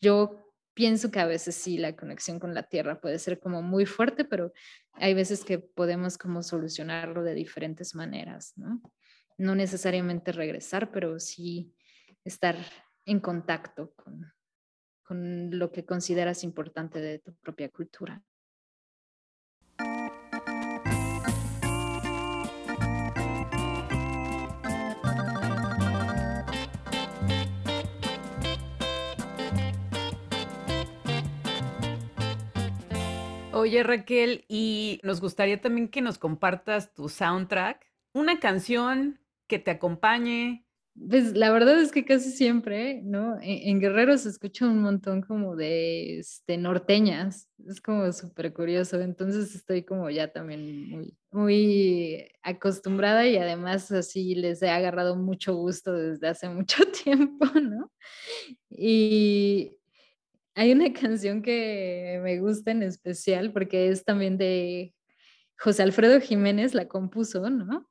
Yo 0.00 0.40
pienso 0.72 1.10
que 1.10 1.20
a 1.20 1.26
veces 1.26 1.54
sí 1.54 1.76
la 1.76 1.94
conexión 1.94 2.40
con 2.40 2.54
la 2.54 2.62
tierra 2.62 3.02
puede 3.02 3.18
ser 3.18 3.38
como 3.40 3.60
muy 3.60 3.84
fuerte, 3.84 4.24
pero 4.24 4.54
hay 4.94 5.12
veces 5.12 5.44
que 5.44 5.58
podemos 5.58 6.16
como 6.16 6.42
solucionarlo 6.42 7.22
de 7.22 7.34
diferentes 7.34 7.94
maneras, 7.94 8.54
¿no? 8.56 8.80
No 9.36 9.54
necesariamente 9.54 10.32
regresar, 10.32 10.90
pero 10.92 11.20
sí 11.20 11.74
estar 12.24 12.56
en 13.04 13.20
contacto 13.20 13.92
con, 13.96 14.33
con 15.04 15.56
lo 15.58 15.70
que 15.70 15.84
consideras 15.84 16.42
importante 16.42 17.00
de 17.00 17.18
tu 17.18 17.34
propia 17.34 17.68
cultura. 17.68 18.22
Oye 33.52 33.82
Raquel, 33.82 34.44
y 34.48 35.00
nos 35.04 35.20
gustaría 35.20 35.60
también 35.60 35.88
que 35.88 36.02
nos 36.02 36.18
compartas 36.18 36.92
tu 36.92 37.08
soundtrack, 37.08 37.90
una 38.12 38.38
canción 38.40 39.20
que 39.46 39.58
te 39.58 39.70
acompañe 39.70 40.63
Pues 40.96 41.34
la 41.34 41.50
verdad 41.50 41.80
es 41.80 41.90
que 41.90 42.04
casi 42.04 42.30
siempre, 42.30 43.02
¿no? 43.02 43.34
En, 43.42 43.68
en 43.68 43.80
Guerrero 43.80 44.16
se 44.16 44.28
escucha 44.28 44.66
un 44.66 44.80
montón 44.80 45.22
como 45.22 45.56
de 45.56 46.20
este, 46.20 46.56
norteñas, 46.56 47.48
es 47.66 47.80
como 47.80 48.12
súper 48.12 48.52
curioso, 48.54 49.00
entonces 49.00 49.56
estoy 49.56 49.82
como 49.82 50.08
ya 50.10 50.28
también 50.32 50.88
muy, 50.88 51.16
muy 51.32 52.28
acostumbrada 52.44 53.26
y 53.26 53.36
además 53.36 53.90
así 53.90 54.36
les 54.36 54.62
he 54.62 54.70
agarrado 54.70 55.16
mucho 55.16 55.56
gusto 55.56 55.92
desde 55.92 56.28
hace 56.28 56.48
mucho 56.50 56.84
tiempo, 57.04 57.46
¿no? 57.60 57.90
Y 58.70 59.76
hay 60.54 60.72
una 60.72 60.92
canción 60.92 61.42
que 61.42 62.20
me 62.22 62.38
gusta 62.38 62.70
en 62.70 62.84
especial 62.84 63.52
porque 63.52 63.88
es 63.88 64.04
también 64.04 64.38
de 64.38 64.94
José 65.58 65.82
Alfredo 65.82 66.20
Jiménez, 66.20 66.74
la 66.74 66.86
compuso, 66.86 67.50
¿no? 67.50 67.88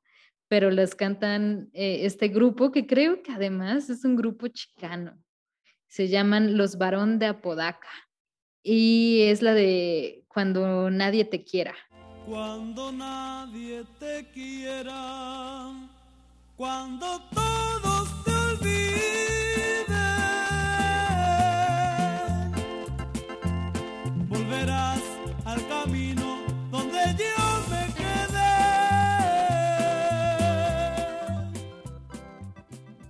Pero 0.48 0.70
las 0.70 0.94
cantan 0.94 1.70
eh, 1.72 2.00
este 2.02 2.28
grupo 2.28 2.70
que 2.70 2.86
creo 2.86 3.22
que 3.22 3.32
además 3.32 3.90
es 3.90 4.04
un 4.04 4.16
grupo 4.16 4.48
chicano. 4.48 5.18
Se 5.86 6.08
llaman 6.08 6.56
Los 6.56 6.76
Varón 6.78 7.18
de 7.18 7.26
Apodaca 7.26 7.88
y 8.62 9.22
es 9.22 9.42
la 9.42 9.54
de 9.54 10.24
Cuando 10.28 10.90
nadie 10.90 11.24
te 11.24 11.44
quiera. 11.44 11.74
Cuando 12.26 12.90
nadie 12.90 13.84
te 13.98 14.26
quiera, 14.32 15.72
cuando 16.56 17.20
todos 17.30 18.24
te 18.24 18.33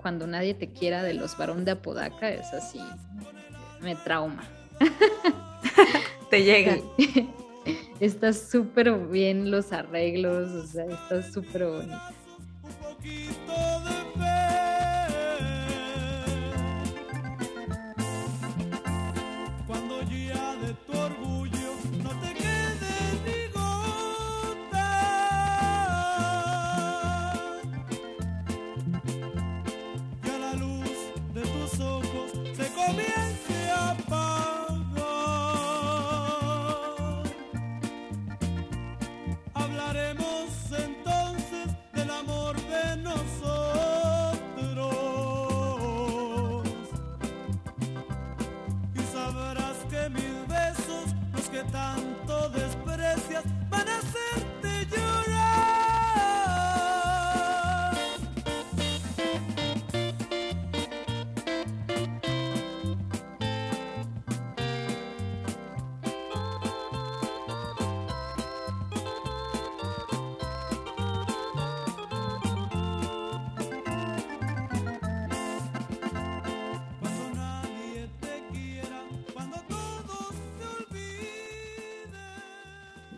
Cuando 0.05 0.27
nadie 0.27 0.53
te 0.53 0.69
quiera 0.69 1.03
de 1.03 1.15
los 1.15 1.35
varón 1.39 1.65
de 1.65 1.71
Apodaca 1.71 2.29
es 2.29 2.53
así, 2.53 2.79
me 3.81 3.97
trauma. 3.97 4.45
te 6.31 6.45
llega. 6.45 6.77
Está 8.01 8.35
súper 8.35 8.93
bien 8.93 9.51
los 9.51 9.73
arreglos, 9.73 10.51
o 10.51 10.67
sea, 10.67 10.85
está 10.85 11.23
súper 11.23 11.65
bonito. 11.65 12.03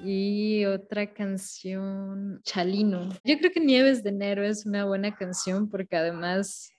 Y 0.09 0.64
otra 0.66 1.12
canción, 1.12 2.40
Chalino. 2.44 3.09
Yo 3.24 3.38
creo 3.38 3.50
que 3.50 3.59
Nieves 3.59 4.04
de 4.04 4.11
Enero 4.11 4.44
es 4.44 4.64
una 4.64 4.84
buena 4.84 5.16
canción 5.16 5.68
porque 5.68 5.96
además 5.96 6.70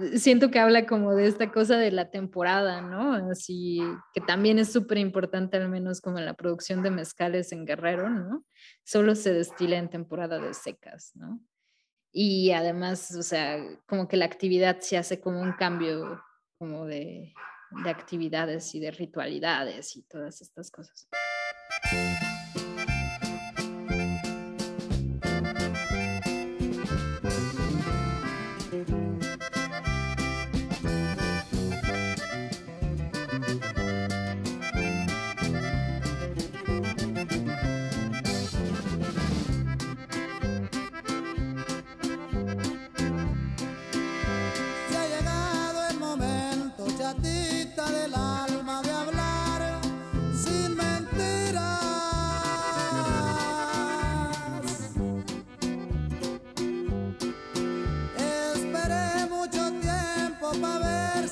eh, 0.00 0.18
siento 0.18 0.50
que 0.50 0.58
habla 0.58 0.84
como 0.84 1.14
de 1.14 1.28
esta 1.28 1.52
cosa 1.52 1.76
de 1.76 1.92
la 1.92 2.10
temporada, 2.10 2.80
¿no? 2.80 3.30
Así 3.30 3.80
que 4.12 4.20
también 4.20 4.58
es 4.58 4.72
súper 4.72 4.98
importante, 4.98 5.58
al 5.58 5.68
menos 5.68 6.00
como 6.00 6.18
en 6.18 6.26
la 6.26 6.34
producción 6.34 6.82
de 6.82 6.90
mezcales 6.90 7.52
en 7.52 7.66
Guerrero, 7.66 8.10
¿no? 8.10 8.44
Solo 8.82 9.14
se 9.14 9.32
destila 9.32 9.76
en 9.76 9.88
temporada 9.88 10.40
de 10.40 10.52
secas, 10.52 11.12
¿no? 11.14 11.40
Y 12.10 12.50
además, 12.50 13.14
o 13.14 13.22
sea, 13.22 13.64
como 13.86 14.08
que 14.08 14.16
la 14.16 14.24
actividad 14.24 14.80
se 14.80 14.98
hace 14.98 15.20
como 15.20 15.40
un 15.40 15.52
cambio 15.52 16.20
como 16.58 16.84
de, 16.84 17.32
de 17.84 17.90
actividades 17.90 18.74
y 18.74 18.80
de 18.80 18.90
ritualidades 18.90 19.94
y 19.94 20.02
todas 20.02 20.42
estas 20.42 20.68
cosas. 20.72 21.08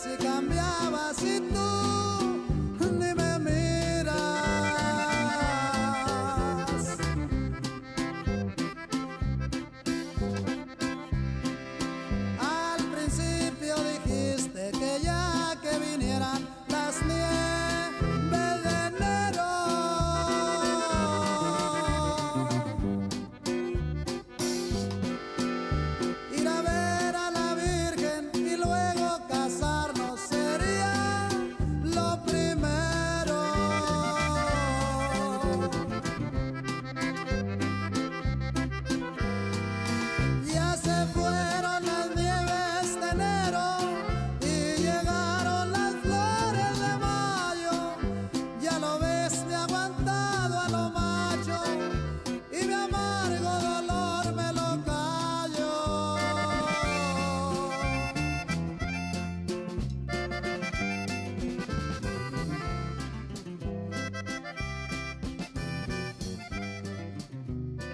se 0.00 0.16
cambiaba. 0.16 0.89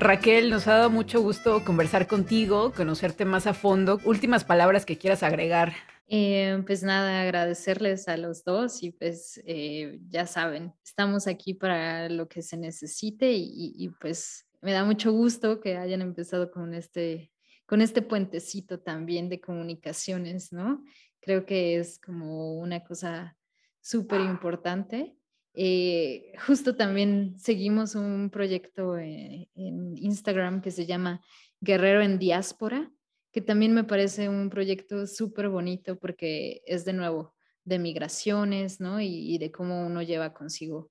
Raquel, 0.07 0.51
nos 0.51 0.69
ha 0.69 0.75
dado 0.75 0.91
mucho 0.91 1.21
gusto 1.21 1.65
conversar 1.65 2.07
contigo, 2.07 2.73
conocerte 2.73 3.25
más 3.25 3.49
a 3.49 3.55
fondo. 3.55 3.99
Últimas 4.05 4.45
palabras 4.45 4.87
que 4.87 4.99
quieras 4.99 5.25
agregar. 5.25 5.73
Eh, 6.07 6.63
pues 6.65 6.85
nada, 6.85 7.23
agradecerles 7.23 8.07
a 8.07 8.17
los 8.17 8.45
dos 8.45 8.85
y 8.85 8.93
pues 8.93 9.43
eh, 9.45 9.99
ya 10.09 10.27
saben, 10.27 10.73
estamos 10.85 11.27
aquí 11.27 11.55
para 11.55 12.09
lo 12.09 12.29
que 12.29 12.43
se 12.43 12.57
necesite 12.57 13.33
y, 13.33 13.91
pues 14.01 14.47
me 14.61 14.71
da 14.71 14.85
mucho 14.85 15.11
gusto 15.11 15.59
que 15.59 15.77
hayan 15.77 16.03
empezado 16.03 16.53
con 16.53 16.73
este 16.73 17.33
con 17.67 17.81
este 17.81 18.01
puentecito 18.01 18.79
también 18.79 19.29
de 19.29 19.41
comunicaciones, 19.41 20.53
¿no? 20.53 20.85
Creo 21.19 21.45
que 21.45 21.79
es 21.79 21.99
como 21.99 22.61
una 22.61 22.85
cosa 22.85 23.37
súper 23.81 24.21
importante. 24.21 25.17
Eh, 25.59 26.35
justo 26.47 26.77
también 26.77 27.39
seguimos 27.39 27.95
un 27.95 28.29
proyecto 28.29 28.99
eh, 28.99 29.49
en 29.55 29.97
Instagram 29.97 30.61
que 30.61 30.71
se 30.71 30.85
llama 30.85 31.23
Guerrero 31.61 32.03
en 32.03 32.19
Diáspora, 32.19 32.93
que 33.33 33.41
también 33.41 33.73
me 33.73 33.85
parece 33.85 34.29
un 34.29 34.51
proyecto 34.51 35.07
súper 35.07 35.49
bonito 35.49 35.99
porque 35.99 36.61
es 36.67 36.85
de 36.85 36.93
nuevo 36.93 37.35
de 37.65 37.79
migraciones, 37.79 38.81
¿no? 38.81 39.01
Y, 39.01 39.39
de 39.39 39.51
cómo 39.51 39.87
uno 39.87 40.03
lleva 40.03 40.35
consigo 40.35 40.91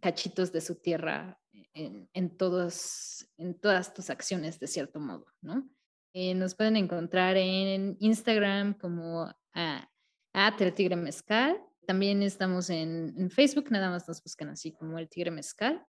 cachitos 0.00 0.52
de 0.52 0.60
su 0.60 0.76
tierra 0.76 1.40
en, 1.74 2.36
todos, 2.36 3.26
en 3.36 3.58
todas 3.58 3.94
tus 3.94 4.10
acciones, 4.10 4.60
de 4.60 4.66
cierto 4.66 5.00
modo, 5.00 5.26
¿no? 5.40 5.68
Eh, 6.12 6.34
nos 6.34 6.54
pueden 6.54 6.76
encontrar 6.76 7.36
en 7.36 7.96
Instagram 8.00 8.74
como 8.74 9.32
a, 9.54 9.90
a 10.32 10.56
Tigre 10.56 10.96
Mezcal. 10.96 11.60
También 11.88 12.22
estamos 12.22 12.68
en, 12.68 13.14
en, 13.16 13.30
Facebook, 13.30 13.70
nada 13.70 13.88
más 13.88 14.06
nos 14.06 14.22
buscan 14.22 14.50
así 14.50 14.72
como 14.72 14.98
El 14.98 15.08
Tigre 15.08 15.30
Mezcal. 15.30 15.86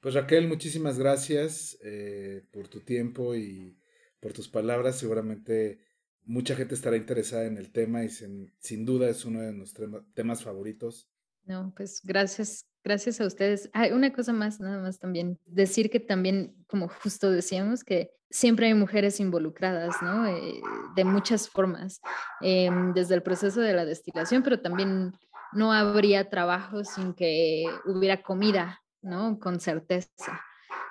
Pues 0.00 0.14
Raquel, 0.14 0.48
muchísimas 0.48 0.98
gracias 0.98 1.76
eh, 1.84 2.46
por 2.50 2.68
tu 2.68 2.80
tiempo 2.80 3.34
y 3.34 3.78
por 4.20 4.32
tus 4.32 4.48
palabras. 4.48 4.96
Seguramente 4.96 5.80
mucha 6.22 6.56
gente 6.56 6.74
estará 6.74 6.96
interesada 6.96 7.44
en 7.44 7.58
el 7.58 7.72
tema 7.72 8.04
y 8.04 8.08
sin, 8.08 8.54
sin 8.58 8.86
duda 8.86 9.10
es 9.10 9.26
uno 9.26 9.42
de 9.42 9.52
nuestros 9.52 9.90
temas 10.14 10.42
favoritos. 10.42 11.10
No, 11.44 11.74
pues 11.76 12.00
gracias, 12.02 12.64
gracias 12.82 13.20
a 13.20 13.26
ustedes. 13.26 13.68
Hay 13.74 13.92
una 13.92 14.14
cosa 14.14 14.32
más, 14.32 14.60
nada 14.60 14.80
más 14.80 14.98
también, 14.98 15.38
decir 15.44 15.90
que 15.90 16.00
también, 16.00 16.56
como 16.66 16.88
justo 16.88 17.30
decíamos, 17.30 17.84
que 17.84 18.12
siempre 18.30 18.68
hay 18.68 18.74
mujeres 18.74 19.20
involucradas, 19.20 19.96
¿no? 20.00 20.26
Eh, 20.26 20.62
de 20.96 21.04
muchas 21.04 21.50
formas, 21.50 22.00
eh, 22.40 22.70
desde 22.94 23.14
el 23.14 23.22
proceso 23.22 23.60
de 23.60 23.74
la 23.74 23.84
destilación, 23.84 24.42
pero 24.42 24.60
también 24.60 25.12
no 25.54 25.72
habría 25.72 26.28
trabajo 26.28 26.84
sin 26.84 27.14
que 27.14 27.64
hubiera 27.86 28.22
comida, 28.22 28.82
¿no? 29.02 29.38
Con 29.38 29.60
certeza. 29.60 30.40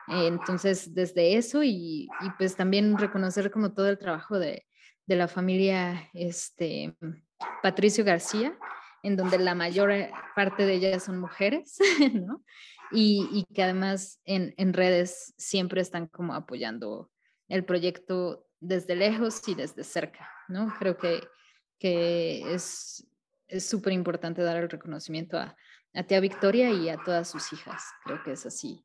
entonces, 0.07 0.93
desde 0.93 1.37
eso 1.37 1.63
y, 1.63 2.09
pues 2.37 2.55
también 2.55 2.97
reconocer 2.97 3.51
como 3.51 3.73
todo 3.73 3.89
el 3.89 3.97
trabajo 3.97 4.39
de, 4.39 4.65
de 5.05 5.15
la 5.15 5.27
familia 5.27 6.09
este, 6.13 6.95
Patricio 7.61 8.03
García, 8.03 8.57
en 9.03 9.17
donde 9.17 9.37
la 9.37 9.55
mayor 9.55 9.91
parte 10.35 10.65
de 10.65 10.73
ellas 10.73 11.03
son 11.03 11.19
mujeres, 11.19 11.77
¿no? 12.13 12.43
Y, 12.91 13.27
y 13.31 13.45
que 13.53 13.63
además 13.63 14.19
en, 14.23 14.53
en, 14.57 14.71
redes 14.71 15.33
siempre 15.37 15.81
están 15.81 16.07
como 16.07 16.35
apoyando 16.35 17.11
el 17.47 17.65
proyecto 17.65 18.45
desde 18.59 18.95
lejos 18.95 19.45
y 19.47 19.55
desde 19.55 19.83
cerca, 19.83 20.29
¿no? 20.47 20.73
Creo 20.77 20.97
que, 20.97 21.21
que 21.79 22.53
es 22.53 23.05
súper 23.59 23.93
importante 23.93 24.41
dar 24.41 24.57
el 24.57 24.69
reconocimiento 24.69 25.37
a, 25.37 25.55
a 25.93 26.03
tía 26.03 26.19
Victoria 26.19 26.69
y 26.71 26.89
a 26.89 26.97
todas 26.97 27.29
sus 27.29 27.53
hijas, 27.53 27.83
creo 28.03 28.23
que 28.23 28.31
es 28.31 28.45
así. 28.45 28.83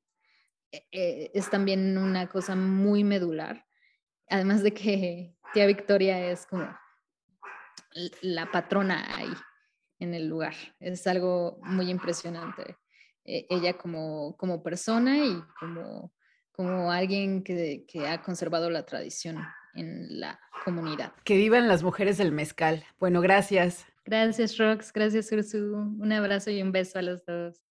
E, 0.71 0.87
e, 0.93 1.31
es 1.35 1.49
también 1.51 1.97
una 1.97 2.29
cosa 2.29 2.55
muy 2.55 3.05
medular, 3.05 3.65
además 4.29 4.63
de 4.63 4.75
que 4.75 5.35
tía 5.55 5.67
Victoria 5.67 6.31
es 6.31 6.47
como 6.47 6.69
la 8.23 8.51
patrona 8.51 9.17
ahí 9.17 9.33
en 9.99 10.15
el 10.15 10.29
lugar. 10.29 10.55
Es 10.79 11.07
algo 11.07 11.59
muy 11.63 11.91
impresionante. 11.91 12.77
E, 13.25 13.47
ella 13.49 13.77
como, 13.77 14.37
como 14.37 14.63
persona 14.63 15.19
y 15.19 15.43
como, 15.59 16.13
como 16.53 16.93
alguien 16.93 17.43
que, 17.43 17.85
que 17.89 18.07
ha 18.07 18.23
conservado 18.23 18.71
la 18.71 18.85
tradición 18.85 19.39
en 19.75 20.21
la 20.21 20.39
comunidad. 20.65 21.13
Que 21.25 21.37
vivan 21.37 21.69
las 21.69 21.83
mujeres 21.83 22.19
del 22.19 22.33
mezcal. 22.33 22.85
Bueno, 22.99 23.21
gracias. 23.21 23.87
Gracias, 24.09 24.57
Rox. 24.57 24.91
Gracias, 24.91 25.31
Ursu. 25.33 25.59
Un 26.01 26.13
abrazo 26.13 26.51
y 26.51 26.63
un 26.63 26.73
beso 26.73 26.99
a 26.99 27.03
los 27.03 27.27
dos. 27.27 27.68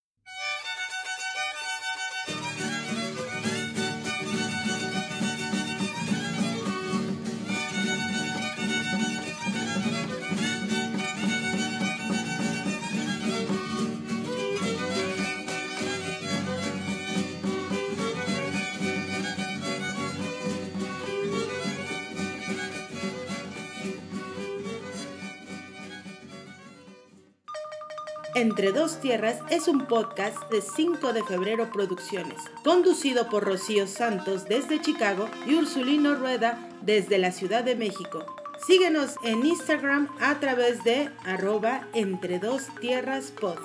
Entre 28.37 28.71
dos 28.71 29.01
tierras 29.01 29.39
es 29.49 29.67
un 29.67 29.87
podcast 29.87 30.37
de 30.51 30.61
5 30.61 31.11
de 31.11 31.23
febrero 31.23 31.71
Producciones, 31.73 32.37
conducido 32.63 33.29
por 33.29 33.43
Rocío 33.43 33.87
Santos 33.87 34.45
desde 34.45 34.79
Chicago 34.79 35.27
y 35.47 35.55
Ursulino 35.55 36.13
Rueda 36.13 36.69
desde 36.83 37.17
la 37.17 37.31
Ciudad 37.31 37.63
de 37.63 37.75
México. 37.75 38.23
Síguenos 38.67 39.15
en 39.23 39.43
Instagram 39.43 40.07
a 40.19 40.39
través 40.39 40.83
de 40.83 41.09
arroba 41.25 41.87
entre 41.95 42.37
dos 42.37 42.67
tierras 42.79 43.31
pod. 43.31 43.57